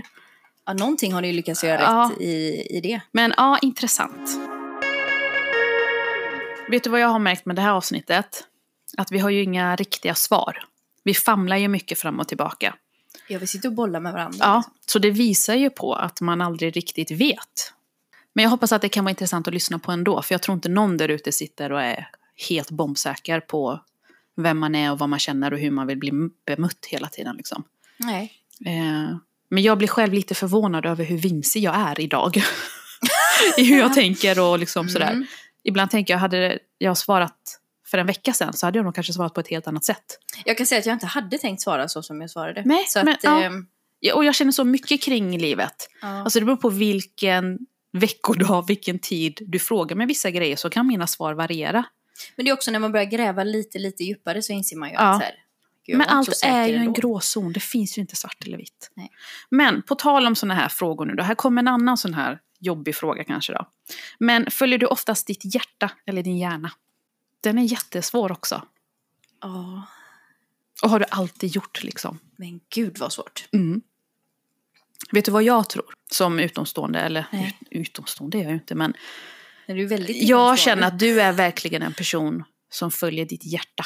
Ja, 0.66 0.72
någonting 0.72 1.12
har 1.12 1.20
ni 1.20 1.32
lyckats 1.32 1.64
göra 1.64 1.80
Ja. 1.82 2.10
rätt 2.12 2.20
i, 2.20 2.66
i 2.76 2.80
det. 2.80 3.00
Men 3.12 3.34
ja, 3.36 3.58
intressant. 3.62 4.30
Vet 6.70 6.84
du 6.84 6.90
vad 6.90 7.00
jag 7.00 7.08
har 7.08 7.18
märkt 7.18 7.46
med 7.46 7.56
det 7.56 7.62
här 7.62 7.70
avsnittet? 7.70 8.44
Att 8.96 9.12
vi 9.12 9.18
har 9.18 9.30
ju 9.30 9.42
inga 9.42 9.76
riktiga 9.76 10.14
svar. 10.14 10.64
Vi 11.02 11.14
famlar 11.14 11.56
ju 11.56 11.68
mycket 11.68 11.98
fram 11.98 12.20
och 12.20 12.28
tillbaka. 12.28 12.74
Ja, 13.28 13.38
vi 13.38 13.46
sitter 13.46 13.68
och 13.68 13.74
bollar 13.74 14.00
med 14.00 14.12
varandra. 14.12 14.38
Ja, 14.40 14.56
liksom. 14.56 14.72
så 14.86 14.98
det 14.98 15.10
visar 15.10 15.54
ju 15.54 15.70
på 15.70 15.94
att 15.94 16.20
man 16.20 16.40
aldrig 16.40 16.76
riktigt 16.76 17.10
vet. 17.10 17.72
Men 18.32 18.42
jag 18.42 18.50
hoppas 18.50 18.72
att 18.72 18.82
det 18.82 18.88
kan 18.88 19.04
vara 19.04 19.10
intressant 19.10 19.48
att 19.48 19.54
lyssna 19.54 19.78
på 19.78 19.92
ändå. 19.92 20.22
För 20.22 20.34
jag 20.34 20.42
tror 20.42 20.54
inte 20.54 20.68
någon 20.68 20.96
där 20.96 21.08
ute 21.08 21.32
sitter 21.32 21.72
och 21.72 21.82
är 21.82 22.10
helt 22.48 22.70
bombsäker 22.70 23.40
på 23.40 23.80
vem 24.36 24.58
man 24.58 24.74
är 24.74 24.92
och 24.92 24.98
vad 24.98 25.08
man 25.08 25.18
känner 25.18 25.52
och 25.52 25.58
hur 25.58 25.70
man 25.70 25.86
vill 25.86 25.98
bli 25.98 26.12
bemött 26.46 26.86
hela 26.88 27.08
tiden. 27.08 27.36
Liksom. 27.36 27.64
Nej. 27.96 28.32
Eh, 28.66 29.16
men 29.48 29.62
jag 29.62 29.78
blir 29.78 29.88
själv 29.88 30.12
lite 30.12 30.34
förvånad 30.34 30.86
över 30.86 31.04
hur 31.04 31.18
vimsig 31.18 31.62
jag 31.62 31.74
är 31.74 32.00
idag. 32.00 32.36
I 33.56 33.64
hur 33.64 33.78
jag 33.78 33.94
tänker 33.94 34.40
och 34.40 34.58
liksom 34.58 34.88
sådär. 34.88 35.12
Mm. 35.12 35.26
Ibland 35.64 35.90
tänker 35.90 36.14
jag, 36.14 36.18
hade 36.18 36.58
jag 36.78 36.98
svarat 36.98 37.60
för 37.86 37.98
en 37.98 38.06
vecka 38.06 38.32
sedan 38.32 38.52
så 38.52 38.66
hade 38.66 38.78
jag 38.78 38.84
nog 38.84 38.94
kanske 38.94 39.12
svarat 39.12 39.34
på 39.34 39.40
ett 39.40 39.48
helt 39.48 39.66
annat 39.66 39.84
sätt. 39.84 40.18
Jag 40.44 40.56
kan 40.56 40.66
säga 40.66 40.78
att 40.78 40.86
jag 40.86 40.92
inte 40.94 41.06
hade 41.06 41.38
tänkt 41.38 41.62
svara 41.62 41.88
så 41.88 42.02
som 42.02 42.20
jag 42.20 42.30
svarade. 42.30 42.62
Nej, 42.64 42.84
så 42.88 42.98
men, 42.98 43.08
att, 43.08 43.24
ja. 43.24 43.50
Ja, 44.00 44.14
Och 44.14 44.24
jag 44.24 44.34
känner 44.34 44.52
så 44.52 44.64
mycket 44.64 45.02
kring 45.02 45.38
livet. 45.38 45.88
ja. 46.02 46.08
Alltså 46.08 46.40
det 46.40 46.46
beror 46.46 46.56
på 46.56 46.68
vilken 46.68 47.58
veckodag, 47.92 48.66
vilken 48.68 48.98
tid 48.98 49.38
du 49.46 49.58
frågar 49.58 49.96
med 49.96 50.08
vissa 50.08 50.30
grejer 50.30 50.56
så 50.56 50.70
kan 50.70 50.86
mina 50.86 51.06
svar 51.06 51.34
variera. 51.34 51.84
Men 52.36 52.44
det 52.44 52.50
är 52.50 52.52
också 52.54 52.70
när 52.70 52.78
man 52.78 52.92
börjar 52.92 53.06
gräva 53.06 53.44
lite, 53.44 53.78
lite 53.78 54.04
djupare 54.04 54.42
så 54.42 54.52
inser 54.52 54.76
man 54.76 54.88
ju 54.88 54.94
Ja. 54.94 55.00
att 55.00 55.16
så 55.20 55.24
här, 55.24 55.34
gud, 55.86 55.98
Men 55.98 56.08
allt 56.08 56.40
är 56.44 56.66
ju 56.66 56.74
en 56.74 56.80
ändå. 56.80 56.92
gråzon, 56.92 57.52
det 57.52 57.60
finns 57.60 57.98
ju 57.98 58.00
inte 58.02 58.16
svart 58.16 58.44
eller 58.46 58.56
vitt. 58.58 58.90
Nej. 58.94 59.10
Men 59.50 59.82
på 59.82 59.94
tal 59.94 60.26
om 60.26 60.36
sådana 60.36 60.54
här 60.54 60.68
frågor 60.68 61.06
nu 61.06 61.14
då, 61.14 61.22
här 61.22 61.34
kommer 61.34 61.62
en 61.62 61.68
annan 61.68 61.96
sån 61.98 62.14
här 62.14 62.40
jobbig 62.58 62.94
fråga 62.96 63.24
kanske 63.24 63.52
då. 63.52 63.68
Men 64.18 64.50
följer 64.50 64.78
du 64.78 64.86
oftast 64.86 65.26
ditt 65.26 65.54
hjärta 65.54 65.90
eller 66.06 66.22
din 66.22 66.38
hjärna? 66.38 66.72
Den 67.40 67.58
är 67.58 67.62
jättesvår 67.62 68.32
också. 68.32 68.62
Ja, 69.40 69.82
Och 70.82 70.90
har 70.90 70.98
du 70.98 71.04
alltid 71.10 71.50
gjort 71.50 71.84
liksom? 71.84 72.18
men 72.36 72.60
gud 72.74 72.98
vad 72.98 73.12
svårt. 73.12 73.48
Mm. 73.52 73.80
Vet 75.12 75.24
du 75.24 75.30
vad 75.32 75.42
jag 75.42 75.68
tror? 75.68 75.94
Som 76.10 76.38
utomstående, 76.38 77.00
eller 77.00 77.26
ut, 77.32 77.54
utomstående 77.70 78.38
är 78.38 78.42
jag 78.42 78.48
ju 78.50 78.54
inte, 78.54 78.74
men 78.74 78.94
Är 79.66 79.74
du 79.74 79.86
väldigt 79.86 80.22
jag 80.22 80.58
känner 80.58 80.86
att 80.86 80.98
du 80.98 81.20
är 81.20 81.32
verkligen 81.32 81.82
en 81.82 81.92
person 81.92 82.44
som 82.70 82.90
följer 82.90 83.26
ditt 83.26 83.44
hjärta. 83.44 83.84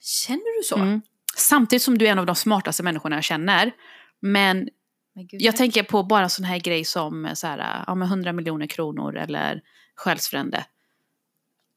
Känner 0.00 0.58
du 0.58 0.64
så? 0.64 0.76
Mm. 0.76 1.02
Samtidigt 1.36 1.82
som 1.82 1.98
du 1.98 2.06
är 2.06 2.12
en 2.12 2.18
av 2.18 2.26
de 2.26 2.34
smartaste 2.34 2.82
människorna 2.82 3.16
jag 3.16 3.24
känner. 3.24 3.72
Men 4.20 4.68
Men 5.14 5.26
gud, 5.26 5.42
jag 5.42 5.56
tänker 5.56 5.82
på 5.82 6.02
bara 6.02 6.22
en 6.22 6.30
sån 6.30 6.44
här 6.44 6.58
grej 6.58 6.84
som 6.84 7.30
så 7.34 7.46
här, 7.46 7.84
ja, 7.86 7.94
men 7.94 8.08
100 8.08 8.32
miljoner 8.32 8.66
kronor 8.66 9.16
eller 9.16 9.62
själsfrände. 9.94 10.66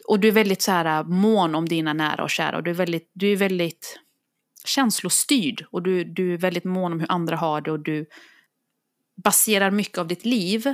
Och 0.07 0.19
du 0.19 0.27
är 0.27 0.31
väldigt 0.31 0.61
så 0.61 0.71
här, 0.71 1.03
mån 1.03 1.55
om 1.55 1.69
dina 1.69 1.93
nära 1.93 2.23
och 2.23 2.29
kära 2.29 2.57
och 2.57 2.63
du 2.63 2.71
är 2.71 2.75
väldigt, 2.75 3.11
du 3.13 3.31
är 3.31 3.35
väldigt 3.35 3.99
känslostyrd 4.65 5.65
och 5.71 5.83
du, 5.83 6.03
du 6.03 6.33
är 6.33 6.37
väldigt 6.37 6.63
mån 6.63 6.93
om 6.93 6.99
hur 6.99 7.11
andra 7.11 7.35
har 7.35 7.61
det 7.61 7.71
och 7.71 7.79
du 7.79 8.05
baserar 9.23 9.71
mycket 9.71 9.97
av 9.97 10.07
ditt 10.07 10.25
liv 10.25 10.73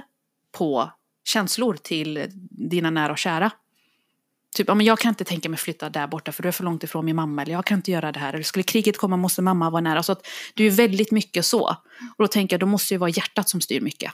på 0.51 0.91
känslor 1.23 1.75
till 1.75 2.27
dina 2.49 2.89
nära 2.89 3.11
och 3.11 3.17
kära. 3.17 3.51
Typ, 4.55 4.67
ja, 4.67 4.75
men 4.75 4.85
jag 4.85 4.99
kan 4.99 5.09
inte 5.09 5.23
tänka 5.23 5.49
mig 5.49 5.59
flytta 5.59 5.89
där 5.89 6.07
borta 6.07 6.31
för 6.31 6.43
du 6.43 6.47
är 6.49 6.53
för 6.53 6.63
långt 6.63 6.83
ifrån 6.83 7.05
min 7.05 7.15
mamma. 7.15 7.41
Eller 7.41 7.53
jag 7.53 7.65
kan 7.65 7.77
inte 7.77 7.91
göra 7.91 8.11
det 8.11 8.19
här. 8.19 8.33
Eller 8.33 8.43
skulle 8.43 8.63
kriget 8.63 8.97
komma 8.97 9.17
måste 9.17 9.41
mamma 9.41 9.69
vara 9.69 9.81
nära. 9.81 10.03
Så 10.03 10.11
att 10.11 10.27
du 10.53 10.67
är 10.67 10.71
väldigt 10.71 11.11
mycket 11.11 11.45
så. 11.45 11.67
Och 12.17 12.23
då 12.23 12.27
tänker 12.27 12.53
jag, 12.53 12.59
då 12.59 12.65
måste 12.65 12.93
det 12.93 12.95
ju 12.95 12.99
vara 12.99 13.09
hjärtat 13.09 13.49
som 13.49 13.61
styr 13.61 13.81
mycket. 13.81 14.11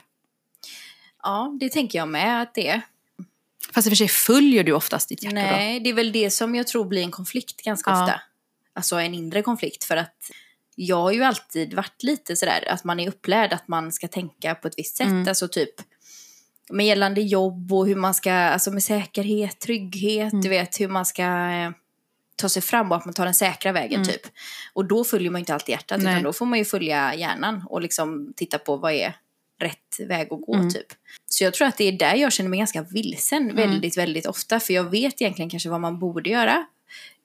Ja, 1.22 1.56
det 1.60 1.68
tänker 1.68 1.98
jag 1.98 2.08
med 2.08 2.42
att 2.42 2.54
det 2.54 2.68
är. 2.68 2.82
Fast 3.72 3.86
i 3.86 3.88
och 3.88 3.90
för 3.90 3.96
sig 3.96 4.08
följer 4.08 4.64
du 4.64 4.72
oftast 4.72 5.08
ditt 5.08 5.22
hjärta 5.22 5.36
då. 5.36 5.42
Nej, 5.42 5.80
det 5.80 5.90
är 5.90 5.94
väl 5.94 6.12
det 6.12 6.30
som 6.30 6.54
jag 6.54 6.66
tror 6.66 6.84
blir 6.84 7.02
en 7.02 7.10
konflikt 7.10 7.62
ganska 7.62 7.90
Ja. 7.90 8.02
ofta. 8.02 8.20
Alltså 8.72 8.96
en 8.96 9.14
inre 9.14 9.42
konflikt 9.42 9.84
för 9.84 9.96
att 9.96 10.30
jag 10.74 10.96
har 10.96 11.12
ju 11.12 11.22
alltid 11.22 11.74
varit 11.74 12.02
lite 12.02 12.36
sådär 12.36 12.68
att 12.68 12.84
man 12.84 13.00
är 13.00 13.08
upplärd 13.08 13.52
att 13.52 13.68
man 13.68 13.92
ska 13.92 14.08
tänka 14.08 14.54
på 14.54 14.68
ett 14.68 14.74
visst 14.76 14.96
sätt. 14.96 15.06
Mm. 15.06 15.28
Alltså 15.28 15.48
typ 15.48 15.74
med 16.70 16.86
gällande 16.86 17.20
jobb 17.20 17.72
och 17.72 17.86
hur 17.86 17.96
man 17.96 18.14
ska, 18.14 18.32
alltså 18.32 18.70
med 18.70 18.82
säkerhet, 18.82 19.58
trygghet, 19.60 20.32
Mm. 20.32 20.42
du 20.42 20.48
vet 20.48 20.80
hur 20.80 20.88
man 20.88 21.06
ska 21.06 21.22
eh, 21.22 21.70
ta 22.36 22.48
sig 22.48 22.62
fram 22.62 22.90
och 22.90 22.96
att 22.96 23.04
man 23.04 23.14
tar 23.14 23.24
den 23.24 23.34
säkra 23.34 23.72
vägen 23.72 24.00
Mm. 24.00 24.06
typ. 24.08 24.22
Och 24.72 24.84
då 24.84 25.04
följer 25.04 25.30
man 25.30 25.38
inte 25.38 25.54
alltid 25.54 25.72
hjärtat 25.72 26.02
Nej. 26.02 26.12
utan 26.12 26.22
då 26.22 26.32
får 26.32 26.46
man 26.46 26.58
ju 26.58 26.64
följa 26.64 27.14
hjärnan 27.14 27.64
och 27.68 27.82
liksom 27.82 28.32
titta 28.36 28.58
på 28.58 28.76
vad 28.76 28.92
är 28.92 29.16
rätt 29.60 30.08
väg 30.08 30.32
att 30.32 30.40
gå 30.40 30.54
Mm. 30.54 30.70
typ. 30.70 30.86
Så 31.26 31.44
jag 31.44 31.54
tror 31.54 31.68
att 31.68 31.76
det 31.76 31.84
är 31.84 31.92
där 31.92 32.14
jag 32.14 32.32
känner 32.32 32.50
mig 32.50 32.58
ganska 32.58 32.82
vilsen 32.82 33.42
Mm. 33.42 33.56
väldigt, 33.56 33.96
väldigt 33.96 34.26
ofta. 34.26 34.60
För 34.60 34.74
jag 34.74 34.84
vet 34.90 35.20
egentligen 35.22 35.50
kanske 35.50 35.68
vad 35.68 35.80
man 35.80 35.98
borde 35.98 36.30
göra. 36.30 36.66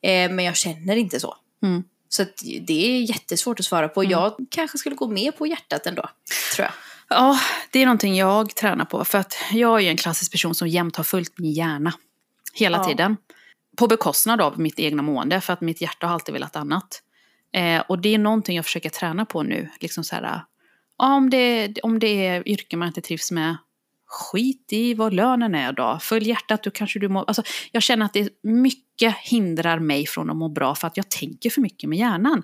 Eh, 0.01 0.31
men 0.31 0.45
jag 0.45 0.55
känner 0.55 0.95
inte 0.95 1.19
så. 1.19 1.35
Mm. 1.63 1.83
Så 2.09 2.25
det 2.61 2.73
är 2.97 3.01
jättesvårt 3.01 3.59
att 3.59 3.65
svara 3.65 3.87
på. 3.89 4.01
Mm. 4.01 4.11
Jag 4.11 4.35
kanske 4.49 4.77
skulle 4.77 4.95
gå 4.95 5.07
med 5.07 5.37
på 5.37 5.47
hjärtat 5.47 5.85
ändå, 5.87 6.09
tror 6.55 6.65
jag. 6.65 6.73
Ja, 7.13 7.39
det 7.71 7.79
är 7.79 7.85
någonting 7.85 8.15
jag 8.15 8.55
tränar 8.55 8.85
på. 8.85 9.05
För 9.05 9.17
att 9.17 9.35
jag 9.51 9.81
är 9.81 9.89
en 9.89 9.97
klassisk 9.97 10.31
person 10.31 10.55
som 10.55 10.67
jämt 10.67 10.95
har 10.95 11.03
följt 11.03 11.39
min 11.39 11.51
hjärna. 11.51 11.93
Hela 12.53 12.77
Ja. 12.77 12.83
tiden. 12.83 13.17
På 13.77 13.87
bekostnad 13.87 14.41
av 14.41 14.59
mitt 14.59 14.79
egna 14.79 15.01
mående. 15.01 15.41
För 15.41 15.53
att 15.53 15.61
mitt 15.61 15.81
hjärta 15.81 16.07
har 16.07 16.13
alltid 16.13 16.33
velat 16.33 16.55
annat. 16.55 17.01
Eh, 17.53 17.81
och 17.81 17.99
det 17.99 18.13
är 18.13 18.17
någonting 18.17 18.55
jag 18.55 18.65
försöker 18.65 18.89
träna 18.89 19.25
på 19.25 19.43
nu. 19.43 19.69
Liksom 19.79 20.03
så 20.03 20.15
här, 20.15 20.41
ja, 20.97 21.15
om, 21.15 21.29
det, 21.29 21.79
om 21.83 21.99
det 21.99 22.27
är 22.27 22.47
yrken 22.47 22.79
man 22.79 22.87
inte 22.87 23.01
trivs 23.01 23.31
med. 23.31 23.57
Skit 24.05 24.67
i 24.71 24.93
vad 24.93 25.13
lönen 25.13 25.55
är 25.55 25.73
då. 25.73 25.99
Följ 26.01 26.29
hjärtat, 26.29 26.63
då 26.63 26.71
kanske 26.71 26.99
du 26.99 27.09
mår... 27.09 27.23
Alltså, 27.27 27.43
jag 27.71 27.83
känner 27.83 28.05
att 28.05 28.13
det 28.13 28.29
mycket 28.43 29.17
hindrar 29.17 29.79
mig 29.79 30.07
från 30.07 30.29
att 30.29 30.35
må 30.35 30.49
bra 30.49 30.75
för 30.75 30.87
att 30.87 30.97
jag 30.97 31.09
tänker 31.09 31.49
för 31.49 31.61
mycket 31.61 31.89
med 31.89 31.99
hjärnan. 31.99 32.43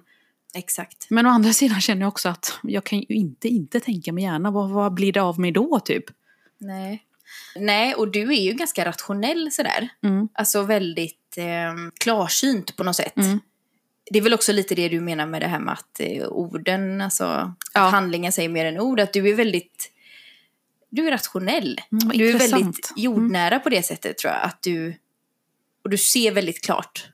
Exakt. 0.53 1.07
Men 1.09 1.25
å 1.25 1.29
andra 1.29 1.53
sidan 1.53 1.81
känner 1.81 2.01
jag 2.01 2.07
också 2.07 2.29
att 2.29 2.59
jag 2.63 2.83
kan 2.83 2.99
ju 2.99 3.15
inte 3.15 3.47
inte 3.47 3.79
tänka 3.79 4.13
med 4.13 4.23
hjärnan. 4.23 4.53
Vad, 4.53 4.69
vad 4.69 4.93
blir 4.93 5.13
det 5.13 5.21
av 5.21 5.39
mig 5.39 5.51
då 5.51 5.79
typ? 5.79 6.05
Nej. 6.57 7.05
Nej, 7.55 7.95
och 7.95 8.11
du 8.11 8.21
är 8.33 8.41
ju 8.41 8.53
ganska 8.53 8.85
rationell 8.85 9.51
sådär. 9.51 9.89
Mm. 10.03 10.29
Alltså 10.33 10.61
väldigt 10.63 11.37
eh, 11.37 11.73
klarsynt 11.99 12.75
på 12.75 12.83
något 12.83 12.95
sätt. 12.95 13.17
Mm. 13.17 13.39
det 14.11 14.19
är 14.19 14.23
väl 14.23 14.33
också 14.33 14.51
lite 14.51 14.75
det 14.75 14.89
du 14.89 14.99
menar 14.99 15.25
med 15.25 15.41
det 15.41 15.47
här 15.47 15.59
med 15.59 15.73
att 15.73 15.99
eh, 15.99 16.27
orden, 16.27 17.01
alltså 17.01 17.53
Ja. 17.73 17.85
att 17.85 17.91
handlingar 17.91 18.31
säger 18.31 18.49
mer 18.49 18.65
än 18.65 18.79
ord. 18.79 18.99
Att 18.99 19.13
du 19.13 19.29
är 19.29 19.35
väldigt, 19.35 19.91
du 20.89 21.07
är 21.07 21.11
rationell. 21.11 21.79
Mm, 21.91 22.17
du 22.17 22.29
är 22.29 22.39
väldigt 22.39 22.93
jordnära 22.95 23.59
på 23.59 23.69
det 23.69 23.83
sättet 23.83 24.17
tror 24.17 24.33
jag. 24.33 24.43
Att 24.43 24.61
du, 24.61 24.95
och 25.83 25.89
du 25.89 25.97
ser 25.97 26.31
väldigt 26.31 26.61
klart. 26.63 27.09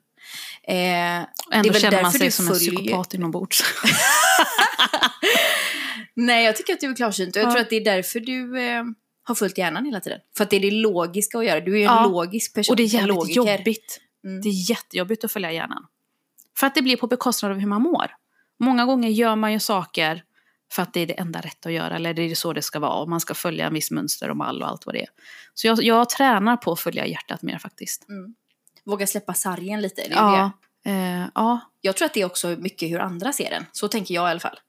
Eh, 0.68 1.26
Ändå 1.52 1.74
känner 1.74 2.02
man 2.02 2.12
sig 2.12 2.32
som 2.32 2.48
en 2.48 2.54
följer- 2.54 2.76
psykopat 2.76 3.14
inombords. 3.14 3.64
Nej, 6.14 6.46
jag 6.46 6.56
tycker 6.56 6.74
att 6.74 6.80
du 6.80 6.90
är 6.92 6.96
klarsynt 6.96 7.36
och 7.36 7.42
jag 7.42 7.48
Ja. 7.48 7.52
tror 7.52 7.62
att 7.62 7.70
det 7.70 7.76
är 7.76 7.84
därför 7.86 8.20
du 8.20 8.60
eh, 8.62 8.84
har 9.24 9.36
följt 9.36 9.58
hjärnan 9.58 9.86
hela 9.86 10.00
tiden. 10.00 10.20
För 10.38 10.44
att 10.44 10.50
det 10.50 10.56
är 10.56 10.60
det 10.60 10.72
logiska 10.72 11.38
att 11.38 11.46
göra. 11.46 11.60
Du 11.60 11.74
är 11.74 11.78
ju 11.78 11.84
en 11.84 11.92
Ja. 11.94 12.06
logisk 12.08 12.54
person. 12.54 12.74
Och 12.74 12.78
det 12.78 12.84
är 12.84 12.86
en 12.86 12.90
jävligt 12.90 13.16
logiker. 13.16 13.58
jobbigt. 13.58 14.02
Mm. 14.26 14.42
Det 14.42 14.50
är 14.50 14.70
jättejobbigt 14.70 15.24
att 15.24 15.32
följa 15.32 15.52
hjärnan. 15.52 15.86
För 16.58 16.68
att 16.68 16.76
det 16.76 16.82
blir 16.82 16.98
på 16.98 17.08
bekostnad 17.08 17.52
av 17.52 17.60
hur 17.60 17.68
man 17.68 17.82
mår. 17.82 18.12
Många 18.60 18.86
gånger 18.86 19.10
gör 19.10 19.36
man 19.36 19.54
ju 19.54 19.60
saker 19.60 20.24
för 20.72 20.82
att 20.82 20.94
det 20.94 21.00
är 21.00 21.06
det 21.08 21.14
enda 21.14 21.42
rätta 21.42 21.70
att 21.70 21.76
göra, 21.76 21.96
eller 21.96 22.14
det 22.14 22.22
är 22.32 22.36
så 22.36 22.54
det 22.54 22.62
ska 22.62 22.80
vara, 22.80 22.94
och 22.94 23.10
man 23.10 23.20
ska 23.20 23.34
följa 23.34 23.68
en 23.68 23.74
viss 23.74 23.92
mönster 23.92 24.30
och 24.30 24.38
mall 24.38 24.62
och 24.62 24.68
allt 24.70 24.86
vad 24.86 24.96
det 24.96 25.02
är. 25.02 25.10
Så 25.54 25.68
jag, 25.68 25.84
jag 25.84 26.10
tränar 26.10 26.58
på 26.58 26.72
att 26.72 26.80
följa 26.80 27.06
hjärtat 27.08 27.42
mer 27.42 27.58
faktiskt. 27.58 28.06
Våga 28.86 29.08
släppa 29.08 29.34
sargen 29.34 29.82
lite. 29.82 30.02
Det 30.02 30.02
är 30.02 30.10
det. 30.10 30.16
Ja, 30.16 30.52
eh, 30.86 31.28
ja, 31.36 31.60
Jag 31.82 31.96
tror 31.96 32.06
att 32.06 32.14
det 32.14 32.22
är 32.22 32.26
också 32.26 32.48
mycket 32.48 32.90
hur 32.90 33.00
andra 33.00 33.34
ser 33.34 33.50
den. 33.50 33.66
Så 33.72 33.88
tänker 33.88 34.14
jag 34.16 34.28
i 34.28 34.32
alla 34.32 34.40
fall. 34.40 34.60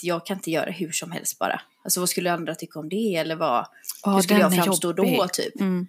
Jag 0.00 0.26
kan 0.26 0.36
inte 0.36 0.50
göra 0.50 0.70
hur 0.70 0.92
som 0.92 1.12
helst 1.12 1.38
bara. 1.38 1.60
Alltså 1.84 2.00
vad 2.00 2.08
skulle 2.08 2.32
andra 2.32 2.54
tycka 2.54 2.78
om 2.80 2.88
det? 2.88 3.14
Eller 3.16 3.36
vad, 3.36 3.66
ja 4.04 4.10
hur 4.14 4.20
skulle 4.22 4.40
jag 4.40 4.54
framstå 4.54 4.92
då 4.92 5.28
typ? 5.32 5.60
Mm, 5.60 5.86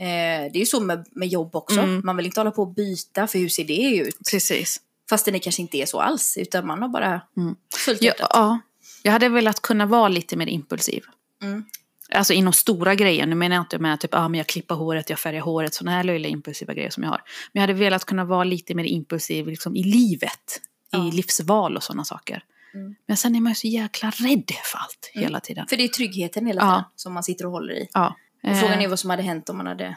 Eh, 0.00 0.06
det 0.52 0.56
är 0.56 0.60
ju 0.60 0.66
så 0.66 0.80
med, 0.80 1.06
med 1.10 1.28
jobb 1.28 1.56
också. 1.56 1.80
Mm. 1.80 2.02
Man 2.04 2.16
vill 2.16 2.26
inte 2.26 2.40
hålla 2.40 2.50
på 2.50 2.62
och 2.62 2.74
byta 2.74 3.26
för 3.26 3.38
hur 3.38 3.48
ser 3.48 3.64
det 3.64 3.96
ut? 3.96 4.18
precis. 4.30 4.80
Fast 5.10 5.24
det 5.24 5.38
kanske 5.38 5.62
inte 5.62 5.78
är 5.78 5.86
så 5.86 6.00
alls. 6.00 6.36
Utan 6.36 6.66
man 6.66 6.82
har 6.82 6.88
bara 6.88 7.20
Mm. 7.36 7.54
följt 7.76 8.02
Ja, 8.02 8.12
ja, 8.18 8.58
jag 9.02 9.12
hade 9.12 9.28
velat 9.28 9.62
kunna 9.62 9.86
vara 9.86 10.08
lite 10.08 10.36
mer 10.36 10.46
impulsiv. 10.46 11.04
Mm. 11.42 11.64
Alltså 12.12 12.32
inom 12.32 12.52
stora 12.52 12.94
grejer, 12.94 13.26
nu 13.26 13.34
menar 13.34 13.56
jag 13.56 13.62
inte 13.62 13.78
med 13.78 14.00
typ, 14.00 14.14
ah, 14.14 14.28
men 14.28 14.38
jag 14.38 14.46
klipper 14.46 14.74
håret, 14.74 15.10
jag 15.10 15.18
färgar 15.18 15.40
håret, 15.40 15.74
sådana 15.74 15.96
här 15.96 16.04
löjliga 16.04 16.32
impulsiva 16.32 16.74
grejer 16.74 16.90
som 16.90 17.02
jag 17.02 17.10
har. 17.10 17.22
Men 17.52 17.60
jag 17.60 17.68
hade 17.68 17.72
velat 17.72 18.04
kunna 18.04 18.24
vara 18.24 18.44
lite 18.44 18.74
mer 18.74 18.84
impulsiv 18.84 19.46
liksom, 19.46 19.76
i 19.76 19.82
livet, 19.82 20.60
Ja. 20.90 21.08
i 21.08 21.10
livsval 21.10 21.76
och 21.76 21.82
sådana 21.82 22.04
saker. 22.04 22.44
Mm. 22.74 22.94
Men 23.06 23.16
sen 23.16 23.36
är 23.36 23.40
man 23.40 23.50
ju 23.50 23.54
så 23.56 23.66
jäkla 23.66 24.10
rädd 24.10 24.50
för 24.64 24.78
allt 24.78 25.10
Mm. 25.14 25.24
hela 25.24 25.40
tiden. 25.40 25.66
För 25.66 25.76
det 25.76 25.84
är 25.84 25.88
tryggheten 25.88 26.46
hela 26.46 26.60
Ja. 26.62 26.70
tiden 26.74 26.84
som 26.96 27.12
man 27.14 27.22
sitter 27.22 27.46
och 27.46 27.52
håller 27.52 27.74
i. 27.74 27.88
Ja. 27.92 28.16
Och 28.42 28.56
frågan 28.56 28.78
Eh, 28.78 28.84
är 28.84 28.88
vad 28.88 28.98
som 28.98 29.10
hade 29.10 29.22
hänt 29.22 29.48
om 29.48 29.56
man 29.56 29.66
hade 29.66 29.96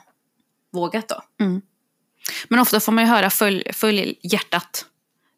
vågat 0.71 1.07
då. 1.07 1.23
mm. 1.45 1.61
Men 2.49 2.59
ofta 2.59 2.79
får 2.79 2.91
man 2.91 3.03
ju 3.03 3.09
höra 3.09 3.29
följ, 3.29 3.73
följ 3.73 4.15
hjärtat. 4.23 4.85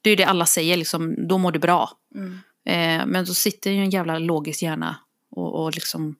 Det 0.02 0.10
är 0.10 0.12
ju 0.12 0.16
det 0.16 0.24
alla 0.24 0.46
säger, 0.46 0.78
liksom, 0.78 1.28
då 1.28 1.38
mår 1.38 1.52
du 1.52 1.60
bra. 1.60 1.90
Mm. 2.16 2.34
Eh, 2.66 3.06
men 3.08 3.26
då 3.26 3.34
sitter 3.34 3.72
ju 3.72 3.78
en 3.80 3.90
jävla 3.90 4.20
logisk 4.20 4.62
hjärna 4.62 4.96
och, 5.32 5.64
och 5.64 5.74
liksom 5.74 6.16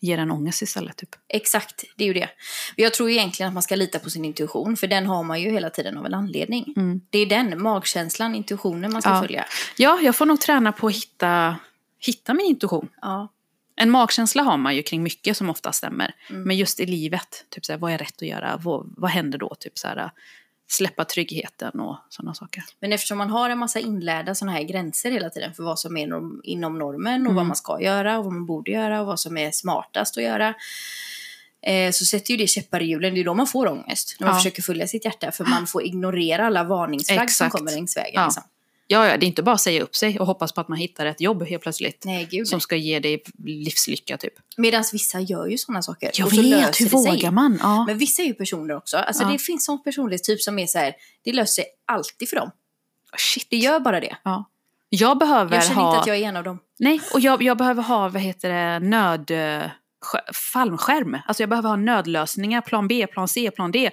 ger 0.00 0.18
en 0.18 0.30
ångest 0.30 0.62
istället. 0.62 0.96
Typ. 0.96 1.08
Exakt, 1.28 1.84
det 1.96 2.04
är 2.04 2.08
ju 2.08 2.14
det. 2.14 2.28
Jag 2.76 2.94
tror 2.94 3.10
egentligen 3.10 3.48
att 3.48 3.54
man 3.54 3.62
ska 3.62 3.76
lita 3.76 3.98
på 3.98 4.10
sin 4.10 4.24
intuition, 4.24 4.76
för 4.76 4.86
den 4.86 5.06
har 5.06 5.22
man 5.22 5.40
ju 5.40 5.50
hela 5.50 5.70
tiden 5.70 5.98
av 5.98 6.06
en 6.06 6.14
anledning. 6.14 6.74
Mm. 6.76 7.00
Det 7.10 7.18
är 7.18 7.26
den, 7.26 7.62
magkänslan, 7.62 8.34
intuitionen 8.34 8.92
man 8.92 9.02
ska 9.02 9.10
Ja. 9.10 9.20
följa. 9.22 9.44
Ja, 9.76 9.98
jag 10.02 10.16
får 10.16 10.26
nog 10.26 10.40
träna 10.40 10.72
på 10.72 10.86
att 10.86 10.94
hitta, 10.96 11.56
hitta 11.98 12.34
min 12.34 12.46
intuition. 12.46 12.88
Ja. 13.00 13.32
En 13.76 13.90
magkänsla 13.90 14.42
har 14.42 14.56
man 14.56 14.76
ju 14.76 14.82
kring 14.82 15.02
mycket 15.02 15.36
som 15.36 15.50
ofta 15.50 15.72
stämmer. 15.72 16.14
Mm. 16.30 16.42
Men 16.42 16.56
just 16.56 16.80
i 16.80 16.86
livet, 16.86 17.44
typ 17.50 17.64
så 17.64 17.72
här, 17.72 17.78
vad 17.78 17.92
är 17.92 17.98
rätt 17.98 18.22
att 18.22 18.28
göra? 18.28 18.60
Vad, 18.62 18.94
vad 18.96 19.10
händer 19.10 19.38
då? 19.38 19.54
Typ 19.60 19.78
så 19.78 19.88
här, 19.88 20.10
släppa 20.68 21.04
tryggheten 21.04 21.80
och 21.80 21.96
sådana 22.08 22.34
saker. 22.34 22.64
Men 22.80 22.92
eftersom 22.92 23.18
man 23.18 23.30
har 23.30 23.50
en 23.50 23.58
massa 23.58 23.78
inlärda 23.80 24.34
sådana 24.34 24.52
här 24.56 24.62
gränser 24.62 25.10
hela 25.10 25.30
tiden 25.30 25.54
för 25.54 25.62
vad 25.62 25.78
som 25.78 25.96
är 25.96 26.06
norm, 26.06 26.40
inom 26.44 26.78
normen 26.78 27.20
och 27.20 27.26
Mm. 27.26 27.34
vad 27.34 27.46
man 27.46 27.56
ska 27.56 27.80
göra 27.80 28.18
och 28.18 28.24
vad 28.24 28.32
man 28.32 28.46
borde 28.46 28.70
göra 28.70 29.00
och 29.00 29.06
vad 29.06 29.20
som 29.20 29.36
är 29.38 29.50
smartast 29.50 30.16
att 30.18 30.22
göra. 30.24 30.54
Eh, 31.66 31.90
så 31.92 32.04
sätter 32.04 32.30
ju 32.30 32.36
det 32.36 32.46
käppar 32.46 32.82
i 32.82 32.86
hjulen. 32.86 33.14
Det 33.14 33.20
är 33.20 33.24
då 33.24 33.34
man 33.34 33.46
får 33.46 33.66
ångest. 33.68 34.16
När 34.20 34.26
man 34.26 34.34
Ja. 34.34 34.38
försöker 34.40 34.62
följa 34.62 34.86
sitt 34.86 35.04
hjärta. 35.04 35.32
För 35.32 35.44
man 35.44 35.66
får 35.66 35.82
ignorera 35.84 36.46
alla 36.46 36.64
varningsflagg 36.64 37.30
som 37.30 37.46
Exakt. 37.46 37.52
kommer 37.56 37.72
längs 37.72 37.96
vägen. 37.96 38.12
Ja. 38.14 38.24
Liksom. 38.24 38.42
Ja, 38.88 39.06
ja, 39.06 39.16
det 39.16 39.26
är 39.26 39.28
inte 39.28 39.42
bara 39.42 39.54
att 39.54 39.60
säga 39.60 39.82
upp 39.82 39.96
sig 39.96 40.18
och 40.20 40.26
hoppas 40.26 40.52
på 40.52 40.60
att 40.60 40.68
man 40.68 40.78
hittar 40.78 41.06
ett 41.06 41.20
jobb 41.20 41.42
helt 41.42 41.62
plötsligt. 41.62 42.04
Nej, 42.04 42.28
gud. 42.30 42.48
Som 42.48 42.60
ska 42.60 42.76
ge 42.76 43.00
dig 43.00 43.22
livslycka 43.44 44.16
typ. 44.16 44.32
Medan 44.56 44.84
vissa 44.92 45.20
gör 45.20 45.46
ju 45.46 45.58
sådana 45.58 45.82
saker. 45.82 46.10
Jag 46.14 46.26
och 46.26 46.32
så 46.32 46.42
vet, 46.42 46.80
hur 46.80 46.88
sig. 46.88 46.88
vågar 46.88 47.30
man? 47.30 47.58
Ja. 47.62 47.84
Men 47.86 47.98
vissa 47.98 48.22
är 48.22 48.26
ju 48.26 48.34
personer 48.34 48.76
också. 48.76 48.96
Alltså 48.96 49.22
Ja. 49.22 49.28
det 49.28 49.38
finns 49.38 49.64
sån 49.64 49.82
personlighetstyp 49.82 50.40
som 50.42 50.58
är 50.58 50.66
så 50.66 50.78
här, 50.78 50.94
det 51.24 51.32
löser 51.32 51.62
sig 51.62 51.64
alltid 51.86 52.28
för 52.28 52.36
dem. 52.36 52.50
Shit. 53.16 53.46
Det 53.50 53.56
gör 53.56 53.80
bara 53.80 54.00
det. 54.00 54.16
Ja. 54.22 54.44
Jag 54.88 55.18
behöver 55.18 55.54
Jag 55.54 55.64
känner 55.64 55.80
ha... 55.80 55.88
inte 55.90 56.00
att 56.00 56.06
jag 56.06 56.16
är 56.16 56.22
en 56.22 56.36
av 56.36 56.44
dem. 56.44 56.58
Nej, 56.78 57.00
och 57.14 57.20
jag, 57.20 57.42
jag 57.42 57.56
behöver 57.58 57.82
ha, 57.82 58.08
vad 58.08 58.22
heter 58.22 58.48
det, 58.52 58.78
nöd... 58.78 59.30
sk- 60.04 60.32
Fallskärm. 60.52 61.18
Alltså 61.26 61.42
jag 61.42 61.50
behöver 61.50 61.68
ha 61.68 61.76
nödlösningar, 61.76 62.60
plan 62.60 62.88
B, 62.88 63.06
plan 63.06 63.28
C, 63.28 63.50
plan 63.50 63.70
D. 63.72 63.90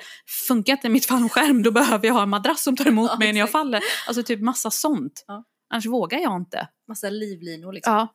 Funkar 0.47 0.73
inte 0.73 0.89
mitt 0.89 1.05
fallskärm 1.05 1.63
då 1.63 1.71
behöver 1.71 2.07
jag 2.07 2.13
ha 2.13 2.23
en 2.23 2.29
madrass 2.29 2.63
som 2.63 2.75
tar 2.75 2.87
emot 2.87 3.09
Ja, 3.13 3.17
mig 3.19 3.33
när 3.33 3.39
jag 3.39 3.45
exakt. 3.47 3.51
faller. 3.61 3.81
Alltså 4.07 4.23
typ 4.23 4.41
massa 4.41 4.71
sånt. 4.71 5.23
Ja. 5.27 5.43
Annars 5.69 5.85
vågar 5.85 6.19
jag 6.19 6.35
inte. 6.35 6.67
Massa 6.87 7.09
livlinor 7.09 7.73
liksom. 7.73 7.93
Ja. 7.93 8.07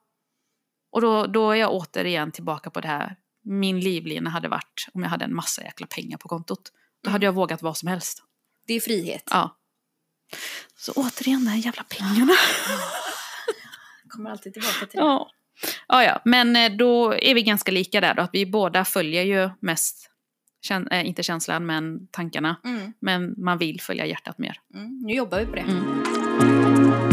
Och 0.92 1.00
då, 1.00 1.26
då 1.26 1.50
är 1.50 1.56
jag 1.56 1.72
återigen 1.72 2.32
tillbaka 2.32 2.70
på 2.70 2.80
det 2.80 2.88
här. 2.88 3.16
Min 3.44 3.80
livlina 3.80 4.30
hade 4.30 4.48
varit 4.48 4.86
om 4.92 5.02
jag 5.02 5.10
hade 5.10 5.24
en 5.24 5.34
massa 5.34 5.62
jäkla 5.62 5.86
pengar 5.86 6.18
på 6.18 6.28
kontot. 6.28 6.60
Då 7.02 7.08
Mm. 7.08 7.12
hade 7.12 7.26
jag 7.26 7.32
vågat 7.32 7.62
vad 7.62 7.76
som 7.76 7.88
helst. 7.88 8.22
Det 8.66 8.74
är 8.74 8.80
frihet. 8.80 9.22
Ja. 9.30 9.56
Så 10.76 10.92
återigen 10.92 11.44
de 11.44 11.50
här 11.50 11.58
jävla 11.58 11.82
pengarna. 11.84 12.32
Kommer 14.08 14.30
alltid 14.30 14.52
tillbaka 14.52 14.86
till 14.86 14.98
det. 14.98 15.04
Ja. 15.04 15.30
Ja, 15.88 16.04
ja, 16.04 16.20
men 16.24 16.56
eh, 16.56 16.72
då 16.72 17.14
är 17.14 17.34
vi 17.34 17.42
ganska 17.42 17.72
lika 17.72 18.00
där 18.00 18.14
då. 18.14 18.22
Att 18.22 18.30
vi 18.32 18.46
båda 18.46 18.84
följer 18.84 19.22
ju 19.22 19.50
mest, 19.60 20.10
kän- 20.68 20.88
äh, 20.92 21.06
inte 21.08 21.22
känslan, 21.22 21.66
men 21.66 22.06
tankarna. 22.10 22.56
Mm, 22.64 22.92
Men 23.00 23.34
man 23.36 23.58
vill 23.58 23.80
följa 23.80 24.06
hjärtat 24.06 24.38
mer. 24.38 24.60
mm. 24.74 24.98
Nu 25.02 25.14
jobbar 25.14 25.38
vi 25.40 25.46
på 25.46 25.54
det. 25.54 25.60
Mm. 25.60 27.08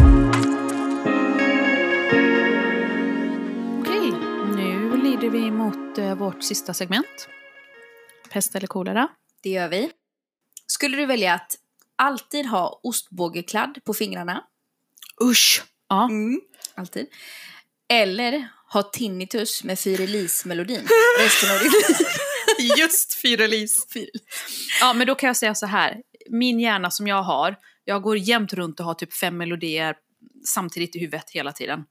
Okej, 3.81 4.11
nu 4.55 4.97
lider 5.03 5.29
vi 5.29 5.51
mot 5.51 5.97
eh, 5.97 6.15
vårt 6.15 6.43
sista 6.43 6.73
segment. 6.73 7.27
Pest 8.29 8.55
eller 8.55 8.67
kolera. 8.67 9.07
Det 9.43 9.49
gör 9.49 9.67
vi. 9.69 9.91
Skulle 10.67 10.97
du 10.97 11.05
välja 11.05 11.33
att 11.33 11.55
alltid 11.95 12.45
ha 12.45 12.79
ostbågekladd 12.83 13.77
på 13.83 13.93
fingrarna? 13.93 14.43
Usch! 15.23 15.63
Ja. 15.89 16.03
Mm. 16.09 16.41
Alltid. 16.75 17.07
Eller 17.93 18.47
ha 18.73 18.83
tinnitus 18.83 19.63
med 19.63 19.79
Fyrelis-melodin 19.79 20.87
resten 21.19 21.51
av 21.51 21.59
ditt 21.59 21.73
liv? 21.73 22.71
Just 22.77 23.13
Fyrelis. 23.13 23.87
Ja, 24.81 24.93
men 24.93 25.07
då 25.07 25.15
kan 25.15 25.27
jag 25.27 25.37
säga 25.37 25.55
så 25.55 25.65
här. 25.65 26.01
Min 26.29 26.59
hjärna 26.59 26.91
som 26.91 27.07
jag 27.07 27.23
har, 27.23 27.55
jag 27.83 28.01
går 28.01 28.17
jämt 28.17 28.53
runt 28.53 28.79
och 28.79 28.85
har 28.85 28.93
typ 28.93 29.13
fem 29.13 29.37
melodier 29.37 29.95
samtidigt 30.47 30.95
i 30.95 30.99
huvudet 30.99 31.29
hela 31.29 31.51
tiden. 31.51 31.83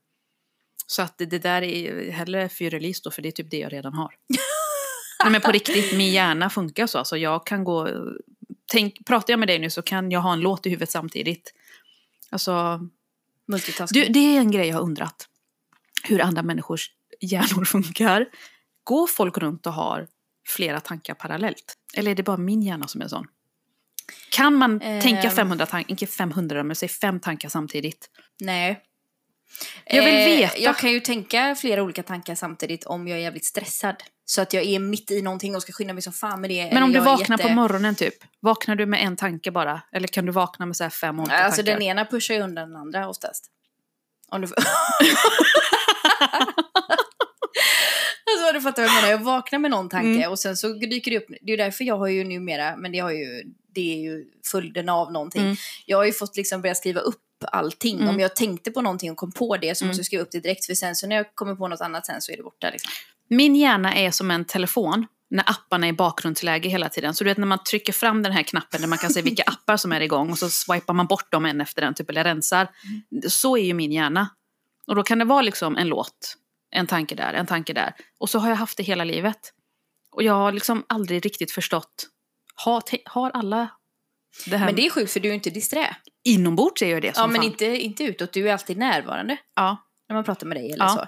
Så 0.87 1.03
att 1.03 1.19
det, 1.19 1.27
det 1.27 1.39
där 1.39 1.63
är 1.63 2.11
hellre 2.11 2.49
Fyrelis 2.49 3.03
då, 3.03 3.11
för 3.11 3.23
det 3.23 3.29
är 3.29 3.33
typ 3.33 3.51
det 3.51 3.59
jag 3.59 3.73
redan 3.73 3.95
har. 3.95 4.15
Nej, 5.23 5.33
men 5.33 5.41
på 5.41 5.53
riktigt, 5.53 5.97
min 5.97 6.13
hjärna 6.13 6.51
funkar 6.51 6.87
så. 6.87 6.99
Alltså 6.99 7.17
jag 7.17 7.47
kan 7.47 7.65
gå... 7.65 7.89
Tänk, 8.73 9.07
pratar 9.07 9.33
jag 9.33 9.39
med 9.39 9.49
dig 9.49 9.59
nu 9.59 9.71
så 9.71 9.83
kan 9.83 10.11
jag 10.11 10.21
ha 10.21 10.33
en 10.33 10.41
låt 10.41 10.67
i 10.67 10.71
huvudet 10.71 10.91
samtidigt. 10.91 11.53
Alltså, 12.31 12.81
Multitasking. 13.49 14.03
du, 14.03 14.09
det 14.09 14.37
är 14.37 14.41
en 14.41 14.51
grej 14.51 14.69
jag 14.69 14.75
har 14.75 14.83
undrat. 14.83 15.29
Hur 16.09 16.21
andra 16.21 16.43
människors 16.43 16.91
hjärnor 17.21 17.65
funkar. 17.75 18.27
Går 18.85 19.07
folk 19.07 19.39
runt 19.39 19.67
och 19.67 19.73
har 19.73 20.07
flera 20.49 20.81
tankar 20.81 21.15
parallellt? 21.15 21.75
Eller 21.97 22.11
är 22.11 22.15
det 22.15 22.23
bara 22.23 22.37
min 22.37 22.63
hjärna 22.63 22.89
som 22.89 23.01
är 23.03 23.09
sån? 23.09 23.27
Kan 24.31 24.55
man 24.55 24.81
Ehm. 24.83 25.03
tänka 25.03 25.31
500 25.31 25.67
tankar, 25.67 25.91
inte 25.91 26.07
500 26.07 26.63
men 26.65 26.77
säg 26.77 26.89
fem 26.89 27.21
tankar 27.21 27.49
samtidigt? 27.49 28.11
Nej. 28.41 28.81
Jag 29.87 30.05
vill 30.05 30.15
Eh, 30.15 30.27
veta. 30.27 30.59
Jag 30.59 30.79
kan 30.79 30.91
ju 30.93 31.01
tänka 31.01 31.55
flera 31.55 31.83
olika 31.83 32.03
tankar 32.03 32.35
samtidigt 32.35 32.85
om 32.85 33.09
jag 33.09 33.19
är 33.19 33.23
jävligt 33.23 33.45
stressad. 33.45 33.97
Så 34.25 34.43
att 34.43 34.53
jag 34.53 34.65
är 34.65 34.79
mitt 34.79 35.11
i 35.11 35.23
någonting 35.23 35.57
och 35.57 35.63
ska 35.63 35.73
skynda 35.73 35.95
mig 35.95 36.03
som 36.03 36.13
fan 36.13 36.41
med 36.41 36.51
det. 36.51 36.71
Men 36.73 36.83
om 36.83 36.93
du 36.93 37.01
vaknar 37.01 37.39
jätte- 37.39 37.49
på 37.49 37.55
morgonen 37.55 37.95
typ, 37.95 38.15
vaknar 38.41 38.77
du 38.77 38.87
med 38.87 39.03
en 39.05 39.17
tanke 39.17 39.51
bara? 39.51 39.83
Eller 39.93 40.09
kan 40.09 40.27
du 40.27 40.33
vakna 40.33 40.67
med 40.67 40.77
så 40.77 40.83
här 40.85 40.91
fem 40.91 41.21
olika 41.21 41.37
Alltså 41.37 41.57
tankar? 41.63 41.73
den 41.73 41.83
ena 41.83 42.05
pushar 42.05 42.35
ju 42.35 42.41
undan 42.41 42.69
den 42.69 42.81
andra 42.81 43.09
oftast. 43.09 43.51
Om 44.29 44.41
du... 44.41 44.47
alltså 48.33 48.53
du 48.55 48.61
fattar 48.61 48.83
vad 48.83 48.91
jag 48.91 48.95
menar. 48.95 49.09
Jag 49.11 49.19
vaknar 49.25 49.59
med 49.59 49.71
någon 49.71 49.89
tanke 49.89 50.09
Mm. 50.09 50.31
och 50.31 50.39
sen 50.39 50.57
så 50.57 50.69
dyker 50.69 51.11
det 51.11 51.19
upp. 51.19 51.27
Det 51.43 51.53
är 51.53 51.57
därför 51.57 51.85
jag 51.85 51.99
har 51.99 52.07
ju 52.09 52.25
numera, 52.25 52.77
men 52.77 52.93
det, 52.93 52.99
har 52.99 53.11
ju, 53.11 53.43
det 53.75 53.93
är 53.95 53.99
ju 53.99 54.25
följden 54.51 54.89
av 54.89 55.13
någonting. 55.13 55.43
Mm. 55.43 55.57
Jag 55.87 55.97
har 55.99 56.05
ju 56.05 56.13
fått 56.13 56.37
liksom 56.37 56.63
börja 56.63 56.75
skriva 56.75 57.01
upp 57.01 57.21
allting. 57.53 57.97
Mm. 57.97 58.09
Om 58.09 58.21
jag 58.21 58.37
tänkte 58.37 58.71
på 58.71 58.83
någonting 58.83 59.11
och 59.11 59.17
kom 59.17 59.33
på 59.33 59.57
det 59.57 59.75
så 59.75 59.85
Mm. 59.85 59.89
måste 59.91 59.99
jag 60.01 60.07
skriva 60.07 60.23
upp 60.23 60.31
det 60.33 60.41
direkt. 60.41 60.67
För 60.67 60.75
sen 60.75 60.97
så 60.97 61.07
när 61.07 61.17
jag 61.17 61.35
kommer 61.35 61.55
på 61.55 61.69
något 61.69 61.81
annat 61.81 62.07
sen 62.07 62.21
så 62.21 62.33
är 62.33 62.37
det 62.37 62.43
borta. 62.43 62.71
Liksom. 62.71 62.91
Min 63.29 63.57
hjärna 63.57 63.95
är 63.95 64.11
som 64.11 64.31
en 64.31 64.45
telefon. 64.45 65.07
när 65.31 65.51
apparna 65.51 65.87
är 65.87 65.91
i 65.91 65.93
bakgrundsläge 65.93 66.69
hela 66.69 66.89
tiden. 66.89 67.15
Så 67.15 67.25
du 67.25 67.31
vet 67.31 67.39
när 67.39 67.47
man 67.47 67.59
trycker 67.65 67.93
fram 67.93 68.23
den 68.23 68.33
här 68.33 68.43
knappen 68.43 68.81
där 68.81 68.89
man 68.89 68.99
kan 68.99 69.11
se 69.11 69.23
vilka 69.23 69.43
appar 69.47 69.77
som 69.77 69.93
är 69.93 70.01
igång 70.01 70.31
och 70.31 70.39
så 70.39 70.49
swipar 70.51 70.95
man 70.95 71.07
bort 71.07 71.33
dem 71.33 71.45
en 71.45 71.61
efter 71.61 71.83
en, 71.83 71.95
typ, 71.95 72.11
eller 72.11 72.25
rensar. 72.25 72.69
Så 73.29 73.57
är 73.57 73.63
ju 73.63 73.75
min 73.75 73.93
hjärna. 73.93 74.29
Och 74.87 74.95
då 74.95 75.03
kan 75.03 75.19
det 75.19 75.25
vara 75.25 75.43
liksom 75.43 75.77
en 75.77 75.89
låt, 75.89 76.37
en 76.71 76.87
tanke 76.87 77.15
där, 77.15 77.33
en 77.35 77.47
tanke 77.47 77.73
där. 77.73 77.95
Och 78.19 78.31
så 78.31 78.39
har 78.39 78.49
jag 78.49 78.57
haft 78.57 78.77
det 78.77 78.83
hela 78.83 79.05
livet. 79.05 79.53
Och 80.11 80.23
jag 80.23 80.35
har 80.35 80.53
liksom 80.53 80.85
aldrig 80.89 81.25
riktigt 81.25 81.53
förstått, 81.53 82.09
har, 82.55 82.83
har 83.05 83.31
alla 83.31 83.69
det 84.47 84.57
här? 84.57 84.67
Men 84.67 84.77
det 84.77 84.87
är 84.87 84.91
sjukt 84.91 85.13
för 85.13 85.21
du 85.21 85.29
är 85.31 85.35
inte 85.35 85.51
disträ. 85.51 85.97
Inombords 86.25 86.83
är 86.83 86.87
ju 86.87 87.01
det 87.01 87.15
som 87.15 87.21
Ja, 87.23 87.27
men 87.27 87.37
fan. 87.37 87.45
inte, 87.45 87.67
inte 87.67 88.05
utåt. 88.05 88.33
Du 88.33 88.49
är 88.49 88.53
alltid 88.53 88.77
närvarande 88.77 89.37
Ja. 89.57 89.77
när 90.09 90.15
man 90.15 90.25
pratar 90.25 90.47
med 90.47 90.57
dig 90.57 90.73
eller 90.73 90.85
Ja. 90.85 90.89
så. 90.89 91.07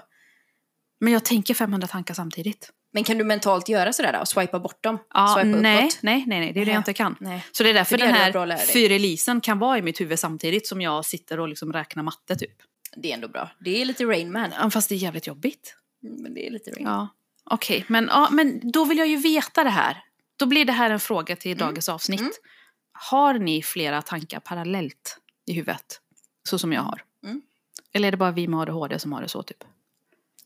Men 0.99 1.13
jag 1.13 1.25
tänker 1.25 1.53
500 1.53 1.87
tankar 1.87 2.13
samtidigt. 2.13 2.69
Men 2.93 3.03
kan 3.03 3.17
du 3.17 3.23
mentalt 3.23 3.69
göra 3.69 3.93
sådär 3.93 4.13
då? 4.13 4.19
Och 4.19 4.27
swipa 4.27 4.59
bort 4.59 4.83
dem? 4.83 4.97
Ja, 5.13 5.35
swipa 5.35 5.57
nej, 5.57 5.79
uppåt? 5.79 5.99
nej, 6.01 6.23
nej, 6.27 6.39
nej, 6.39 6.53
det 6.53 6.61
är 6.61 6.65
det 6.65 6.71
jag 6.71 6.79
inte 6.79 6.93
kan. 6.93 7.15
Nej. 7.19 7.45
Så 7.51 7.63
det 7.63 7.69
är 7.69 7.73
därför 7.73 7.89
För 7.89 7.97
det 7.97 8.05
den 8.05 8.15
här 8.49 8.57
fyrelisen 8.57 9.41
kan 9.41 9.59
vara 9.59 9.77
i 9.77 9.81
mitt 9.81 10.01
huvud 10.01 10.19
samtidigt 10.19 10.67
som 10.67 10.81
jag 10.81 11.05
sitter 11.05 11.39
och 11.39 11.47
liksom 11.47 11.73
räknar 11.73 12.03
matte 12.03 12.35
typ. 12.35 12.55
Det 12.95 13.09
är 13.09 13.13
ändå 13.13 13.27
bra. 13.27 13.49
Det 13.59 13.81
är 13.81 13.85
lite 13.85 14.05
Rain 14.05 14.31
Man. 14.31 14.51
Ja, 14.59 14.69
Fast 14.69 14.89
det 14.89 14.95
är 14.95 14.97
jävligt 14.97 15.27
jobbigt. 15.27 15.75
Mm, 16.03 16.21
Men 16.21 16.33
det 16.33 16.47
är 16.47 16.51
lite 16.51 16.71
Rain 16.71 16.85
Ja, 16.85 17.07
okej. 17.43 17.85
Men, 17.87 18.05
ja, 18.11 18.29
men 18.31 18.71
då 18.71 18.85
vill 18.85 18.97
jag 18.97 19.07
ju 19.07 19.17
veta 19.17 19.63
det 19.63 19.69
här. 19.69 20.03
Då 20.37 20.45
blir 20.45 20.65
det 20.65 20.73
här 20.73 20.89
en 20.89 20.99
fråga 20.99 21.35
till 21.35 21.51
Mm. 21.51 21.67
dagens 21.67 21.89
avsnitt. 21.89 22.19
Mm. 22.19 22.31
Har 22.91 23.33
ni 23.33 23.63
flera 23.63 24.01
tankar 24.01 24.39
parallellt 24.39 25.17
i 25.45 25.53
huvudet? 25.53 26.01
Så 26.49 26.59
som 26.59 26.73
jag 26.73 26.81
har. 26.81 27.03
Mm. 27.23 27.41
Eller 27.93 28.07
är 28.07 28.11
det 28.11 28.17
bara 28.17 28.31
vi 28.31 28.47
med 28.47 28.59
ADHD 28.59 28.99
som 28.99 29.13
har 29.13 29.21
det 29.21 29.27
så 29.29 29.43
typ? 29.43 29.63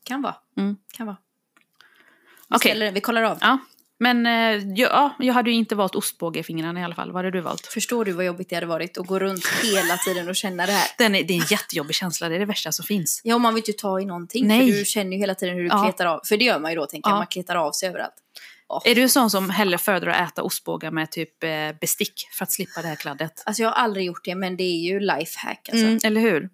Kan 0.04 0.22
vara. 0.22 0.34
Mm. 0.56 0.76
Kan 0.92 1.06
vara. 1.06 1.16
Vi, 2.48 2.56
Okej. 2.56 2.70
ställer 2.70 2.92
vi 2.92 3.00
kollar 3.00 3.22
av. 3.22 3.38
Ja. 3.40 3.58
Men 4.02 4.26
eh, 4.26 4.72
ja, 4.76 5.14
jag 5.18 5.34
hade 5.34 5.50
ju 5.50 5.56
inte 5.56 5.74
valt 5.74 5.94
ostbåge 5.94 6.40
i 6.40 6.42
fingrarna 6.42 6.80
i 6.80 6.84
alla 6.84 6.94
fall. 6.94 7.12
Vad 7.12 7.16
hade 7.24 7.30
du 7.30 7.40
valt? 7.40 7.66
Förstår 7.66 8.04
du 8.04 8.12
vad 8.12 8.24
jobbigt 8.24 8.48
det 8.48 8.54
hade 8.54 8.66
varit 8.66 8.98
att 8.98 9.06
gå 9.06 9.18
runt 9.18 9.46
hela 9.62 9.96
tiden 9.96 10.28
och 10.28 10.36
känna 10.36 10.66
det 10.66 10.72
här? 10.72 10.88
Den 10.98 11.14
är, 11.14 11.22
det 11.22 11.32
är 11.34 11.40
en 11.40 11.46
jättejobbig 11.50 11.94
känsla, 11.96 12.28
det 12.28 12.34
är 12.34 12.38
det 12.38 12.44
värsta 12.44 12.72
som 12.72 12.84
finns. 12.84 13.20
Ja, 13.24 13.38
man 13.38 13.54
vill 13.54 13.64
inte 13.68 13.72
ta 13.82 14.00
i 14.00 14.04
någonting. 14.04 14.46
Nej. 14.46 14.72
För 14.72 14.78
du 14.78 14.84
känner 14.84 15.12
ju 15.12 15.18
hela 15.18 15.34
tiden 15.34 15.54
hur 15.54 15.62
du 15.62 15.68
Ja. 15.68 15.82
kletar 15.82 16.06
av. 16.06 16.20
För 16.24 16.36
det 16.36 16.44
gör 16.44 16.58
man 16.58 16.70
ju 16.70 16.76
då, 16.76 16.86
tänker 16.86 17.10
jag. 17.10 17.14
Ja. 17.14 17.18
Man 17.18 17.26
kletar 17.26 17.56
av 17.56 17.72
sig 17.72 17.88
överallt. 17.88 18.14
Åh. 18.68 18.82
Är 18.84 18.94
du 18.94 19.02
en 19.02 19.08
sån 19.10 19.30
som 19.30 19.50
hellre 19.50 19.78
föredrar 19.78 20.12
att 20.12 20.32
äta 20.32 20.42
ostbågar 20.42 20.90
med 20.90 21.10
typ 21.10 21.44
eh, 21.44 21.50
bestick 21.80 22.14
för 22.32 22.42
att 22.44 22.52
slippa 22.52 22.82
det 22.82 22.88
här 22.88 22.96
kladdet? 22.96 23.42
Alltså 23.46 23.62
jag 23.62 23.70
har 23.70 23.76
aldrig 23.76 24.06
gjort 24.06 24.24
det, 24.24 24.34
men 24.34 24.56
det 24.56 24.64
är 24.64 24.80
ju 24.92 25.00
lifehack 25.00 25.68
alltså. 25.72 25.86
Mm, 25.86 25.98
eller 26.04 26.20
hur? 26.20 26.48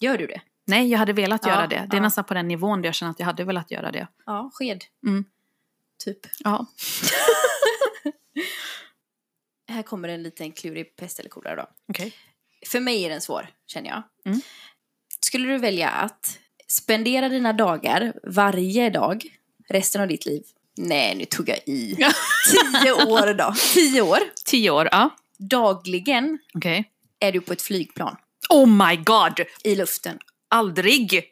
Gör 0.00 0.18
du 0.18 0.26
det? 0.26 0.40
Nej, 0.66 0.90
jag 0.90 0.98
hade 0.98 1.12
velat 1.12 1.40
Ja, 1.44 1.50
göra 1.50 1.66
det. 1.66 1.86
Det 1.90 1.94
är 1.94 1.98
ja. 1.98 2.02
nästan 2.02 2.24
på 2.24 2.34
den 2.34 2.48
nivån 2.48 2.82
där 2.82 2.88
jag 2.88 2.94
känner 2.94 3.10
att 3.10 3.18
jag 3.18 3.26
hade 3.26 3.44
velat 3.44 3.70
göra 3.70 3.90
det. 3.92 4.06
Ja, 4.26 4.50
sked. 4.54 4.84
Mm. 5.06 5.24
Typ. 6.04 6.18
Ja. 6.38 6.66
Här 9.68 9.82
kommer 9.82 10.08
en 10.08 10.22
liten 10.22 10.52
klurig 10.52 10.96
pest 10.96 11.18
eller 11.18 11.30
kolera 11.30 11.56
då. 11.56 11.66
Okej. 11.88 12.12
För 12.66 12.80
mig 12.80 13.04
är 13.04 13.10
den 13.10 13.20
svår, 13.20 13.48
känner 13.66 13.90
jag. 13.90 14.02
Mm. 14.26 14.40
Skulle 15.20 15.48
du 15.48 15.58
välja 15.58 15.88
att 15.88 16.38
spendera 16.68 17.28
dina 17.28 17.52
dagar 17.52 18.12
varje 18.22 18.90
dag 18.90 19.24
resten 19.68 20.02
av 20.02 20.08
ditt 20.08 20.26
liv? 20.26 20.42
Nej, 20.76 21.14
nu 21.14 21.24
tog 21.24 21.48
jag 21.48 21.58
i. 21.66 21.96
Tio 22.50 22.92
år 22.92 23.34
då. 23.34 23.54
Tio 23.74 24.02
år. 24.02 24.18
Tio 24.44 24.70
år, 24.70 24.88
ja. 24.92 25.10
Dagligen 25.38 26.38
Okej. 26.54 26.90
är 27.20 27.32
du 27.32 27.40
på 27.40 27.52
ett 27.52 27.62
flygplan 27.62 28.16
Oh 28.50 28.88
my 28.88 28.96
god! 28.96 29.40
i 29.64 29.74
luften. 29.74 30.18
Aldrig! 30.48 31.24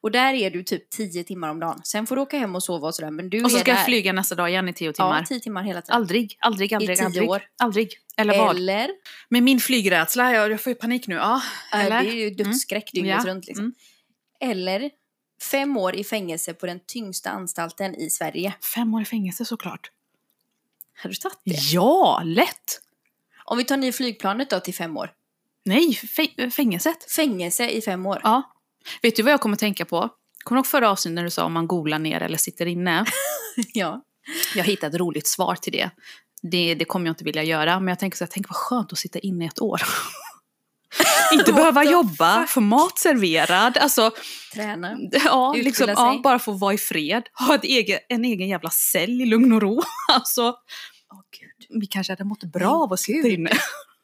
Och 0.00 0.10
där 0.10 0.34
är 0.34 0.50
du 0.50 0.62
typ 0.62 0.90
tio 0.90 1.24
timmar 1.24 1.48
om 1.50 1.60
dagen. 1.60 1.80
Sen 1.84 2.06
får 2.06 2.16
du 2.16 2.22
åka 2.22 2.38
hem 2.38 2.54
och 2.54 2.62
sova 2.62 2.88
och 2.88 2.94
sådär. 2.94 3.10
Men 3.10 3.30
du 3.30 3.44
Och 3.44 3.50
så 3.50 3.58
ska 3.58 3.70
jag 3.70 3.78
där. 3.78 3.84
flyga 3.84 4.12
nästa 4.12 4.34
dag 4.34 4.50
igen 4.50 4.68
i 4.68 4.72
tio 4.72 4.92
timmar. 4.92 5.18
Ja, 5.18 5.26
tio 5.26 5.40
timmar 5.40 5.62
hela 5.62 5.82
tiden. 5.82 5.96
Aldrig, 5.96 6.36
aldrig, 6.40 6.74
aldrig, 6.74 6.96
tio 6.98 7.06
aldrig. 7.06 7.30
år. 7.30 7.42
Aldrig. 7.58 7.92
Eller 8.16 8.38
vad? 8.38 8.56
Eller, 8.56 8.90
Med 9.28 9.42
min 9.42 9.60
flygrädsla, 9.60 10.32
jag, 10.32 10.50
jag 10.52 10.60
får 10.60 10.70
ju 10.70 10.74
panik 10.74 11.06
nu. 11.06 11.14
Ja. 11.14 11.42
Eller? 11.72 12.02
det 12.02 12.10
är 12.10 12.14
ju 12.14 12.30
dödsskräck 12.30 12.90
dygnet 12.92 13.22
Ja. 13.24 13.30
runt 13.30 13.46
liksom. 13.46 13.64
Mm. 14.40 14.52
Eller 14.56 14.90
fem 15.50 15.76
år 15.76 15.94
i 15.94 16.04
fängelse 16.04 16.54
på 16.54 16.66
den 16.66 16.80
tyngsta 16.86 17.30
anstalten 17.30 17.94
i 17.94 18.10
Sverige. 18.10 18.54
Fem 18.74 18.94
år 18.94 19.02
i 19.02 19.04
fängelse 19.04 19.44
såklart. 19.44 19.90
Har 21.02 21.10
du 21.10 21.16
tagit 21.16 21.38
det? 21.44 21.52
Ja, 21.72 22.22
lätt! 22.24 22.80
Om 23.44 23.58
vi 23.58 23.64
tar 23.64 23.76
nya 23.76 23.92
flygplanet 23.92 24.50
då 24.50 24.60
till 24.60 24.74
fem 24.74 24.96
år. 24.96 25.10
Nej, 25.64 25.90
fä- 26.02 26.50
fängelset. 26.50 27.12
Fängelse 27.12 27.68
i 27.68 27.80
fem 27.82 28.06
år. 28.06 28.20
Ja. 28.22 28.42
Vet 29.02 29.16
du 29.16 29.22
vad 29.22 29.32
jag 29.32 29.40
kommer 29.40 29.56
att 29.56 29.60
tänka 29.60 29.84
på? 29.84 30.10
Kommer 30.44 30.56
du 30.56 30.58
ihåg 30.60 30.66
förra 30.66 30.90
avsnittet 30.90 31.14
när 31.14 31.24
du 31.24 31.30
sa 31.30 31.44
om 31.44 31.52
man 31.52 31.66
googlar 31.66 31.98
ner 31.98 32.20
eller 32.20 32.38
sitter 32.38 32.66
inne? 32.66 33.04
ja. 33.72 34.02
Jag 34.54 34.64
hittade 34.64 34.96
ett 34.96 35.00
roligt 35.00 35.26
svar 35.26 35.54
till 35.54 35.72
det. 35.72 35.90
Det, 36.42 36.74
det 36.74 36.84
kommer 36.84 37.06
jag 37.06 37.12
inte 37.12 37.24
vilja 37.24 37.42
göra, 37.42 37.80
men 37.80 37.88
jag 37.88 37.98
tänker 37.98 38.18
så 38.18 38.24
här, 38.24 38.30
tänk 38.32 38.48
vad 38.48 38.56
skönt 38.56 38.92
att 38.92 38.98
sitta 38.98 39.18
inne 39.18 39.44
i 39.44 39.48
ett 39.48 39.62
år. 39.62 39.82
inte 41.32 41.52
behöva 41.52 41.84
jobba, 41.84 42.46
få 42.46 42.60
mat 42.60 42.98
serverad, 42.98 43.78
alltså 43.78 44.10
Träna. 44.54 44.96
ja, 45.24 45.54
liksom, 45.56 45.88
ja, 45.88 46.20
bara 46.24 46.38
få 46.38 46.52
vara 46.52 46.74
i 46.74 46.78
fred. 46.78 47.22
Ha 47.46 47.54
ett 47.54 47.64
egen, 47.64 47.98
en 48.08 48.24
egen 48.24 48.48
jävla 48.48 48.70
cell 48.70 49.20
i 49.20 49.26
lugn 49.26 49.52
och 49.52 49.62
ro. 49.62 49.82
Alltså, 50.12 50.42
Åh, 51.12 51.20
gud. 51.40 51.80
vi 51.80 51.86
kanske 51.86 52.12
hade 52.12 52.24
mått 52.24 52.44
bra 52.44 52.72
av 52.72 52.92
att 52.92 53.00
sitta 53.00 53.28
inne. 53.28 53.50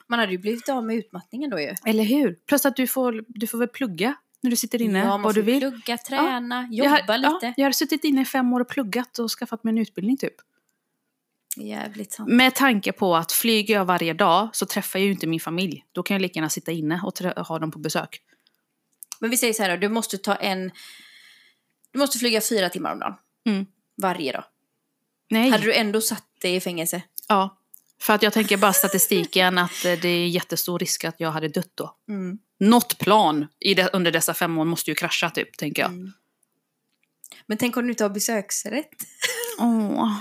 Man 0.09 0.19
hade 0.19 0.33
ju 0.33 0.39
blivit 0.39 0.69
av 0.69 0.85
med 0.85 0.97
utmattningen 0.97 1.51
då 1.51 1.61
ju. 1.61 1.75
Eller 1.87 2.05
hur? 2.05 2.37
Plus 2.49 2.67
att 2.67 2.77
du 2.77 2.87
får, 2.87 3.25
du 3.29 3.47
får 3.47 3.59
väl 3.59 3.69
plugga 3.69 4.15
när 4.41 4.51
du 4.51 4.57
sitter 4.57 4.83
inne, 4.83 4.99
ja, 4.99 5.17
vad 5.19 5.35
du 5.35 5.43
vill. 5.43 5.61
plugga, 5.61 5.99
träna, 5.99 6.69
jag, 6.71 7.01
jobba 7.01 7.13
har- 7.13 7.19
lite. 7.19 7.47
Ja, 7.47 7.55
jag 7.57 7.65
har 7.65 7.73
suttit 7.73 8.05
inne 8.05 8.23
i 8.23 8.25
fem 8.25 8.53
år 8.53 8.61
och 8.61 8.69
pluggat 8.69 9.19
och 9.19 9.31
skaffat 9.31 9.65
mig 9.65 9.73
en 9.73 9.79
utbildning 9.79 10.17
typ. 10.17 10.35
Jävligt 11.57 12.13
sant. 12.13 12.29
Med 12.33 12.55
tanke 12.55 12.93
på 12.93 13.17
att 13.17 13.33
flyger 13.33 13.75
jag 13.75 13.85
varje 13.85 14.13
dag 14.15 14.49
så 14.53 14.67
träffar 14.67 14.99
jag 14.99 15.07
ju 15.07 15.13
inte 15.13 15.27
min 15.27 15.41
familj. 15.41 15.85
Då 15.93 16.03
kan 16.03 16.15
jag 16.15 16.23
lika 16.23 16.39
gärna 16.39 16.49
sitta 16.49 16.73
inne 16.73 17.01
och 17.05 17.47
ha 17.47 17.59
dem 17.59 17.71
på 17.71 17.79
besök. 17.79 18.23
Men 19.21 19.31
vi 19.31 19.37
säger 19.37 19.53
så 19.53 19.63
här 19.63 19.71
då, 19.71 19.77
du 19.77 19.89
måste 19.89 20.19
ta 20.19 20.35
en... 20.35 20.71
Du 21.93 21.99
måste 21.99 22.19
flyga 22.19 22.41
fyra 22.41 22.69
timmar 22.69 22.93
om 22.93 22.99
dagen. 22.99 23.15
Mm. 23.47 23.67
Varje 24.03 24.33
dag. 24.33 24.45
Nej. 25.31 25.51
Hade 25.51 25.65
du 25.65 25.75
ändå 25.75 26.01
satt 26.01 26.27
dig 26.41 26.55
i 26.55 26.61
fängelse? 26.61 27.03
Ja. 27.29 27.57
För 28.03 28.13
att 28.13 28.23
jag 28.23 28.33
tänker 28.33 28.57
bara 28.57 28.73
statistiken 28.73 29.59
att 29.59 29.85
eh, 29.85 29.99
det 30.03 30.09
är 30.09 30.29
jättestor 30.29 30.79
risk 30.79 31.05
att 31.05 31.15
jag 31.19 31.31
hade 31.31 31.49
dött 31.49 31.73
då. 31.75 31.97
Mm. 32.09 32.39
Något 32.61 32.99
plan 32.99 33.47
i 33.61 33.75
det, 33.75 33.91
under 33.93 34.11
dessa 34.11 34.35
fem 34.35 34.59
år 34.59 34.65
måste 34.65 34.91
ju 34.91 34.95
krascha 34.95 35.31
typ, 35.31 35.57
tänker 35.57 35.83
jag. 35.83 35.91
Mm. 35.91 36.13
Men 37.47 37.59
tänk 37.59 37.77
om 37.77 37.85
du 37.85 37.91
inte 37.91 38.05
har 38.05 38.11
besöksrätt? 38.11 38.95
Åh. 39.59 40.17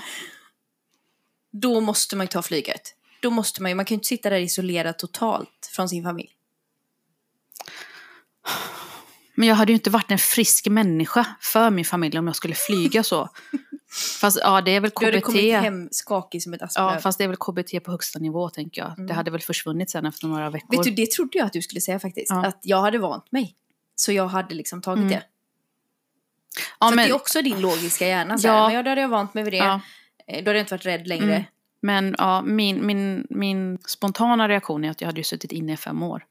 Då 1.51 1.81
måste 1.81 2.15
man 2.15 2.23
ju 2.23 2.27
ta 2.27 2.41
flyget. 2.41 2.95
Då 3.21 3.29
måste 3.29 3.61
man 3.61 3.71
ju, 3.71 3.75
man 3.75 3.85
kan 3.85 3.95
ju 3.95 3.97
inte 3.97 4.07
sitta 4.07 4.29
där 4.29 4.39
isolerad 4.39 4.97
totalt 4.97 5.69
från 5.71 5.89
sin 5.89 6.03
familj. 6.03 6.29
Men 9.39 9.47
jag 9.47 9.55
hade 9.55 9.71
ju 9.71 9.73
inte 9.75 9.89
varit 9.89 10.11
en 10.11 10.17
frisk 10.17 10.67
människa 10.67 11.25
för 11.41 11.69
min 11.69 11.85
familj 11.85 12.19
om 12.19 12.27
jag 12.27 12.35
skulle 12.35 12.55
flyga 12.55 13.03
så. 13.03 13.29
Fast 14.21 14.39
ja, 14.43 14.61
det 14.61 14.71
är 14.71 14.79
väl 14.79 14.91
Du 14.99 15.05
hade 15.05 15.17
KBT. 15.21 15.25
kommit 15.25 15.53
hem 15.53 15.87
skakig 15.91 16.43
som 16.43 16.53
ett 16.53 16.61
asplöv. 16.61 16.85
Ja, 16.93 16.99
fast 16.99 17.17
det 17.17 17.23
är 17.23 17.27
väl 17.27 17.37
KBT 17.37 17.83
på 17.83 17.91
högsta 17.91 18.19
nivå 18.19 18.49
tänker 18.49 18.81
jag. 18.81 18.91
Mm. 18.93 19.07
Det 19.07 19.13
hade 19.13 19.31
väl 19.31 19.41
försvunnit 19.41 19.89
sen 19.89 20.05
efter 20.05 20.27
några 20.27 20.49
veckor. 20.49 20.77
Vet 20.77 20.83
du, 20.83 20.91
det 20.91 21.11
trodde 21.11 21.37
jag 21.37 21.45
att 21.45 21.53
du 21.53 21.61
skulle 21.61 21.81
säga 21.81 21.99
faktiskt. 21.99 22.29
Ja. 22.29 22.45
Att 22.45 22.59
jag 22.63 22.81
hade 22.81 22.97
vant 22.97 23.31
mig. 23.31 23.55
Så 23.95 24.11
jag 24.11 24.27
hade 24.27 24.55
liksom 24.55 24.81
tagit 24.81 24.97
Mm. 24.97 25.09
det. 25.09 25.23
ja, 26.79 26.89
så 26.89 26.95
men, 26.95 27.05
det 27.05 27.11
är 27.11 27.15
också 27.15 27.41
din 27.41 27.61
logiska 27.61 28.07
hjärna. 28.07 28.37
Så 28.37 28.47
Ja. 28.47 28.65
men 28.67 28.75
jag, 28.75 28.85
då 28.85 28.89
hade 28.91 29.01
jag 29.01 29.09
vant 29.09 29.33
mig 29.33 29.43
vid 29.43 29.53
det. 29.53 29.57
ja, 29.57 29.81
Eh, 30.27 30.43
Då 30.43 30.49
hade 30.49 30.59
jag 30.59 30.63
inte 30.63 30.73
varit 30.73 30.85
rädd 30.85 31.07
längre. 31.07 31.33
Mm. 31.35 31.43
men 31.81 32.15
ja, 32.17 32.41
min, 32.41 32.85
min, 32.85 33.27
min 33.29 33.77
spontana 33.87 34.49
reaktion 34.49 34.85
är 34.85 34.89
att 34.91 35.01
jag 35.01 35.07
hade 35.07 35.19
ju 35.19 35.23
suttit 35.23 35.51
inne 35.51 35.73
i 35.73 35.77
fem 35.77 36.03
år. 36.03 36.25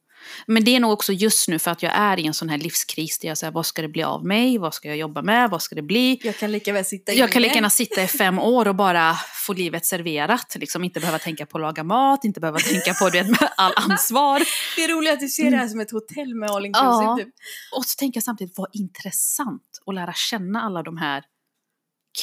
Men 0.46 0.64
det 0.64 0.76
är 0.76 0.80
nog 0.80 0.92
också 0.92 1.12
just 1.12 1.48
nu 1.48 1.58
för 1.58 1.70
att 1.70 1.82
jag 1.82 1.92
är 1.94 2.18
i 2.18 2.26
en 2.26 2.34
sån 2.34 2.48
här 2.48 2.58
livskris 2.58 3.18
där 3.18 3.28
jag 3.28 3.38
säger 3.38 3.52
vad 3.52 3.66
ska 3.66 3.82
det 3.82 3.88
bli 3.88 4.02
av 4.02 4.24
mig? 4.24 4.58
Vad 4.58 4.74
ska 4.74 4.88
jag 4.88 4.96
jobba 4.96 5.22
med? 5.22 5.50
Vad 5.50 5.62
ska 5.62 5.74
det 5.74 5.82
bli? 5.82 6.20
Jag 6.22 6.36
kan 6.36 6.52
lika 6.52 6.72
väl 6.72 6.84
sitta 6.84 7.12
Jag 7.12 7.32
kan 7.32 7.42
lika 7.42 7.54
gärna 7.54 7.70
sitta 7.70 8.02
i 8.02 8.06
fem 8.06 8.38
år 8.38 8.68
och 8.68 8.74
bara 8.74 9.14
få 9.46 9.52
livet 9.52 9.86
serverat. 9.86 10.56
Liksom 10.58 10.84
inte 10.84 11.00
behöva 11.00 11.18
tänka 11.18 11.46
på 11.46 11.58
att 11.58 11.62
laga 11.62 11.84
mat, 11.84 12.24
inte 12.24 12.40
behöva 12.40 12.58
tänka 12.58 12.94
på 12.94 13.08
du 13.10 13.18
vet, 13.18 13.28
med 13.28 13.50
all 13.56 13.72
ansvar. 13.76 14.42
Det 14.76 14.84
är 14.84 14.88
roligt 14.88 15.12
att 15.12 15.20
du 15.20 15.28
ser 15.28 15.50
det 15.50 15.56
här 15.56 15.68
som 15.68 15.80
ett 15.80 15.90
hotell 15.90 16.34
med 16.34 16.50
all 16.50 16.66
inclusive. 16.66 17.04
Ja. 17.04 17.16
Typ. 17.16 17.34
Och 17.76 17.84
så 17.84 17.96
tänker 17.98 18.16
jag 18.16 18.24
samtidigt, 18.24 18.58
vad 18.58 18.68
intressant 18.72 19.62
att 19.86 19.94
lära 19.94 20.12
känna 20.12 20.62
alla 20.62 20.82
de 20.82 20.96
här 20.96 21.24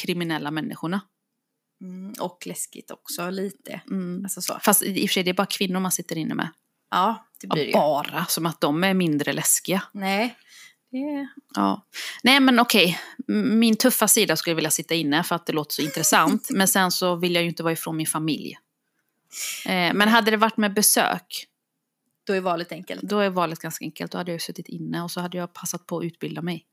kriminella 0.02 0.52
människorna. 0.52 1.02
Mm, 1.82 2.14
och 2.20 2.44
läskigt 2.46 2.92
också 2.92 3.30
lite. 3.30 3.82
Mm. 3.92 4.22
Alltså 4.24 4.42
så. 4.42 4.60
Fast 4.62 4.84
i 4.84 5.06
och 5.06 5.10
för 5.10 5.14
sig, 5.14 5.24
det 5.24 5.30
är 5.30 5.34
bara 5.34 5.48
kvinnor 5.48 5.80
man 5.80 5.92
sitter 5.92 6.18
inne 6.18 6.36
med. 6.36 6.50
Ja, 6.92 7.25
det 7.42 7.48
blir 7.48 7.62
det 7.64 7.68
ju. 7.68 7.74
Bara, 7.74 8.26
som 8.26 8.46
att 8.46 8.62
de 8.62 8.84
är 8.84 8.94
mindre 8.94 9.34
läskiga. 9.34 9.84
Nej. 9.92 10.36
Det. 10.92 11.28
Ja. 11.56 11.86
Nej 12.24 12.40
men 12.40 12.60
okej, 12.60 13.00
min 13.28 13.76
tuffa 13.76 14.08
sida 14.08 14.36
skulle 14.36 14.52
jag 14.52 14.56
vilja 14.56 14.72
sitta 14.72 14.94
inne 14.96 15.24
för 15.24 15.36
att 15.36 15.46
det 15.46 15.54
låter 15.54 15.74
så 15.74 15.82
intressant. 15.82 16.48
men 16.54 16.68
sen 16.68 16.92
så 16.92 17.16
vill 17.16 17.36
jag 17.36 17.44
ju 17.44 17.50
inte 17.50 17.64
vara 17.64 17.74
ifrån 17.74 17.98
min 17.98 18.08
familj. 18.08 18.58
Eh, 19.66 19.94
men 19.94 20.08
hade 20.08 20.32
det 20.32 20.38
varit 20.38 20.58
med 20.58 20.74
besök, 20.74 21.48
Då 22.28 22.34
är 22.34 22.42
valet 22.42 22.72
enkelt. 22.72 23.02
då 23.02 23.20
är 23.20 23.30
valet 23.30 23.60
ganska 23.60 23.86
enkelt. 23.86 24.12
Då 24.12 24.18
hade 24.18 24.32
jag 24.32 24.42
suttit 24.42 24.68
inne 24.70 25.02
och 25.04 25.12
så 25.12 25.22
hade 25.22 25.38
jag 25.38 25.54
passat 25.54 25.88
på 25.88 25.98
att 25.98 26.04
utbilda 26.04 26.42
mig. 26.42 26.66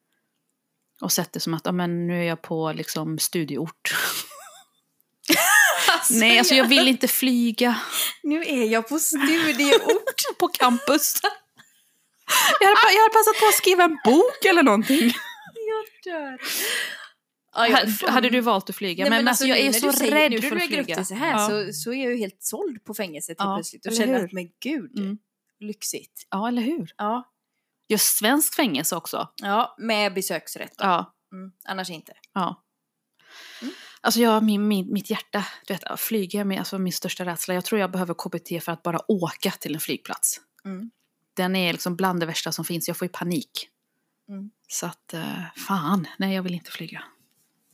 Och 1.00 1.12
sett 1.12 1.32
det 1.32 1.40
som 1.40 1.54
att 1.54 1.62
ja, 1.66 1.72
men 1.72 2.06
nu 2.06 2.18
är 2.20 2.24
jag 2.28 2.42
på 2.42 2.72
liksom 2.72 3.18
studieort. 3.18 3.94
Nej, 6.10 6.38
alltså 6.38 6.54
jag 6.54 6.68
vill 6.68 6.88
inte 6.88 7.08
flyga 7.08 7.80
Nu 8.22 8.40
är 8.44 8.64
jag 8.64 8.88
på 8.88 8.98
studieort. 8.98 9.92
på 10.38 10.48
campus. 10.48 11.14
Jag 12.60 12.68
hade, 12.68 12.94
jag 12.94 13.02
hade 13.02 13.12
passat 13.12 13.40
på 13.40 13.46
att 13.46 13.54
skriva 13.54 13.84
en 13.84 13.98
bok 14.04 14.44
eller 14.44 14.62
någonting. 14.62 15.12
jag 15.54 16.14
dör. 16.14 16.38
Ja, 17.54 17.68
jag- 17.68 17.86
Ha- 17.86 18.10
Hade 18.10 18.30
du 18.30 18.40
valt 18.40 18.70
att 18.70 18.76
flyga? 18.76 19.04
Nej, 19.04 19.10
men 19.18 19.28
alltså, 19.28 19.44
jag 19.44 19.56
nu 19.58 19.60
är 19.62 19.72
när 19.72 19.80
så 19.80 19.86
du 19.86 19.92
säger- 19.92 20.12
rädd 20.12 20.30
nu 20.30 20.40
för 20.42 20.50
när 20.50 20.56
att 20.56 20.62
du 20.62 20.68
lägger 20.68 20.80
upp 20.82 20.86
flyga. 20.86 20.98
det 20.98 21.04
så 21.04 21.14
här 21.14 21.32
ja. 21.32 21.48
så, 21.48 21.72
så 21.72 21.92
är 21.92 22.02
jag 22.02 22.12
ju 22.12 22.18
helt 22.18 22.42
såld 22.42 22.84
på 22.84 22.94
fängelset 22.94 23.36
Ja, 23.38 23.56
plötsligt. 23.56 23.86
Och 23.86 23.92
känner 23.96 24.18
hur? 24.18 24.24
att 24.24 24.32
men 24.32 24.48
gud, 24.62 24.98
Mm. 24.98 25.18
lyxigt. 25.60 26.26
ja, 26.30 26.48
eller 26.48 26.62
hur? 26.62 26.90
Ja. 26.96 27.28
Just 27.88 28.16
svensk 28.16 28.54
fängelse 28.54 28.96
också. 28.96 29.28
ja, 29.42 29.74
med 29.78 30.14
besöksrätt. 30.14 30.72
då. 30.78 30.84
Ja. 30.84 31.14
Mm. 31.32 31.52
Annars 31.64 31.90
inte. 31.90 32.12
ja. 32.32 32.62
Mm. 33.62 33.74
Alltså 34.04 34.20
jag, 34.20 34.42
min, 34.42 34.68
min, 34.68 34.92
mitt 34.92 35.10
hjärta, 35.10 35.44
du 35.66 35.74
vet, 35.74 36.00
flyga 36.00 36.44
min, 36.44 36.58
alltså 36.58 36.78
min 36.78 36.92
största 36.92 37.24
rädsla. 37.24 37.54
Jag 37.54 37.64
tror 37.64 37.80
jag 37.80 37.90
behöver 37.90 38.14
KBT 38.14 38.64
för 38.64 38.72
att 38.72 38.82
bara 38.82 39.10
åka 39.10 39.50
till 39.50 39.74
en 39.74 39.80
flygplats. 39.80 40.40
Mm. 40.64 40.90
Den 41.34 41.56
är 41.56 41.72
liksom 41.72 41.96
bland 41.96 42.20
det 42.20 42.26
värsta 42.26 42.52
som 42.52 42.64
finns. 42.64 42.88
Jag 42.88 42.96
får 42.96 43.06
ju 43.06 43.12
panik. 43.12 43.68
Mm. 44.28 44.50
Så 44.68 44.86
att, 44.86 45.14
eh, 45.14 45.44
fan, 45.56 46.06
nej 46.18 46.34
jag 46.34 46.42
vill 46.42 46.54
inte 46.54 46.70
flyga. 46.70 47.04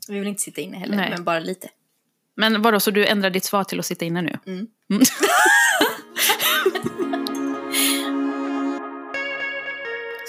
Vi 0.08 0.18
vill 0.18 0.28
inte 0.28 0.42
sitta 0.42 0.60
inne 0.60 0.76
heller, 0.76 0.96
Nej. 0.96 1.10
men 1.10 1.24
bara 1.24 1.38
lite. 1.38 1.68
Men 2.34 2.62
vadå, 2.62 2.80
så 2.80 2.90
du 2.90 3.06
ändrar 3.06 3.30
ditt 3.30 3.44
svar 3.44 3.64
till 3.64 3.78
att 3.78 3.86
sitta 3.86 4.04
inne 4.04 4.22
nu? 4.22 4.38
Mm. 4.46 4.66
Mm. 4.90 5.02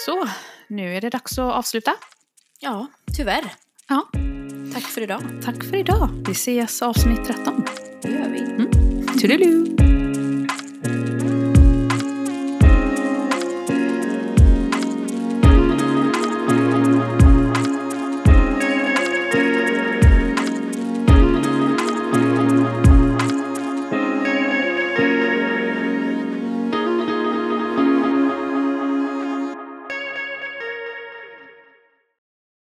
så, 0.05 0.29
nu 0.67 0.95
är 0.97 1.01
det 1.01 1.09
dags 1.09 1.39
att 1.39 1.53
avsluta. 1.53 1.95
Ja, 2.59 2.87
tyvärr. 3.17 3.53
Ja, 3.87 4.09
Tack 4.79 4.91
för 4.91 5.01
idag. 5.01 5.21
tack 5.43 5.63
för 5.63 5.77
idag. 5.77 6.09
Vi 6.25 6.31
ses 6.31 6.81
avsnitt 6.81 7.25
13. 7.25 7.65
Det 8.01 8.11
gör 8.11 8.29
vi. 8.29 8.39
Toodaloo! 9.21 9.88